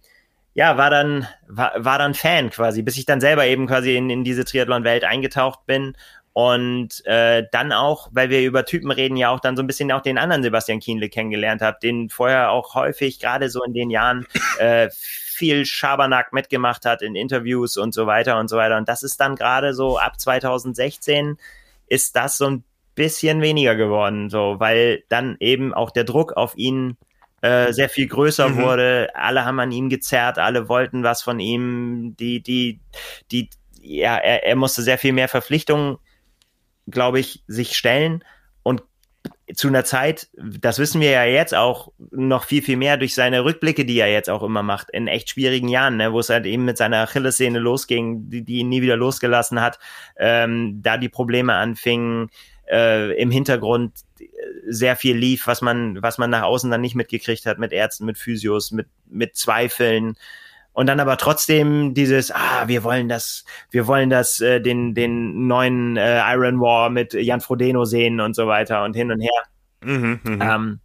[0.58, 4.10] ja, war dann, war, war dann Fan quasi, bis ich dann selber eben quasi in,
[4.10, 5.96] in diese Triathlon-Welt eingetaucht bin
[6.34, 9.92] und äh, dann auch, weil wir über Typen reden, ja auch dann so ein bisschen
[9.92, 13.92] auch den anderen Sebastian Kienle kennengelernt habe, den vorher auch häufig, gerade so in den
[13.92, 14.26] Jahren,
[14.58, 18.78] äh, viel Schabernack mitgemacht hat in Interviews und so weiter und so weiter.
[18.78, 21.38] Und das ist dann gerade so ab 2016
[21.86, 22.64] ist das so ein
[22.96, 26.98] bisschen weniger geworden, so, weil dann eben auch der Druck auf ihn
[27.42, 28.58] äh, sehr viel größer mhm.
[28.58, 29.10] wurde.
[29.14, 32.16] Alle haben an ihm gezerrt, alle wollten was von ihm.
[32.18, 32.80] Die, die,
[33.32, 33.50] die,
[33.82, 35.98] ja, er, er musste sehr viel mehr Verpflichtungen,
[36.88, 38.24] glaube ich, sich stellen
[38.64, 38.84] und
[39.56, 43.46] zu einer Zeit, das wissen wir ja jetzt auch noch viel, viel mehr durch seine
[43.46, 46.46] Rückblicke, die er jetzt auch immer macht, in echt schwierigen Jahren, ne, wo es halt
[46.46, 49.80] eben mit seiner Achillessehne losging, die, die ihn nie wieder losgelassen hat,
[50.18, 52.30] ähm, da die Probleme anfingen,
[52.70, 53.94] äh, im Hintergrund
[54.68, 58.06] sehr viel lief, was man, was man nach außen dann nicht mitgekriegt hat, mit Ärzten,
[58.06, 60.16] mit Physios, mit, mit Zweifeln.
[60.74, 65.48] Und dann aber trotzdem dieses, ah, wir wollen das, wir wollen das, äh, den, den
[65.48, 69.42] neuen äh, Iron War mit Jan Frodeno sehen und so weiter und hin und her.
[69.82, 70.56] Mhm, mh.
[70.56, 70.80] ähm,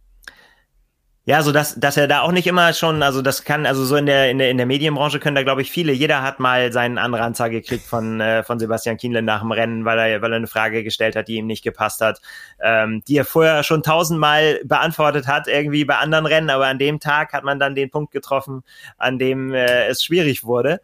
[1.25, 3.95] ja, so dass, dass er da auch nicht immer schon, also das kann, also so
[3.95, 5.93] in der, in der, in der Medienbranche können da, glaube ich, viele.
[5.93, 9.99] Jeder hat mal seinen Anranzer gekriegt von, äh, von Sebastian Kienle nach dem Rennen, weil
[9.99, 12.19] er, weil er eine Frage gestellt hat, die ihm nicht gepasst hat,
[12.61, 16.99] ähm, die er vorher schon tausendmal beantwortet hat, irgendwie bei anderen Rennen, aber an dem
[16.99, 18.63] Tag hat man dann den Punkt getroffen,
[18.97, 20.81] an dem äh, es schwierig wurde.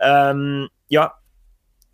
[0.00, 1.12] Ähm, ja,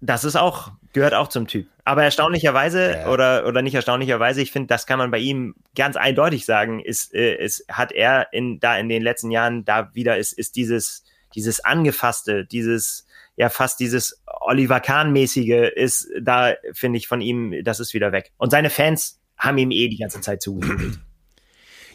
[0.01, 1.67] das ist auch, gehört auch zum Typ.
[1.85, 3.09] Aber erstaunlicherweise ja.
[3.09, 7.15] oder, oder nicht erstaunlicherweise, ich finde, das kann man bei ihm ganz eindeutig sagen, ist,
[7.15, 11.05] äh, ist, hat er in, da in den letzten Jahren da wieder ist, ist dieses,
[11.35, 17.81] dieses angefasste, dieses, ja, fast dieses Oliver Kahn-mäßige ist da, finde ich, von ihm, das
[17.81, 18.33] ist wieder weg.
[18.39, 20.99] Und seine Fans haben ihm eh die ganze Zeit zugejubelt.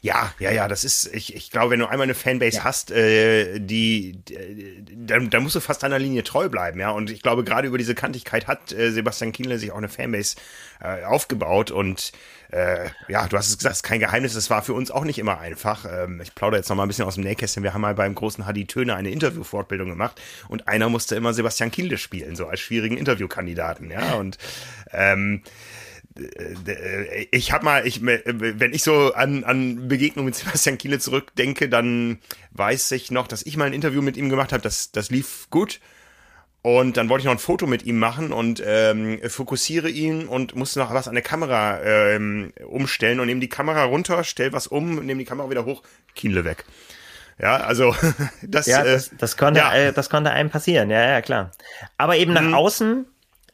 [0.02, 2.64] Ja, ja, ja, das ist, ich, ich glaube, wenn du einmal eine Fanbase ja.
[2.64, 6.92] hast, äh, die, die dann, dann musst du fast deiner Linie treu bleiben, ja.
[6.92, 10.38] Und ich glaube, gerade über diese Kantigkeit hat äh, Sebastian Kienle sich auch eine Fanbase
[10.82, 12.14] äh, aufgebaut und
[12.52, 15.04] äh, ja, du hast es gesagt, es ist kein Geheimnis, das war für uns auch
[15.04, 15.86] nicht immer einfach.
[15.86, 17.64] Ähm, ich plaudere jetzt noch mal ein bisschen aus dem Nähkästchen.
[17.64, 21.72] Wir haben mal beim großen Hadi Töne eine Interviewfortbildung gemacht und einer musste immer Sebastian
[21.72, 24.16] Kienle spielen, so als schwierigen Interviewkandidaten, ja.
[24.16, 24.38] Und
[24.92, 25.50] ähm, äh,
[27.32, 32.20] ich habe mal, ich, wenn ich so an, an Begegnungen mit Sebastian Kiele zurückdenke, dann
[32.52, 34.62] weiß ich noch, dass ich mal ein Interview mit ihm gemacht habe.
[34.62, 35.80] Das, das lief gut.
[36.62, 40.56] Und dann wollte ich noch ein Foto mit ihm machen und ähm, fokussiere ihn und
[40.56, 44.68] musste noch was an der Kamera ähm, umstellen und nehme die Kamera runter, stell was
[44.68, 45.84] um, nehme die Kamera wieder hoch,
[46.16, 46.66] Kienle weg.
[47.42, 47.96] Ja, also
[48.42, 49.74] das, ja, das, äh, das konnte, ja.
[49.74, 51.52] Äh, das konnte einem passieren, ja, ja, klar.
[51.98, 52.54] Aber eben nach mhm.
[52.54, 53.06] außen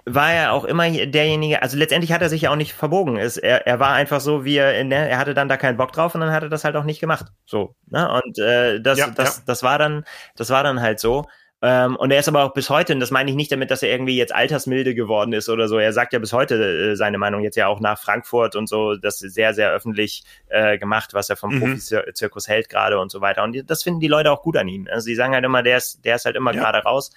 [0.06, 3.18] war er auch immer derjenige, also letztendlich hat er sich ja auch nicht verbogen.
[3.18, 5.91] Es, er, er war einfach so, wie er, ne, er hatte dann da keinen Bock
[5.91, 7.26] drauf und dann hat er das halt auch nicht gemacht.
[7.45, 8.22] So, ne?
[8.24, 9.43] Und äh, das, ja, das, ja.
[9.47, 11.26] das war dann, das war dann halt so.
[11.64, 13.82] Ähm, und er ist aber auch bis heute, und das meine ich nicht damit, dass
[13.82, 15.80] er irgendwie jetzt altersmilde geworden ist oder so.
[15.80, 18.95] Er sagt ja bis heute äh, seine Meinung jetzt ja auch nach Frankfurt und so,
[18.95, 21.62] das ist sehr, sehr öffentlich äh, gemacht, was er vom mhm.
[21.62, 23.41] Profizirkus hält gerade und so weiter.
[23.41, 24.88] Und das finden die Leute auch gut an ihm.
[24.91, 26.62] Also sie sagen halt immer, der ist, der ist halt immer ja.
[26.62, 27.12] gerade raus.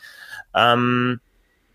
[0.55, 1.21] Ähm,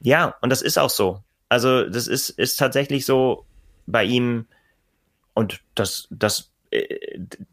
[0.04, 1.24] ja, und das ist auch so.
[1.49, 3.45] Also das ist, ist tatsächlich so
[3.88, 4.45] bei ihm
[5.34, 6.84] und das, das, äh,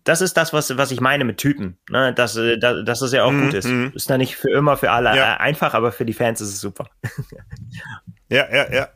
[0.05, 2.13] das ist das, was, was ich meine mit Typen, ne?
[2.13, 3.67] dass, äh, dass, dass es ja auch mm, gut ist.
[3.67, 3.89] Mm.
[3.95, 5.37] Ist da nicht für immer für alle ja.
[5.37, 6.91] einfach, aber für die Fans ist es super.
[8.29, 8.89] ja, ja, ja.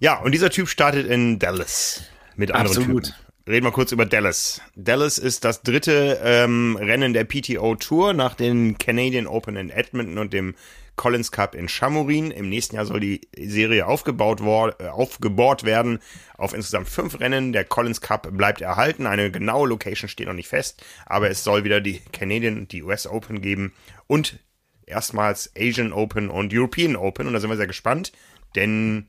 [0.00, 2.04] Ja, und dieser Typ startet in Dallas
[2.36, 3.04] mit anderen Absolut.
[3.04, 3.18] Typen.
[3.46, 4.60] Reden wir kurz über Dallas.
[4.76, 10.18] Dallas ist das dritte ähm, Rennen der PTO Tour nach den Canadian Open in Edmonton
[10.18, 10.54] und dem
[11.00, 12.30] Collins Cup in Chamorin.
[12.30, 15.98] Im nächsten Jahr soll die Serie aufgebaut, äh, aufgebohrt werden
[16.36, 17.54] auf insgesamt fünf Rennen.
[17.54, 19.06] Der Collins Cup bleibt erhalten.
[19.06, 22.82] Eine genaue Location steht noch nicht fest, aber es soll wieder die Canadian und die
[22.82, 23.72] US Open geben
[24.08, 24.40] und
[24.84, 27.26] erstmals Asian Open und European Open.
[27.26, 28.12] Und da sind wir sehr gespannt,
[28.54, 29.08] denn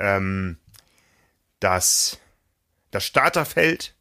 [0.00, 0.58] ähm,
[1.60, 2.18] das,
[2.90, 3.94] das Starterfeld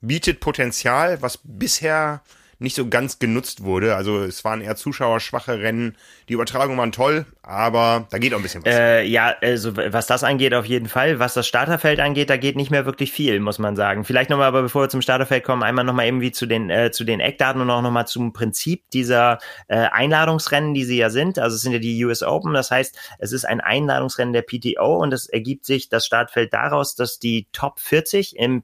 [0.00, 2.24] bietet Potenzial, was bisher
[2.58, 3.96] nicht so ganz genutzt wurde.
[3.96, 5.96] Also es waren eher zuschauerschwache Rennen.
[6.28, 8.74] Die Übertragungen waren toll, aber da geht auch ein bisschen was.
[8.74, 11.18] Äh, ja, also was das angeht, auf jeden Fall.
[11.18, 14.04] Was das Starterfeld angeht, da geht nicht mehr wirklich viel, muss man sagen.
[14.04, 17.04] Vielleicht nochmal, aber bevor wir zum Starterfeld kommen, einmal nochmal irgendwie zu den, äh, zu
[17.04, 19.38] den Eckdaten und auch nochmal zum Prinzip dieser
[19.68, 21.38] äh, Einladungsrennen, die sie ja sind.
[21.38, 24.96] Also es sind ja die US Open, das heißt, es ist ein Einladungsrennen der PTO
[24.96, 28.62] und es ergibt sich das Startfeld daraus, dass die Top 40 im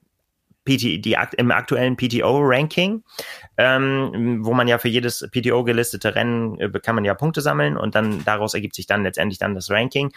[0.76, 3.02] PT, die, im aktuellen PTO-Ranking,
[3.56, 7.76] ähm, wo man ja für jedes PTO gelistete Rennen äh, kann man ja Punkte sammeln
[7.76, 10.12] und dann daraus ergibt sich dann letztendlich dann das Ranking.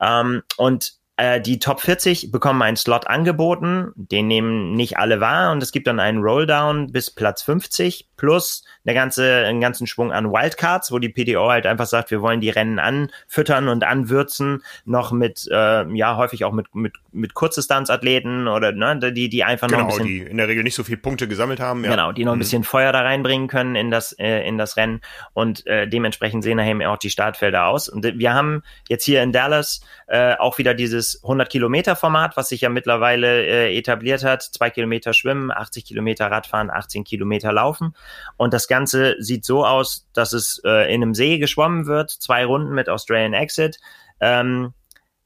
[0.00, 5.50] Ähm, und äh, die Top 40 bekommen einen Slot angeboten, den nehmen nicht alle wahr
[5.50, 10.12] und es gibt dann einen Rolldown bis Platz 50 plus eine ganze, einen ganzen Schwung
[10.12, 14.62] an Wildcards, wo die PTO halt einfach sagt, wir wollen die Rennen anfüttern und anwürzen,
[14.84, 19.68] noch mit, äh, ja, häufig auch mit, mit, mit Kurzdistanzathleten oder ne, die, die einfach
[19.68, 20.06] genau, noch ein bisschen.
[20.06, 21.84] die in der Regel nicht so viele Punkte gesammelt haben.
[21.84, 21.90] Ja.
[21.90, 22.40] Genau, die noch ein mhm.
[22.40, 25.00] bisschen Feuer da reinbringen können in das, äh, in das Rennen
[25.32, 27.88] und äh, dementsprechend sehen nachher auch die Startfelder aus.
[27.88, 32.48] Und wir haben jetzt hier in Dallas äh, auch wieder dieses 100 Kilometer Format, was
[32.48, 34.42] sich ja mittlerweile äh, etabliert hat.
[34.42, 37.94] Zwei Kilometer schwimmen, 80 Kilometer Radfahren, 18 Kilometer laufen.
[38.36, 42.44] Und das Ganze sieht so aus, dass es äh, in einem See geschwommen wird, zwei
[42.44, 43.78] Runden mit Australian Exit.
[44.20, 44.74] Ähm,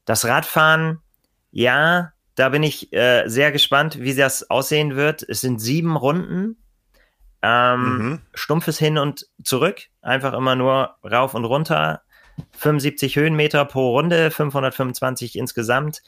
[0.05, 0.99] das Radfahren,
[1.51, 5.23] ja, da bin ich äh, sehr gespannt, wie das aussehen wird.
[5.23, 6.57] Es sind sieben Runden.
[7.41, 8.21] Ähm, mhm.
[8.33, 9.81] Stumpfes Hin und zurück.
[10.01, 12.02] Einfach immer nur rauf und runter.
[12.51, 16.01] 75 Höhenmeter pro Runde, 525 insgesamt.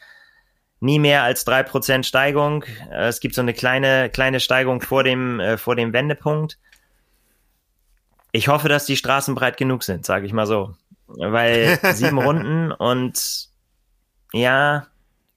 [0.80, 2.64] Nie mehr als drei Prozent Steigung.
[2.92, 6.58] Äh, es gibt so eine kleine, kleine Steigung vor dem, äh, vor dem Wendepunkt.
[8.32, 10.76] Ich hoffe, dass die Straßen breit genug sind, sage ich mal so.
[11.08, 13.50] Weil sieben Runden und
[14.34, 14.88] ja,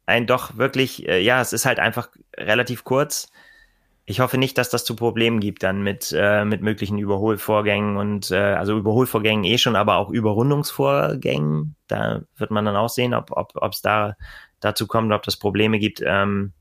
[0.07, 3.31] ein doch wirklich, äh, ja, es ist halt einfach relativ kurz.
[4.11, 8.31] Ich hoffe nicht, dass das zu Problemen gibt dann mit, äh, mit möglichen Überholvorgängen und
[8.31, 11.77] äh, also Überholvorgängen eh schon, aber auch Überrundungsvorgängen.
[11.89, 14.15] Da wird man dann auch sehen, ob ob ob, es da
[14.61, 16.03] dazu kommt, ob das Probleme gibt.
[16.03, 16.55] Ähm,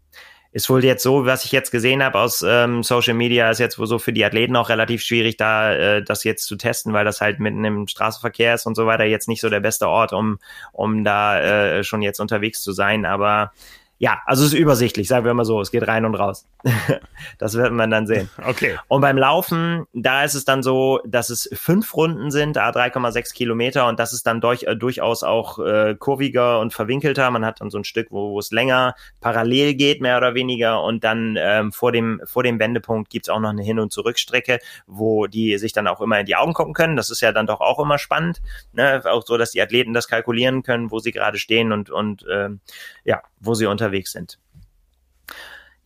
[0.51, 3.79] ist wohl jetzt so, was ich jetzt gesehen habe aus ähm, Social Media, ist jetzt
[3.79, 7.05] wohl so für die Athleten auch relativ schwierig, da äh, das jetzt zu testen, weil
[7.05, 10.11] das halt mitten im Straßenverkehr ist und so weiter jetzt nicht so der beste Ort,
[10.11, 10.39] um,
[10.73, 13.05] um da äh, schon jetzt unterwegs zu sein.
[13.05, 13.53] Aber
[13.99, 16.45] ja, also es ist übersichtlich, sagen wir mal so, es geht rein und raus.
[17.39, 18.29] das wird man dann sehen.
[18.45, 18.77] Okay.
[18.87, 23.33] Und beim Laufen, da ist es dann so, dass es fünf Runden sind, a 3,6
[23.33, 27.31] Kilometer und das ist dann durch, äh, durchaus auch äh, kurviger und verwinkelter.
[27.31, 30.83] Man hat dann so ein Stück, wo, wo es länger parallel geht, mehr oder weniger.
[30.83, 34.59] Und dann ähm, vor, dem, vor dem Wendepunkt gibt's auch noch eine Hin- und Zurückstrecke,
[34.85, 36.97] wo die sich dann auch immer in die Augen gucken können.
[36.97, 38.41] Das ist ja dann doch auch immer spannend.
[38.73, 39.01] Ne?
[39.05, 42.59] Auch so, dass die Athleten das kalkulieren können, wo sie gerade stehen und, und ähm,
[43.03, 44.39] ja, wo sie unterwegs sind.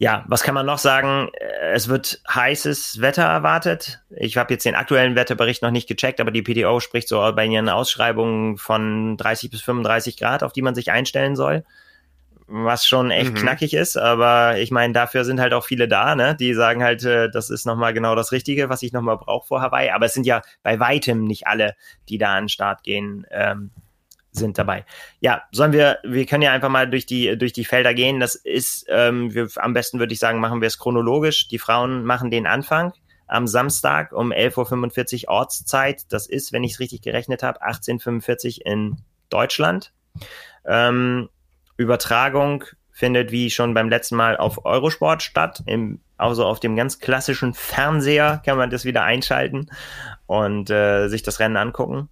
[0.02, 1.30] Ja, was kann man noch sagen?
[1.74, 4.02] Es wird heißes Wetter erwartet.
[4.10, 7.46] Ich habe jetzt den aktuellen Wetterbericht noch nicht gecheckt, aber die PTO spricht so bei
[7.46, 11.64] ihren Ausschreibungen von 30 bis 35 Grad, auf die man sich einstellen soll.
[12.48, 13.36] Was schon echt mhm.
[13.36, 16.36] knackig ist, aber ich meine, dafür sind halt auch viele da, ne?
[16.36, 19.62] Die sagen halt, äh, das ist nochmal genau das Richtige, was ich nochmal brauche vor
[19.62, 19.92] Hawaii.
[19.92, 21.76] Aber es sind ja bei weitem nicht alle,
[22.10, 23.70] die da an den Start gehen, ähm,
[24.32, 24.86] sind dabei.
[25.20, 28.20] Ja, sollen wir, wir können ja einfach mal durch die, durch die Felder gehen.
[28.20, 31.48] Das ist, ähm, wir, am besten würde ich sagen, machen wir es chronologisch.
[31.48, 32.94] Die Frauen machen den Anfang
[33.28, 36.04] am Samstag um 11.45 Uhr Ortszeit.
[36.12, 38.98] Das ist, wenn ich es richtig gerechnet habe, 18.45 Uhr in
[39.30, 39.94] Deutschland.
[40.66, 41.30] Ähm,
[41.78, 45.64] Übertragung findet wie schon beim letzten Mal auf Eurosport statt.
[45.66, 49.70] Im, also auf dem ganz klassischen Fernseher kann man das wieder einschalten
[50.28, 52.10] und äh, sich das Rennen angucken.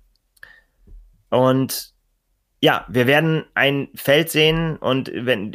[1.29, 1.93] Und
[2.61, 5.53] ja, wir werden ein Feld sehen und wenn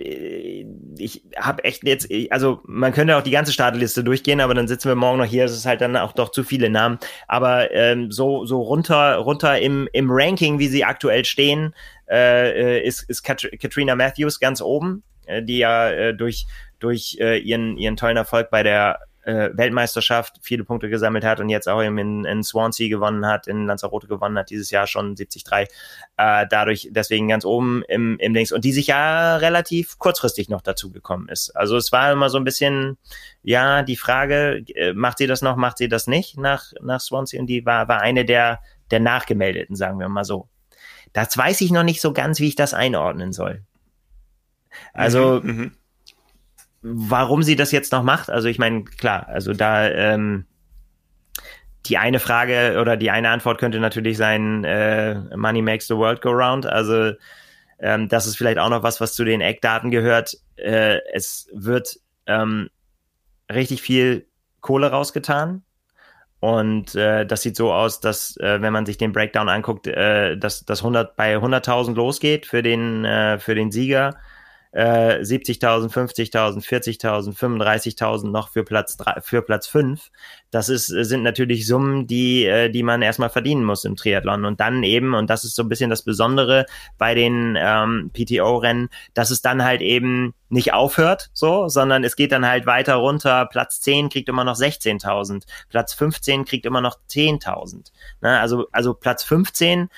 [0.97, 4.89] ich habe echt jetzt, also man könnte auch die ganze Startliste durchgehen, aber dann sitzen
[4.89, 5.45] wir morgen noch hier.
[5.45, 6.99] Es ist halt dann auch doch zu viele Namen.
[7.29, 11.75] Aber ähm, so so runter runter im im Ranking, wie sie aktuell stehen,
[12.11, 16.47] äh, ist ist Kat Katrina Matthews ganz oben, äh, die ja äh, durch
[16.81, 21.49] durch äh, ihren ihren tollen Erfolg bei der äh, Weltmeisterschaft viele Punkte gesammelt hat und
[21.49, 25.15] jetzt auch eben in, in Swansea gewonnen hat, in Lanzarote gewonnen hat, dieses Jahr schon
[25.15, 25.45] 73.
[26.17, 30.63] Äh, dadurch deswegen ganz oben im, im Links und die sich ja relativ kurzfristig noch
[30.63, 31.51] dazu gekommen ist.
[31.57, 32.99] Also es war immer so ein bisschen,
[33.43, 37.41] ja, die Frage, äh, macht sie das noch, macht sie das nicht nach, nach Swansea
[37.41, 38.61] und die war, war eine der,
[38.91, 40.49] der Nachgemeldeten, sagen wir mal so.
[41.13, 43.63] Das weiß ich noch nicht so ganz, wie ich das einordnen soll.
[44.93, 45.73] Also, mhm, mhm
[46.85, 48.29] warum sie das jetzt noch macht.
[48.31, 50.45] Also ich meine, klar, also da ähm,
[51.87, 56.21] die eine Frage oder die eine Antwort könnte natürlich sein, äh, Money makes the world
[56.21, 56.67] go round.
[56.67, 57.13] Also
[57.79, 60.37] ähm, das ist vielleicht auch noch was, was zu den Eckdaten gehört.
[60.57, 62.69] Äh, es wird ähm,
[63.51, 64.27] richtig viel
[64.61, 65.63] Kohle rausgetan.
[66.41, 70.37] Und äh, das sieht so aus, dass äh, wenn man sich den Breakdown anguckt, äh,
[70.37, 74.19] dass das 100 bei 100.000 losgeht für den äh, für den Sieger
[74.75, 80.11] 70.000, 50.000, 40.000, 35.000 noch für Platz drei, für Platz fünf.
[80.51, 84.45] Das ist, sind natürlich Summen, die, äh, die man erstmal verdienen muss im Triathlon.
[84.45, 86.67] Und dann eben, und das ist so ein bisschen das Besondere
[86.99, 92.33] bei den ähm, PTO-Rennen, dass es dann halt eben nicht aufhört, so, sondern es geht
[92.33, 93.47] dann halt weiter runter.
[93.47, 95.45] Platz 10 kriegt immer noch 16.000.
[95.69, 97.93] Platz 15 kriegt immer noch 10.000.
[98.23, 98.41] Ne?
[98.41, 99.89] Also, also Platz 15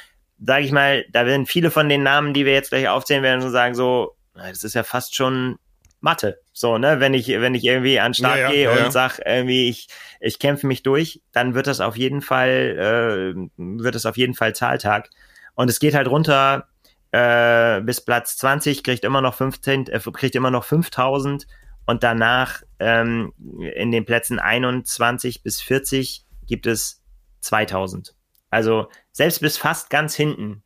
[0.45, 3.41] sage ich mal, da werden viele von den Namen, die wir jetzt gleich aufzählen werden,
[3.41, 5.59] so sagen so, das ist ja fast schon
[6.01, 6.41] Mathe.
[6.53, 8.93] So, ne, wenn ich, wenn ich irgendwie an den Start ja, ja, gehe ja, und
[8.93, 9.89] sag irgendwie, ich,
[10.21, 14.35] ich kämpfe mich durch, dann wird das auf jeden Fall, äh, wird es auf jeden
[14.35, 15.11] Fall Zahltag.
[15.55, 16.69] Und es geht halt runter
[17.13, 21.47] äh, bis Platz 20, kriegt immer noch 15, äh, kriegt immer noch 5000
[21.87, 23.33] und danach ähm,
[23.75, 27.03] in den Plätzen 21 bis 40 gibt es
[27.41, 28.15] 2000.
[28.51, 30.63] Also selbst bis fast ganz hinten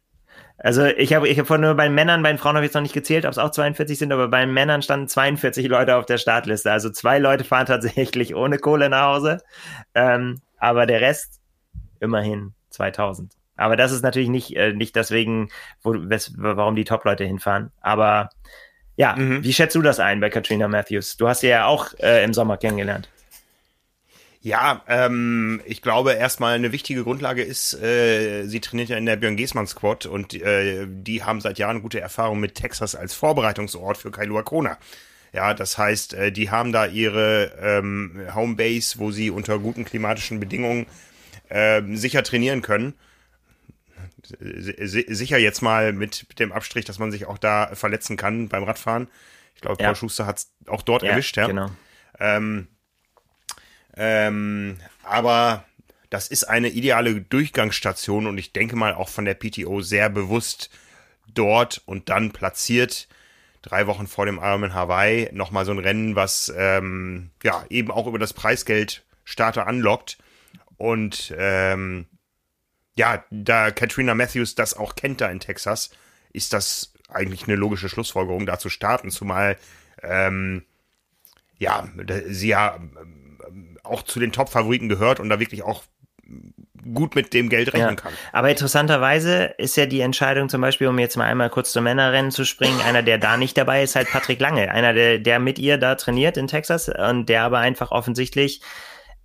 [0.63, 2.69] also ich habe ich hab von nur bei den Männern, bei den Frauen habe ich
[2.69, 5.69] jetzt noch nicht gezählt, ob es auch 42 sind, aber bei den Männern standen 42
[5.69, 6.71] Leute auf der Startliste.
[6.71, 9.39] Also zwei Leute fahren tatsächlich ohne Kohle nach Hause,
[9.95, 11.41] ähm, aber der Rest
[11.99, 13.33] immerhin 2000.
[13.57, 15.51] Aber das ist natürlich nicht, äh, nicht deswegen,
[15.83, 17.73] wo, wes, warum die Top-Leute hinfahren.
[17.81, 18.31] Aber
[18.97, 19.43] ja, mhm.
[19.43, 21.17] wie schätzt du das ein bei Katrina Matthews?
[21.17, 23.09] Du hast sie ja auch äh, im Sommer kennengelernt.
[24.43, 29.17] Ja, ähm, ich glaube erstmal eine wichtige Grundlage ist, äh, sie trainiert ja in der
[29.17, 33.99] Björn Geßmann Squad und äh, die haben seit Jahren gute Erfahrungen mit Texas als Vorbereitungsort
[33.99, 34.79] für Kailua Kona.
[35.33, 40.41] Ja, das heißt, äh, die haben da ihre ähm, Homebase, wo sie unter guten klimatischen
[40.41, 40.87] Bedingungen
[41.51, 42.95] äh, sicher trainieren können.
[44.39, 49.09] Sicher jetzt mal mit dem Abstrich, dass man sich auch da verletzen kann beim Radfahren.
[49.55, 51.47] Ich glaube, Paul Schuster hat es auch dort ja, erwischt, ja.
[51.47, 51.71] Genau.
[52.19, 52.69] Ähm,
[53.97, 55.65] ähm, aber
[56.11, 60.71] das ist eine ideale Durchgangsstation und ich denke mal auch von der PTO sehr bewusst
[61.33, 63.09] dort und dann platziert
[63.63, 68.07] drei Wochen vor dem Ironman Hawaii nochmal so ein Rennen, was ähm, ja eben auch
[68.07, 70.19] über das Preisgeld Starter anlockt.
[70.77, 72.07] Und ähm,
[72.97, 75.91] ja, da Katrina Matthews das auch kennt da in Texas,
[76.33, 79.57] ist das eigentlich eine logische Schlussfolgerung, da zu starten, zumal
[80.03, 80.65] ähm,
[81.59, 81.89] ja,
[82.29, 82.81] sie ja
[83.91, 85.83] auch zu den Top-Favoriten gehört und da wirklich auch
[86.95, 87.95] gut mit dem Geld rechnen ja.
[87.97, 88.13] kann.
[88.33, 92.31] Aber interessanterweise ist ja die Entscheidung zum Beispiel, um jetzt mal einmal kurz zum Männerrennen
[92.31, 94.71] zu springen, einer, der da nicht dabei ist, halt Patrick Lange.
[94.71, 98.63] Einer, der, der mit ihr da trainiert in Texas und der aber einfach offensichtlich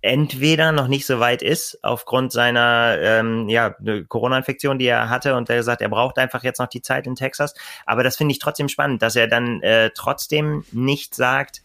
[0.02, 3.74] entweder noch nicht so weit ist aufgrund seiner ähm, ja,
[4.08, 7.16] Corona-Infektion, die er hatte und er sagt, er braucht einfach jetzt noch die Zeit in
[7.16, 7.54] Texas.
[7.86, 11.62] Aber das finde ich trotzdem spannend, dass er dann äh, trotzdem nicht sagt,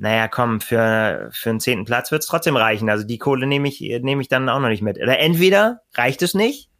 [0.00, 2.88] naja, komm, für, für einen zehnten Platz wird's trotzdem reichen.
[2.88, 4.96] Also die Kohle nehme ich, nehme ich dann auch noch nicht mit.
[4.98, 6.70] Oder entweder reicht es nicht.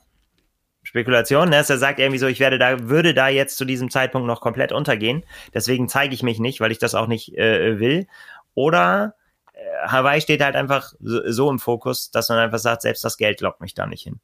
[0.82, 1.56] Spekulation, ne?
[1.56, 4.72] er sagt irgendwie so, ich werde da, würde da jetzt zu diesem Zeitpunkt noch komplett
[4.72, 5.22] untergehen.
[5.52, 8.06] Deswegen zeige ich mich nicht, weil ich das auch nicht äh, will.
[8.54, 9.14] Oder
[9.52, 13.18] äh, Hawaii steht halt einfach so, so im Fokus, dass man einfach sagt, selbst das
[13.18, 14.18] Geld lockt mich da nicht hin.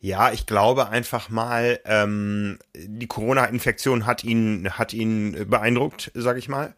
[0.00, 6.48] Ja, ich glaube einfach mal, ähm, die Corona-Infektion hat ihn, hat ihn beeindruckt, sag ich
[6.48, 6.74] mal.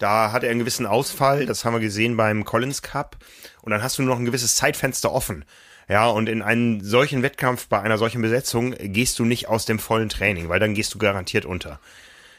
[0.00, 3.18] Da hat er einen gewissen Ausfall, das haben wir gesehen beim Collins Cup.
[3.60, 5.44] Und dann hast du nur noch ein gewisses Zeitfenster offen.
[5.88, 9.78] Ja, und in einen solchen Wettkampf bei einer solchen Besetzung gehst du nicht aus dem
[9.78, 11.80] vollen Training, weil dann gehst du garantiert unter.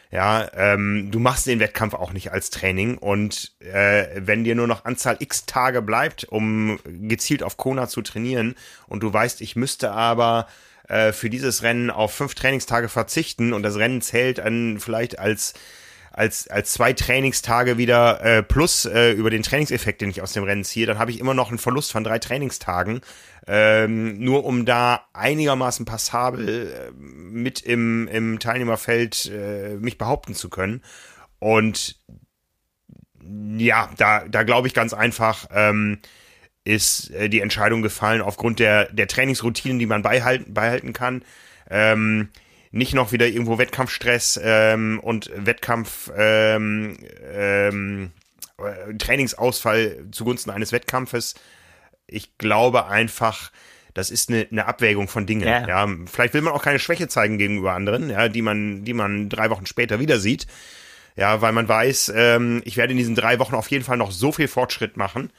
[0.09, 4.67] Ja, ähm, du machst den Wettkampf auch nicht als Training und äh, wenn dir nur
[4.67, 8.55] noch Anzahl X Tage bleibt, um gezielt auf Kona zu trainieren
[8.87, 10.47] und du weißt, ich müsste aber
[10.87, 15.53] äh, für dieses Rennen auf fünf Trainingstage verzichten und das Rennen zählt dann vielleicht als
[16.11, 20.43] als, als zwei Trainingstage wieder äh, plus äh, über den Trainingseffekt, den ich aus dem
[20.43, 23.01] Rennen ziehe, dann habe ich immer noch einen Verlust von drei Trainingstagen,
[23.47, 30.49] ähm, nur um da einigermaßen passabel äh, mit im, im Teilnehmerfeld äh, mich behaupten zu
[30.49, 30.81] können.
[31.39, 31.99] Und
[33.57, 35.99] ja, da, da glaube ich ganz einfach, ähm,
[36.63, 41.23] ist äh, die Entscheidung gefallen aufgrund der, der Trainingsroutinen, die man beihalten, beihalten kann.
[41.69, 42.29] Ähm,
[42.71, 46.97] nicht noch wieder irgendwo Wettkampfstress ähm, und Wettkampf ähm,
[47.33, 48.11] ähm,
[48.57, 51.35] äh, Trainingsausfall zugunsten eines Wettkampfes.
[52.07, 53.51] Ich glaube einfach,
[53.93, 55.47] das ist eine, eine Abwägung von Dingen.
[55.47, 55.67] Ja.
[55.67, 55.87] ja.
[56.05, 59.49] vielleicht will man auch keine Schwäche zeigen gegenüber anderen, ja, die man, die man drei
[59.49, 60.47] Wochen später wieder sieht.
[61.17, 64.11] Ja, weil man weiß, ähm, ich werde in diesen drei Wochen auf jeden Fall noch
[64.11, 65.29] so viel Fortschritt machen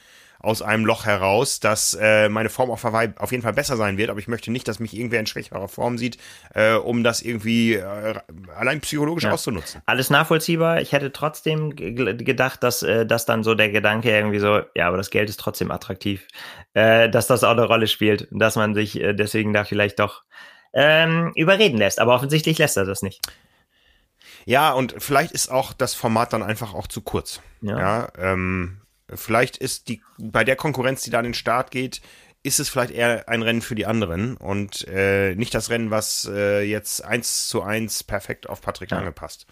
[0.43, 3.97] aus einem Loch heraus, dass äh, meine Form auf Hawaii auf jeden Fall besser sein
[3.97, 6.17] wird, aber ich möchte nicht, dass mich irgendwer in schwächerer Form sieht,
[6.53, 8.15] äh, um das irgendwie äh,
[8.55, 9.31] allein psychologisch ja.
[9.31, 9.81] auszunutzen.
[9.85, 10.81] Alles nachvollziehbar.
[10.81, 14.97] Ich hätte trotzdem gedacht, dass äh, dass dann so der Gedanke irgendwie so, ja, aber
[14.97, 16.27] das Geld ist trotzdem attraktiv,
[16.73, 20.23] äh, dass das auch eine Rolle spielt dass man sich äh, deswegen da vielleicht doch
[20.73, 21.99] ähm, überreden lässt.
[21.99, 23.21] Aber offensichtlich lässt er das nicht.
[24.45, 27.41] Ja, und vielleicht ist auch das Format dann einfach auch zu kurz.
[27.61, 28.81] Ja, ja ähm,
[29.15, 32.01] Vielleicht ist die bei der Konkurrenz, die da an den Start geht,
[32.43, 36.29] ist es vielleicht eher ein Rennen für die anderen und äh, nicht das Rennen, was
[36.31, 39.47] äh, jetzt eins zu eins perfekt auf Patrick Lange passt.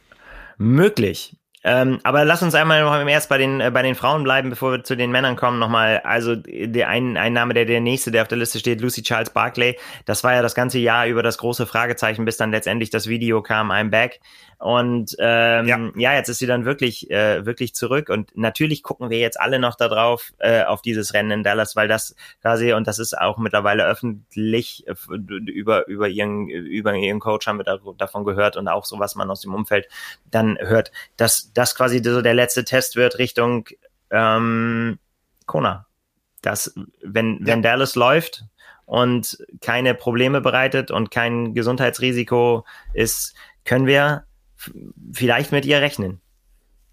[0.57, 1.38] Möglich.
[1.64, 4.72] Ähm, aber lass uns einmal noch erst bei den, äh, bei den Frauen bleiben, bevor
[4.72, 5.59] wir zu den Männern kommen.
[5.59, 9.03] Nochmal, also der ein, ein Name, der der nächste, der auf der Liste steht, Lucy
[9.03, 9.78] Charles Barclay.
[10.05, 13.43] Das war ja das ganze Jahr über das große Fragezeichen, bis dann letztendlich das Video
[13.43, 14.20] kam, I'm back.
[14.62, 15.91] Und ähm, ja.
[15.95, 18.09] ja, jetzt ist sie dann wirklich, äh, wirklich zurück.
[18.09, 21.88] Und natürlich gucken wir jetzt alle noch darauf, äh, auf dieses Rennen in Dallas, weil
[21.88, 27.47] das quasi, und das ist auch mittlerweile öffentlich äh, über, über ihren, über ihren Coach
[27.47, 29.88] haben wir da, davon gehört und auch so, was man aus dem Umfeld
[30.30, 33.68] dann hört, dass das quasi so der letzte Test wird Richtung
[34.12, 34.99] ähm,
[35.47, 35.88] Kona.
[36.43, 37.47] Das, wenn, ja.
[37.47, 38.45] wenn Dallas läuft
[38.86, 43.34] und keine Probleme bereitet und kein Gesundheitsrisiko ist,
[43.66, 44.26] können wir
[45.14, 46.22] vielleicht mit ihr rechnen.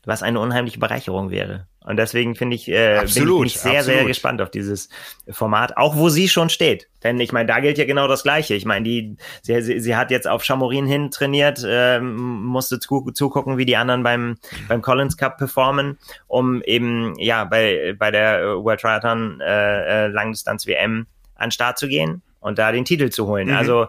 [0.05, 1.67] Was eine unheimliche Bereicherung wäre.
[1.89, 3.99] Und deswegen finde ich, äh, absolut, bin ich sehr, absolut.
[3.99, 4.91] sehr gespannt auf dieses
[5.31, 6.87] Format, auch wo sie schon steht.
[7.03, 8.55] Denn ich meine, da gilt ja genau das Gleiche.
[8.55, 13.11] Ich meine, die, sie, sie, sie hat jetzt auf Chamorin hin trainiert, äh, musste zu,
[13.13, 14.37] zugucken, wie die anderen beim,
[14.69, 20.67] beim Collins Cup performen, um eben ja bei, bei der World Triathlon äh, äh Langdistanz
[20.67, 21.07] WM
[21.37, 23.49] an Start zu gehen und da den Titel zu holen.
[23.49, 23.55] Mhm.
[23.55, 23.87] Also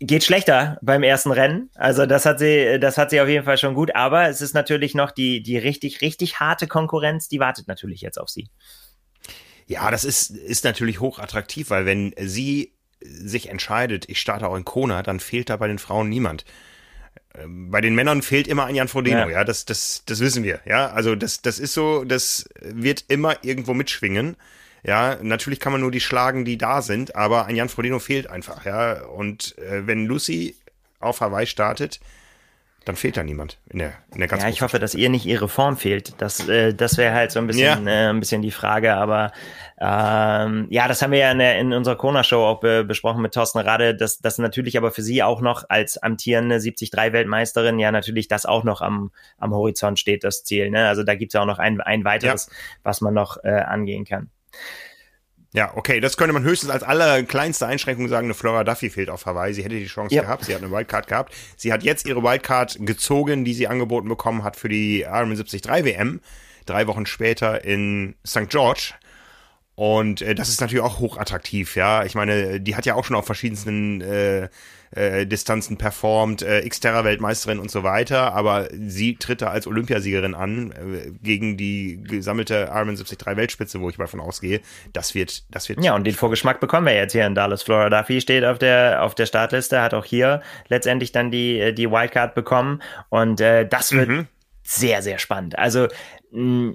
[0.00, 1.70] geht schlechter beim ersten Rennen.
[1.74, 3.94] Also das hat sie, das hat sie auf jeden Fall schon gut.
[3.94, 8.18] Aber es ist natürlich noch die, die richtig, richtig harte Konkurrenz, die wartet natürlich jetzt
[8.18, 8.48] auf sie.
[9.66, 14.64] Ja, das ist, ist natürlich hochattraktiv, weil wenn sie sich entscheidet, ich starte auch in
[14.64, 16.44] Kona, dann fehlt da bei den Frauen niemand.
[17.34, 20.44] Ähm, bei den Männern fehlt immer ein Jan Frodeno, ja, ja das, das, das wissen
[20.44, 20.90] wir, ja.
[20.90, 24.36] Also das, das ist so, das wird immer irgendwo mitschwingen.
[24.86, 28.28] Ja, natürlich kann man nur die schlagen, die da sind, aber ein Jan Frodeno fehlt
[28.28, 29.02] einfach, ja.
[29.04, 30.56] Und äh, wenn Lucy
[31.00, 32.00] auf Hawaii startet,
[32.84, 35.24] dann fehlt da niemand in der, in der ganzen Ja, ich hoffe, dass ihr nicht
[35.24, 36.20] ihre Form fehlt.
[36.20, 37.92] Das, äh, das wäre halt so ein bisschen, ja.
[37.92, 38.94] äh, ein bisschen die Frage.
[38.94, 39.32] Aber
[39.80, 43.32] ähm, ja, das haben wir ja in, der, in unserer Kona-Show auch be besprochen mit
[43.32, 48.28] Thorsten Rade, dass das natürlich aber für sie auch noch als amtierende 73-Weltmeisterin ja natürlich
[48.28, 50.68] das auch noch am, am Horizont steht, das Ziel.
[50.68, 50.86] Ne?
[50.86, 52.56] Also da gibt's ja auch noch ein, ein weiteres, ja.
[52.82, 54.28] was man noch äh, angehen kann.
[55.54, 59.24] Ja, okay, das könnte man höchstens als allerkleinste Einschränkung sagen, eine Flora Duffy fehlt auf
[59.24, 59.54] Hawaii.
[59.54, 60.22] Sie hätte die Chance ja.
[60.22, 61.32] gehabt, sie hat eine Wildcard gehabt.
[61.56, 65.64] Sie hat jetzt ihre Wildcard gezogen, die sie angeboten bekommen hat für die Ironman 73
[65.84, 66.20] WM,
[66.66, 68.48] drei Wochen später in St.
[68.48, 68.94] George.
[69.76, 72.04] Und äh, das ist natürlich auch hochattraktiv, ja.
[72.04, 74.48] Ich meine, die hat ja auch schon auf verschiedensten äh,
[74.94, 80.72] äh, Distanzen performt, äh, Xterra-Weltmeisterin und so weiter, aber sie tritt da als Olympiasiegerin an
[80.72, 84.60] äh, gegen die gesammelte Ironman 73 Weltspitze, wo ich mal von ausgehe.
[84.92, 85.82] Das wird, das wird.
[85.82, 87.62] Ja, und den Vorgeschmack bekommen wir jetzt hier in Dallas.
[87.62, 91.72] Flora Duffy steht auf der auf der Startliste, hat auch hier letztendlich dann die äh,
[91.72, 94.26] die Wildcard bekommen und äh, das wird mhm.
[94.62, 95.58] sehr sehr spannend.
[95.58, 95.88] Also
[96.30, 96.74] mh,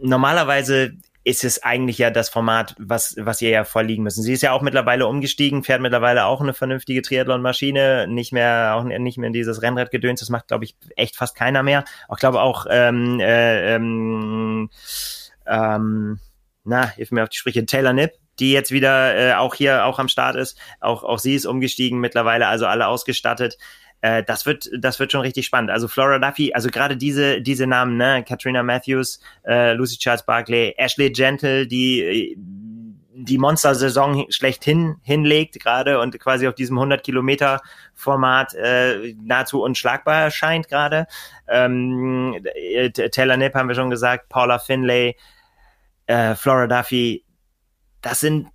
[0.00, 0.92] normalerweise
[1.26, 4.22] ist es eigentlich ja das Format, was, was ihr ja vorliegen müssen.
[4.22, 8.84] Sie ist ja auch mittlerweile umgestiegen, fährt mittlerweile auch eine vernünftige Triathlon-Maschine, nicht mehr, auch
[8.84, 10.20] nicht mehr in dieses Rennradgedöns.
[10.20, 11.84] Das macht, glaube ich, echt fast keiner mehr.
[12.06, 14.70] Auch glaube auch, ähm, äh, ähm,
[15.48, 16.20] ähm,
[16.62, 19.98] na, hilf mir auf die Sprüche, Taylor Nipp, die jetzt wieder äh, auch hier auch
[19.98, 20.56] am Start ist.
[20.78, 23.58] Auch, auch sie ist umgestiegen mittlerweile, also alle ausgestattet
[24.06, 25.70] äh, das wird, das wird schon richtig spannend.
[25.70, 30.74] Also Flora Duffy, also gerade diese, diese Namen, ne, Katrina Matthews, äh, Lucy Charles Barkley,
[30.76, 32.36] Ashley Gentle, die
[33.18, 37.62] die Monster-Saison schlechthin hinlegt gerade und quasi auf diesem 100 Kilometer
[37.94, 41.06] Format äh, nahezu unschlagbar erscheint gerade.
[41.48, 45.16] Ähm, äh, Taylor Nipp haben wir schon gesagt, Paula Finlay,
[46.06, 47.24] äh, Flora Duffy,
[48.02, 48.48] das sind,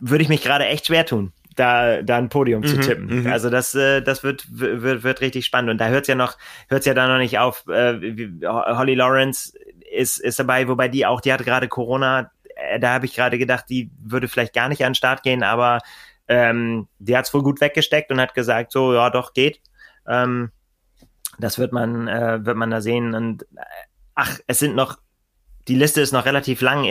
[0.00, 3.22] würde ich mich gerade echt schwer tun da, da ein Podium mhm, zu tippen.
[3.22, 3.26] Mhm.
[3.30, 5.70] Also das, äh, das wird, wird, wird richtig spannend.
[5.70, 6.38] Und da hört's ja noch,
[6.68, 7.66] hört's ja da noch nicht auf.
[7.68, 7.98] Äh,
[8.44, 9.52] Holly Lawrence
[9.90, 12.30] ist, ist dabei, wobei die auch, die hatte gerade Corona.
[12.56, 15.42] Äh, da habe ich gerade gedacht, die würde vielleicht gar nicht an den Start gehen,
[15.42, 15.80] aber
[16.28, 19.60] ähm, die hat's wohl gut weggesteckt und hat gesagt, so, ja, doch, geht.
[20.06, 20.50] Ähm,
[21.38, 23.14] das wird man, äh, wird man da sehen.
[23.14, 23.64] Und äh,
[24.14, 24.98] ach, es sind noch
[25.68, 26.86] die Liste ist noch relativ lang.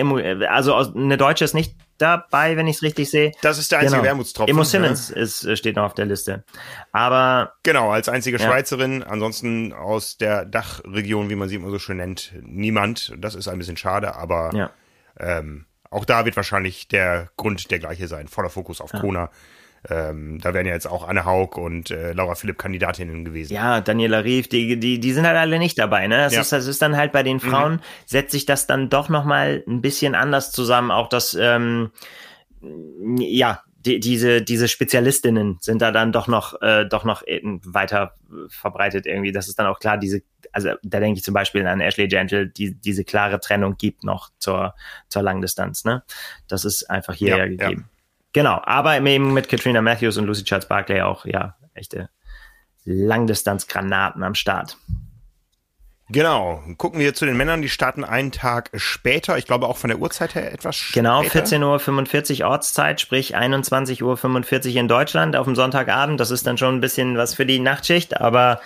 [0.48, 3.32] Also eine Deutsche ist nicht dabei, wenn ich es richtig sehe.
[3.42, 4.08] Das ist der einzige genau.
[4.08, 4.50] Wermutstropfen.
[4.50, 5.18] Immo Simmons ja.
[5.18, 6.44] ist, äh, steht noch auf der Liste.
[6.92, 8.46] Aber genau, als einzige ja.
[8.46, 13.14] Schweizerin, ansonsten aus der Dachregion, wie man sie immer so schön nennt, niemand.
[13.18, 14.72] Das ist ein bisschen schade, aber ja.
[15.20, 18.28] ähm, auch da wird wahrscheinlich der Grund der gleiche sein.
[18.28, 19.30] Voller Fokus auf Kona.
[19.90, 23.54] Ähm, da wären ja jetzt auch Anne Haug und äh, Laura Philipp Kandidatinnen gewesen.
[23.54, 26.08] Ja, Daniela Rief, die, die, die sind halt alle nicht dabei.
[26.08, 26.18] Ne?
[26.18, 26.42] Das, ja.
[26.42, 27.42] ist, das ist dann halt bei den mhm.
[27.42, 27.80] Frauen, mhm.
[28.06, 30.92] setzt sich das dann doch nochmal ein bisschen anders zusammen.
[30.92, 31.92] Auch das, ähm,
[33.18, 38.14] ja, die, diese, diese Spezialistinnen sind da dann doch noch, äh, doch noch weiter
[38.50, 39.32] verbreitet irgendwie.
[39.32, 40.22] Das ist dann auch klar, diese,
[40.52, 44.30] also da denke ich zum Beispiel an Ashley Gentle, die diese klare Trennung gibt noch
[44.38, 44.76] zur,
[45.10, 45.84] zur Langdistanz.
[45.86, 46.04] Ne?
[46.48, 47.86] Das ist einfach hier ja, gegeben.
[47.88, 47.91] Ja.
[48.34, 52.10] Genau, aber eben mit Katrina Matthews und Lucy Charles Barclay auch, ja, echte
[52.86, 54.78] Langdistanzgranaten am Start.
[56.12, 56.62] Genau.
[56.78, 59.38] Gucken wir zu den Männern, die starten einen Tag später.
[59.38, 61.50] Ich glaube auch von der Uhrzeit her etwas genau, später.
[61.50, 66.20] Genau, 14.45 Uhr Ortszeit, sprich 21.45 Uhr in Deutschland auf dem Sonntagabend.
[66.20, 68.60] Das ist dann schon ein bisschen was für die Nachtschicht, aber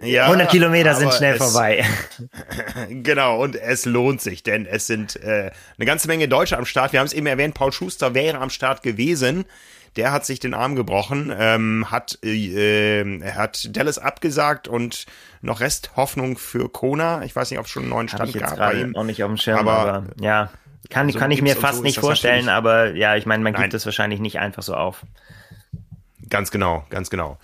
[0.00, 1.84] ja, 100 Kilometer sind schnell es, vorbei.
[2.88, 6.92] Genau, und es lohnt sich, denn es sind äh, eine ganze Menge Deutsche am Start.
[6.92, 9.44] Wir haben es eben erwähnt, Paul Schuster wäre am Start gewesen.
[9.96, 15.04] Der hat sich den Arm gebrochen, ähm, hat, äh, er hat Dallas abgesagt und
[15.42, 17.22] noch Resthoffnung für Kona.
[17.24, 18.96] Ich weiß nicht, ob es schon einen neuen Stand gab bei ihm.
[18.96, 20.50] Auch nicht auf dem Schirm, aber, aber ja,
[20.88, 23.74] kann, so kann ich mir fast so nicht vorstellen, aber ja, ich meine, man gibt
[23.74, 25.04] es wahrscheinlich nicht einfach so auf.
[26.30, 27.38] Ganz genau, ganz genau.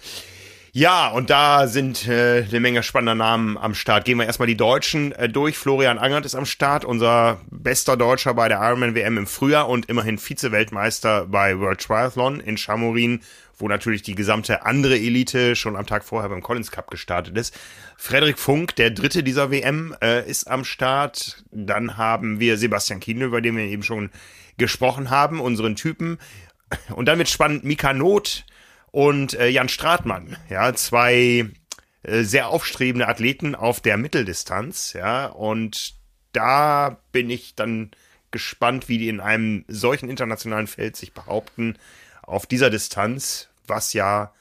[0.79, 4.05] Ja, und da sind äh, eine Menge spannender Namen am Start.
[4.05, 5.59] Gehen wir erstmal die Deutschen äh, durch.
[5.59, 9.87] Florian Angert ist am Start, unser bester Deutscher bei der Ironman WM im Frühjahr und
[9.87, 13.22] immerhin Vize-Weltmeister bei World Triathlon in Chamorin,
[13.59, 17.59] wo natürlich die gesamte andere Elite schon am Tag vorher beim Collins Cup gestartet ist.
[17.97, 21.43] Frederik Funk, der dritte dieser WM, äh, ist am Start.
[21.51, 24.11] Dann haben wir Sebastian Kienle, über den wir eben schon
[24.59, 26.18] gesprochen haben, unseren Typen.
[26.95, 28.45] Und dann wird spannend Mika Not,
[28.99, 31.49] und äh, Jan Stratmann, ja, zwei
[32.03, 35.94] äh, sehr aufstrebende Athleten auf der Mitteldistanz, ja, und
[36.32, 37.92] da bin ich dann
[38.32, 41.76] gespannt, wie die in einem solchen internationalen Feld sich behaupten
[42.22, 44.32] auf dieser Distanz, was ja,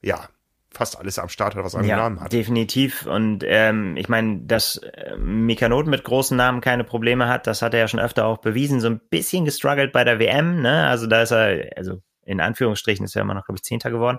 [0.00, 0.30] ja,
[0.70, 2.32] fast alles am Start hat, was einen ja, Namen hat.
[2.32, 3.04] Definitiv.
[3.04, 7.74] Und ähm, ich meine, dass äh, Mikanot mit großen Namen keine Probleme hat, das hat
[7.74, 8.80] er ja schon öfter auch bewiesen.
[8.80, 10.86] So ein bisschen gestruggelt bei der WM, ne?
[10.86, 14.18] Also da ist er, also in Anführungsstrichen ist er immer noch, glaube ich, Zehnter geworden.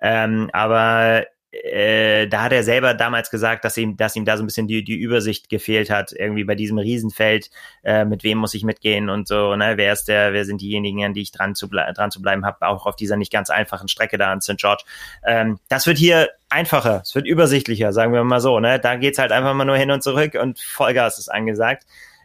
[0.00, 1.24] Ähm, aber
[1.62, 4.66] äh, da hat er selber damals gesagt, dass ihm, dass ihm da so ein bisschen
[4.66, 7.50] die, die Übersicht gefehlt hat, irgendwie bei diesem Riesenfeld,
[7.84, 11.04] äh, mit wem muss ich mitgehen und so, ne, wer ist der, wer sind diejenigen,
[11.04, 13.88] an die ich dran zu, dran zu bleiben habe, auch auf dieser nicht ganz einfachen
[13.88, 14.56] Strecke da an St.
[14.56, 14.84] George.
[15.24, 19.18] Ähm, das wird hier einfacher, es wird übersichtlicher, sagen wir mal so, ne, da geht's
[19.18, 21.84] halt einfach mal nur hin und zurück und Vollgas ist angesagt.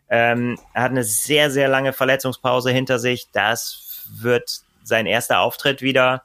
[0.09, 5.81] Ähm, er hat eine sehr, sehr lange Verletzungspause hinter sich, das wird sein erster Auftritt
[5.81, 6.23] wieder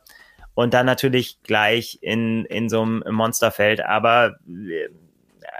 [0.54, 3.80] und dann natürlich gleich in, in so einem Monsterfeld.
[3.84, 4.88] Aber äh,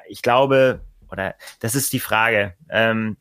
[0.08, 0.80] ich glaube,
[1.10, 3.16] oder das ist die Frage, ähm,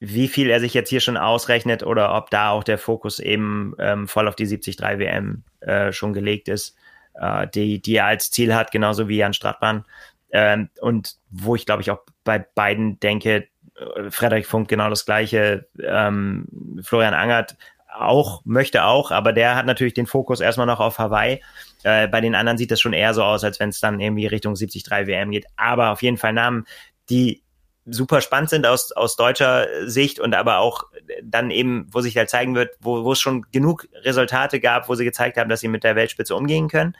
[0.00, 3.74] wie viel er sich jetzt hier schon ausrechnet oder ob da auch der Fokus eben
[3.78, 6.76] ähm, voll auf die 73 WM äh, schon gelegt ist,
[7.14, 9.84] äh, die, die er als Ziel hat, genauso wie Jan Stratmann.
[10.30, 15.04] Ähm, und wo ich glaube ich auch bei beiden denke, äh, Frederik Funk genau das
[15.04, 17.56] gleiche, ähm, Florian Angert
[17.92, 21.42] auch, möchte auch, aber der hat natürlich den Fokus erstmal noch auf Hawaii.
[21.82, 24.26] Äh, bei den anderen sieht das schon eher so aus, als wenn es dann irgendwie
[24.26, 25.46] Richtung 73 WM geht.
[25.56, 26.66] Aber auf jeden Fall Namen,
[27.08, 27.42] die
[27.86, 30.84] super spannend sind aus, aus deutscher Sicht und aber auch
[31.22, 34.94] dann eben, wo sich halt zeigen wird, wo, wo es schon genug Resultate gab, wo
[34.94, 36.94] sie gezeigt haben, dass sie mit der Weltspitze umgehen können.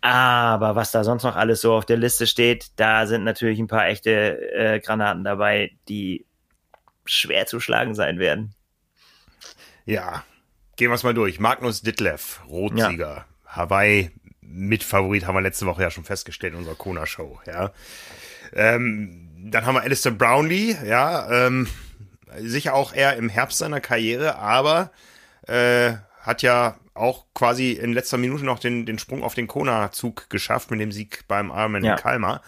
[0.00, 3.66] Aber was da sonst noch alles so auf der Liste steht, da sind natürlich ein
[3.66, 4.10] paar echte
[4.52, 6.24] äh, Granaten dabei, die
[7.04, 8.54] schwer zu schlagen sein werden.
[9.84, 10.24] Ja,
[10.76, 11.40] gehen wir es mal durch.
[11.40, 13.24] Magnus Ditlev, Rotsieger, ja.
[13.46, 14.10] Hawaii
[14.40, 17.72] Mitfavorit, haben wir letzte Woche ja schon festgestellt in unserer Kona-Show, ja.
[18.52, 21.68] Ähm, dann haben wir Alistair Brownlee, ja, ähm,
[22.38, 24.90] sicher auch eher im Herbst seiner Karriere, aber
[25.46, 30.28] äh, hat ja auch quasi in letzter Minute noch den, den Sprung auf den Kona-Zug
[30.28, 31.92] geschafft mit dem Sieg beim Ironman ja.
[31.92, 32.42] in Kalmar.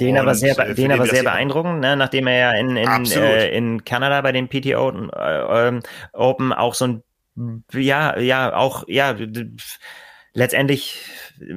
[0.00, 1.96] Den aber sehr, äh, den aber sehr beeindruckend, ne?
[1.96, 5.80] nachdem er ja in, in, äh, in Kanada bei den PTO äh, ähm,
[6.12, 7.02] Open auch so ein,
[7.72, 9.14] ja, ja, auch, ja,
[10.32, 11.04] letztendlich,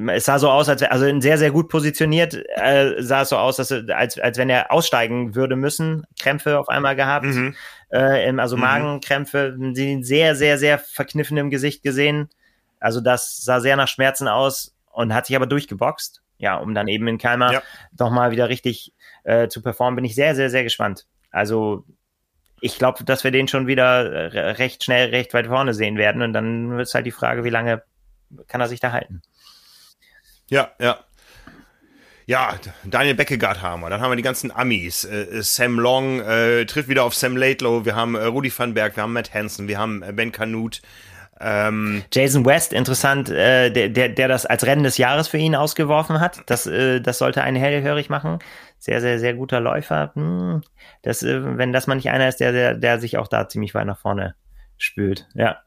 [0.10, 3.58] es sah so aus, als also sehr, sehr gut positioniert, äh, sah es so aus,
[3.58, 7.56] dass, als, als wenn er aussteigen würde müssen, Krämpfe auf einmal gehabt, mhm.
[7.90, 8.62] äh, also mhm.
[8.62, 12.30] Magenkrämpfe, sie sehr, sehr, sehr verkniffen im Gesicht gesehen.
[12.80, 16.88] Also das sah sehr nach Schmerzen aus und hat sich aber durchgeboxt ja, um dann
[16.88, 17.64] eben in Kalmar ja.
[17.98, 21.08] nochmal wieder richtig äh, zu performen, bin ich sehr, sehr, sehr gespannt.
[21.32, 21.86] Also
[22.62, 26.22] ich glaube, dass wir den schon wieder äh, recht schnell, recht weit vorne sehen werden.
[26.22, 27.84] Und dann wird es halt die Frage, wie lange
[28.48, 29.22] kann er sich da halten?
[30.50, 31.00] Ja, ja.
[32.26, 33.90] Ja, Daniel Beckegaard haben wir.
[33.90, 35.04] Dann haben wir die ganzen Amis.
[35.04, 37.86] Äh, Sam Long äh, trifft wieder auf Sam Laidlow.
[37.86, 40.80] Wir haben äh, Rudi van Berg, wir haben Matt Hansen, wir haben äh, Ben Canute.
[41.44, 45.56] Ähm, Jason West, interessant, äh, der, der, der das als Rennen des Jahres für ihn
[45.56, 46.42] ausgeworfen hat.
[46.46, 48.40] Das, äh, das sollte einen hellhörig machen.
[48.80, 50.12] Sehr, sehr, sehr guter Läufer.
[50.16, 50.62] Hm,
[51.02, 53.76] das, äh, wenn das mal nicht einer ist, der, der, der sich auch da ziemlich
[53.76, 54.36] weit nach vorne
[54.78, 55.28] spült.
[55.34, 55.58] Ja.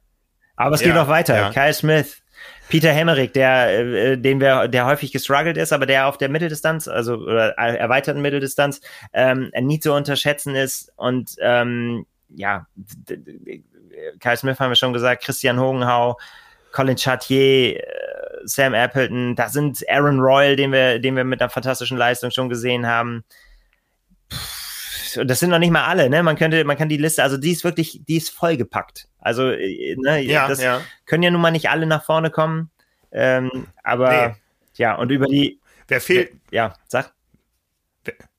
[0.56, 1.36] Aber es ja, geht noch weiter.
[1.36, 1.50] Ja.
[1.50, 2.22] Kyle Smith,
[2.70, 6.88] Peter Hemmerich, der, äh, den wir, der häufig gestruggelt ist, aber der auf der Mitteldistanz,
[6.88, 8.80] also oder erweiterten Mitteldistanz,
[9.12, 12.66] ähm, nie zu unterschätzen ist und ähm, ja,
[14.20, 16.18] Kyle Smith haben wir schon gesagt, Christian Hogenhau,
[16.72, 17.82] Colin Chartier, äh,
[18.44, 22.48] Sam Appleton, da sind Aaron Royal, den wir, den wir mit einer fantastischen Leistung schon
[22.48, 23.24] gesehen haben.
[25.24, 26.22] Das sind noch nicht mal alle, ne?
[26.22, 29.08] Man könnte, man kann die Liste, also die ist wirklich, die ist vollgepackt.
[29.18, 30.82] Also, äh, ne, ja, das ja.
[31.06, 32.70] können ja nun mal nicht alle nach vorne kommen.
[33.10, 34.34] Ähm, aber nee.
[34.76, 35.58] ja, und über die.
[35.88, 36.32] Wer fehlt?
[36.50, 37.15] Ja, sag.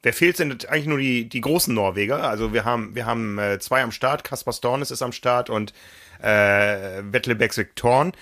[0.03, 2.23] Wer fehlt, sind eigentlich nur die, die großen Norweger.
[2.23, 5.73] Also wir haben, wir haben äh, zwei am Start, Kaspar Stornes ist am Start und
[6.19, 8.13] äh, Vettel Bexwick Thorn.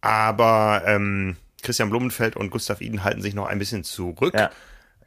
[0.00, 4.34] Aber ähm, Christian Blumenfeld und Gustav Iden halten sich noch ein bisschen zurück.
[4.34, 4.50] Ja.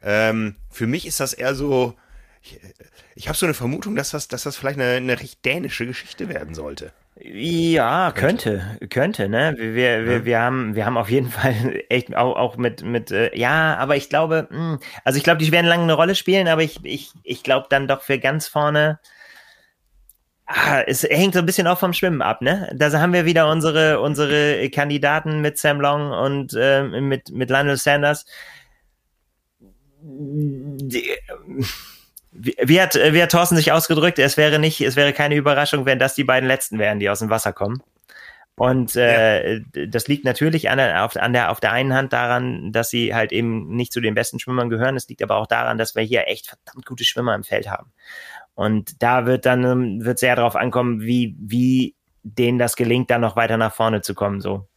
[0.02, 1.94] Ähm, für mich ist das eher so,
[2.42, 2.60] ich,
[3.14, 6.28] ich habe so eine Vermutung, dass das, dass das vielleicht eine, eine recht dänische Geschichte
[6.28, 6.92] werden sollte.
[7.24, 9.54] Ja, könnte, könnte, ne?
[9.56, 13.12] Wir, wir, wir, wir haben, wir haben auf jeden Fall echt auch, auch mit, mit,
[13.12, 16.16] äh, ja, aber ich glaube, mh, hm, also ich glaube, die werden lange eine Rolle
[16.16, 18.98] spielen, aber ich, ich, ich glaube dann doch für ganz vorne,
[20.46, 22.72] ah, es hängt so ein bisschen auch vom Schwimmen ab, ne?
[22.74, 27.76] Da haben wir wieder unsere, unsere Kandidaten mit Sam Long und äh, mit, mit Lionel
[27.76, 28.26] Sanders.
[30.00, 31.04] Die,
[32.32, 34.18] wie hat, wie hat Thorsten sich ausgedrückt?
[34.18, 37.18] Es wäre nicht, es wäre keine Überraschung, wenn das die beiden letzten wären, die aus
[37.18, 37.82] dem Wasser kommen.
[38.54, 39.60] Und äh, ja.
[39.88, 43.14] das liegt natürlich an der, auf, an der, auf der einen Hand daran, dass sie
[43.14, 44.96] halt eben nicht zu den besten Schwimmern gehören.
[44.96, 47.92] Es liegt aber auch daran, dass wir hier echt verdammt gute Schwimmer im Feld haben.
[48.54, 53.22] Und da wird dann ähm, wird sehr darauf ankommen, wie, wie denen das gelingt, dann
[53.22, 54.40] noch weiter nach vorne zu kommen.
[54.40, 54.68] So.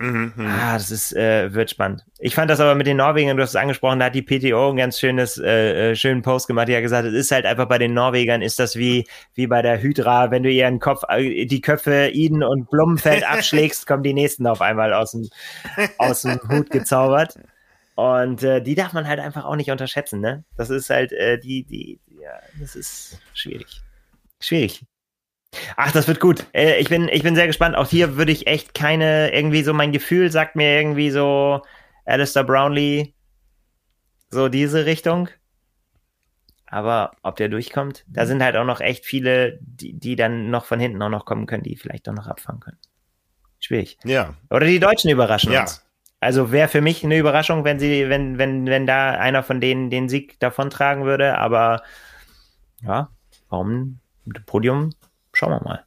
[0.00, 2.04] Mhm, mhm, ah, das ist, äh, wird spannend.
[2.18, 4.70] Ich fand das aber mit den Norwegern, du hast es angesprochen, da hat die PTO
[4.70, 7.66] ein ganz schönes, äh, äh, schönen Post gemacht, die hat gesagt, es ist halt einfach
[7.68, 11.46] bei den Norwegern, ist das wie, wie bei der Hydra, wenn du ihren Kopf, äh,
[11.46, 15.28] die Köpfe Iden und Blumenfeld abschlägst, kommen die nächsten auf einmal aus dem,
[15.98, 17.38] aus dem Hut gezaubert.
[17.94, 20.42] Und äh, die darf man halt einfach auch nicht unterschätzen, ne?
[20.56, 23.80] Das ist halt, äh, die, die, ja, das ist schwierig.
[24.40, 24.84] Schwierig.
[25.76, 26.46] Ach, das wird gut.
[26.52, 27.76] Äh, ich bin, ich bin sehr gespannt.
[27.76, 31.62] Auch hier würde ich echt keine, irgendwie so mein Gefühl sagt mir irgendwie so
[32.04, 33.14] Alistair Brownlee,
[34.30, 35.28] so diese Richtung.
[36.66, 40.64] Aber ob der durchkommt, da sind halt auch noch echt viele, die, die dann noch
[40.64, 42.78] von hinten auch noch kommen können, die vielleicht doch noch abfangen können.
[43.60, 43.96] Schwierig.
[44.04, 44.34] Ja.
[44.50, 45.62] Oder die Deutschen überraschen ja.
[45.62, 45.84] uns.
[46.20, 49.90] Also wäre für mich eine Überraschung, wenn sie, wenn, wenn, wenn da einer von denen
[49.90, 51.82] den Sieg davontragen würde, aber
[52.82, 53.10] ja,
[53.50, 54.00] warum
[54.46, 54.90] Podium
[55.36, 55.84] schauen wir mal.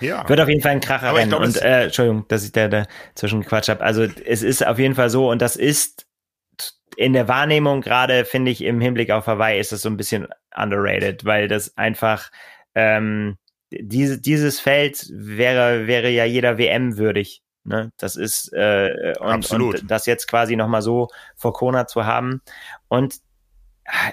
[0.00, 0.28] Ja.
[0.28, 1.30] Wird auf jeden Fall ein Kracher rennen.
[1.30, 3.82] Glaub, und äh, Entschuldigung, dass ich da dazwischen Quatsch habe.
[3.82, 6.06] Also es ist auf jeden Fall so und das ist
[6.96, 10.28] in der Wahrnehmung gerade, finde ich, im Hinblick auf Hawaii ist das so ein bisschen
[10.56, 12.30] underrated, weil das einfach
[12.74, 13.38] ähm,
[13.70, 17.42] diese, dieses Feld wäre, wäre ja jeder WM würdig.
[17.64, 17.92] Ne?
[17.98, 19.82] Das ist äh, und, Absolut.
[19.82, 22.40] und das jetzt quasi nochmal so vor Kona zu haben.
[22.88, 23.16] Und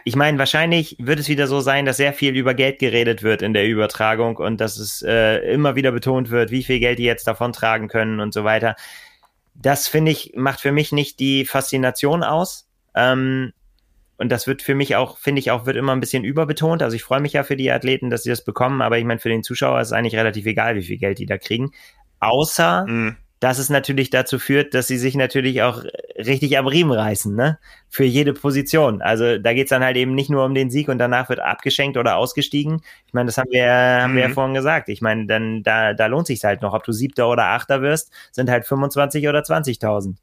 [0.04, 3.42] ich meine, wahrscheinlich wird es wieder so sein, dass sehr viel über Geld geredet wird
[3.42, 7.04] in der Übertragung und dass es äh, immer wieder betont wird, wie viel Geld die
[7.04, 8.76] jetzt davon tragen können und so weiter.
[9.54, 12.68] Das finde ich, macht für mich nicht die Faszination aus.
[12.94, 13.54] Ähm,
[14.18, 16.82] und das wird für mich auch, finde ich auch, wird immer ein bisschen überbetont.
[16.82, 19.20] Also ich freue mich ja für die Athleten, dass sie das bekommen, aber ich meine,
[19.20, 21.72] für den Zuschauer ist es eigentlich relativ egal, wie viel Geld die da kriegen.
[22.20, 25.84] Außer, mhm dass es natürlich dazu führt, dass sie sich natürlich auch
[26.18, 27.60] richtig am Riemen reißen, ne?
[27.90, 29.02] Für jede Position.
[29.02, 31.98] Also da geht's dann halt eben nicht nur um den Sieg und danach wird abgeschenkt
[31.98, 32.82] oder ausgestiegen.
[33.08, 34.16] Ich meine, das haben wir, haben mhm.
[34.16, 34.34] wir ja mhm.
[34.34, 34.90] vorhin gesagt.
[34.90, 38.12] Ich meine, dann da, da lohnt sich's halt noch, ob du Siebter oder Achter wirst,
[38.32, 40.16] sind halt 25 oder 20.000.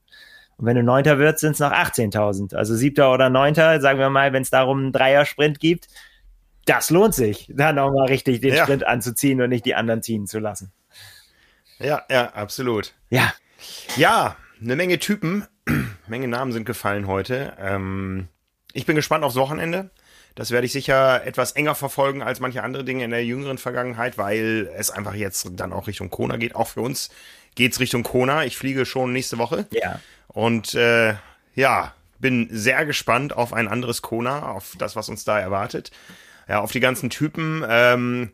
[0.56, 2.55] Und wenn du Neunter wirst, sind es noch 18.000.
[2.55, 5.89] Also Siebter oder Neunter, sagen wir mal, wenn es darum einen Dreier-Sprint gibt,
[6.64, 8.62] das lohnt sich, dann auch mal richtig den ja.
[8.62, 10.72] Sprint anzuziehen und nicht die anderen ziehen zu lassen.
[11.78, 12.92] Ja, ja, absolut.
[13.10, 13.32] Ja.
[13.96, 15.46] Ja, eine Menge Typen,
[16.06, 17.54] Menge Namen sind gefallen heute.
[17.58, 18.28] Ähm,
[18.72, 19.90] ich bin gespannt aufs Wochenende.
[20.34, 24.16] Das werde ich sicher etwas enger verfolgen als manche andere Dinge in der jüngeren Vergangenheit,
[24.16, 26.54] weil es einfach jetzt dann auch Richtung Kona geht.
[26.54, 27.10] Auch für uns
[27.54, 28.44] geht's Richtung Kona.
[28.44, 29.66] Ich fliege schon nächste Woche.
[29.70, 30.00] Ja.
[30.28, 31.14] Und äh,
[31.54, 35.90] ja, bin sehr gespannt auf ein anderes Kona, auf das, was uns da erwartet.
[36.48, 37.64] Ja, auf die ganzen Typen.
[37.68, 38.30] Ähm,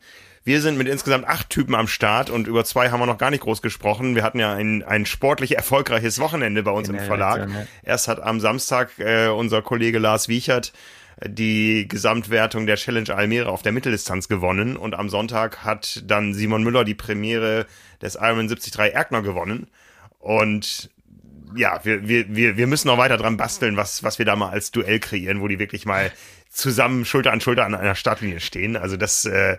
[0.48, 3.30] wir sind mit insgesamt acht Typen am Start und über zwei haben wir noch gar
[3.30, 4.14] nicht groß gesprochen.
[4.14, 7.40] Wir hatten ja ein, ein sportlich erfolgreiches Wochenende bei uns In im Verlag.
[7.40, 7.66] Redaktion, ja.
[7.82, 10.72] Erst hat am Samstag äh, unser Kollege Lars Wiechert
[11.20, 16.32] äh, die Gesamtwertung der Challenge Almere auf der Mitteldistanz gewonnen und am Sonntag hat dann
[16.32, 17.66] Simon Müller die Premiere
[18.00, 19.66] des Ironman 73 Erkner gewonnen
[20.18, 20.88] und
[21.56, 24.48] ja, wir, wir, wir, wir müssen noch weiter dran basteln, was, was wir da mal
[24.48, 26.10] als Duell kreieren, wo die wirklich mal
[26.48, 28.76] zusammen Schulter an Schulter an einer Startlinie stehen.
[28.76, 29.58] Also das äh,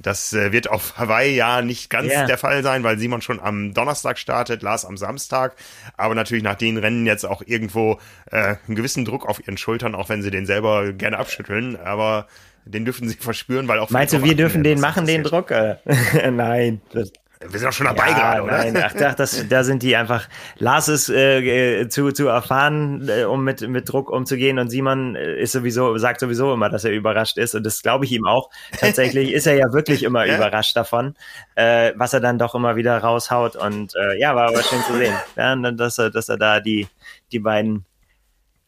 [0.00, 2.26] das äh, wird auf Hawaii ja nicht ganz yeah.
[2.26, 5.56] der Fall sein, weil Simon schon am Donnerstag startet, Lars am Samstag.
[5.96, 7.98] Aber natürlich nach den Rennen jetzt auch irgendwo
[8.30, 11.76] äh, einen gewissen Druck auf ihren Schultern, auch wenn sie den selber gerne abschütteln.
[11.76, 12.26] Aber
[12.64, 13.90] den dürfen sie verspüren, weil auch.
[13.90, 15.50] Meinst du, wir dürfen den machen, den Druck?
[15.50, 15.76] Äh,
[16.30, 16.80] nein.
[16.92, 18.58] Das wir sind auch schon dabei ja, gerade, oder?
[18.58, 20.28] Nein, ach, ach, das, da sind die einfach.
[20.58, 25.40] Lars ist äh, zu, zu erfahren, äh, um mit, mit Druck umzugehen und Simon äh,
[25.40, 28.50] ist sowieso, sagt sowieso immer, dass er überrascht ist und das glaube ich ihm auch.
[28.78, 31.14] Tatsächlich ist er ja wirklich immer überrascht davon,
[31.54, 34.98] äh, was er dann doch immer wieder raushaut und äh, ja, war aber schön zu
[34.98, 36.88] sehen, ja, dass er, dass er da die,
[37.32, 37.86] die beiden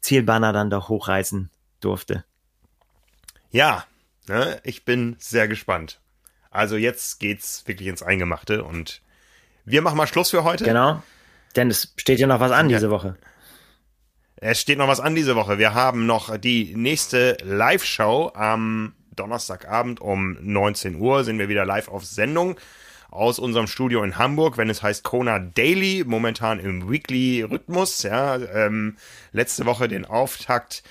[0.01, 1.51] Zielbanner dann doch hochreißen
[1.81, 2.25] durfte.
[3.51, 3.85] Ja,
[4.29, 6.01] ne, ich bin sehr gespannt.
[6.53, 9.01] Also jetzt geht's wirklich ins Eingemachte und
[9.65, 10.65] wir machen mal Schluss für heute.
[10.65, 11.03] Genau.
[11.57, 12.79] Denn es steht ja noch was an ja.
[12.79, 13.17] diese Woche.
[14.37, 15.59] Es steht noch was an diese Woche.
[15.59, 21.89] Wir haben noch die nächste Live-Show am Donnerstagabend um 19 Uhr sind wir wieder live
[21.89, 22.57] auf Sendung
[23.11, 28.03] aus unserem Studio in Hamburg, wenn es heißt Kona Daily, momentan im Weekly-Rhythmus.
[28.05, 28.97] Ja, ähm,
[29.33, 30.83] letzte Woche den Auftakt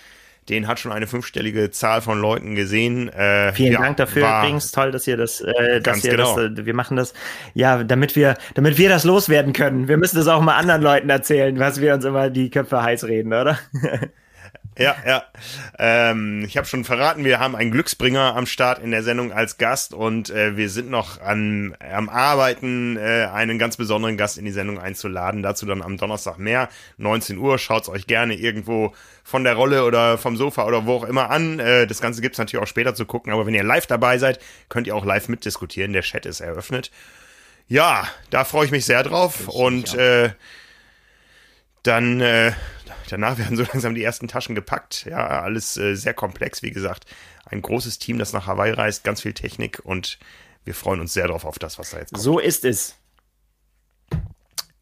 [0.50, 3.10] den hat schon eine fünfstellige Zahl von Leuten gesehen.
[3.10, 4.72] Äh, Vielen ja, Dank dafür übrigens.
[4.72, 6.36] Toll, dass ihr das, äh, dass ihr genau.
[6.36, 7.14] das, äh, wir machen das,
[7.54, 9.88] ja, damit wir, damit wir das loswerden können.
[9.88, 13.04] Wir müssen das auch mal anderen Leuten erzählen, was wir uns immer die Köpfe heiß
[13.06, 13.60] reden, oder?
[14.78, 15.24] Ja, ja.
[15.78, 19.58] Ähm, ich habe schon verraten, wir haben einen Glücksbringer am Start in der Sendung als
[19.58, 24.46] Gast und äh, wir sind noch an, am Arbeiten, äh, einen ganz besonderen Gast in
[24.46, 25.44] die Sendung einzuladen.
[25.44, 27.58] Dazu dann am Donnerstag mehr, 19 Uhr.
[27.58, 28.94] Schaut's euch gerne irgendwo
[29.24, 31.60] von der Rolle oder vom Sofa oder wo auch immer an.
[31.60, 34.40] Äh, das Ganze gibt's natürlich auch später zu gucken, aber wenn ihr live dabei seid,
[34.70, 35.92] könnt ihr auch live mitdiskutieren.
[35.92, 36.92] Der Chat ist eröffnet.
[37.68, 39.42] Ja, da freue ich mich sehr drauf.
[39.42, 40.32] Ich und äh,
[41.84, 42.54] dann äh,
[43.12, 45.06] danach werden so langsam die ersten Taschen gepackt.
[45.06, 47.06] Ja, alles äh, sehr komplex, wie gesagt.
[47.46, 50.20] Ein großes Team, das nach Hawaii reist, ganz viel Technik und
[50.64, 52.24] wir freuen uns sehr drauf auf das, was da jetzt kommt.
[52.24, 52.96] So ist es.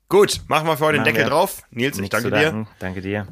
[0.10, 1.64] Gut, machen wir für heute den Deckel drauf.
[1.69, 2.68] Nils, ich danke dir.
[2.80, 3.27] Danke dir.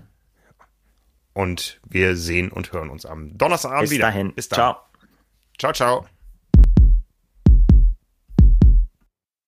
[1.33, 4.05] Und wir sehen und hören uns am Donnerstagabend Bis wieder.
[4.05, 4.33] Dahin.
[4.33, 4.75] Bis dahin.
[4.75, 4.81] Ciao.
[5.57, 6.16] Ciao, ciao.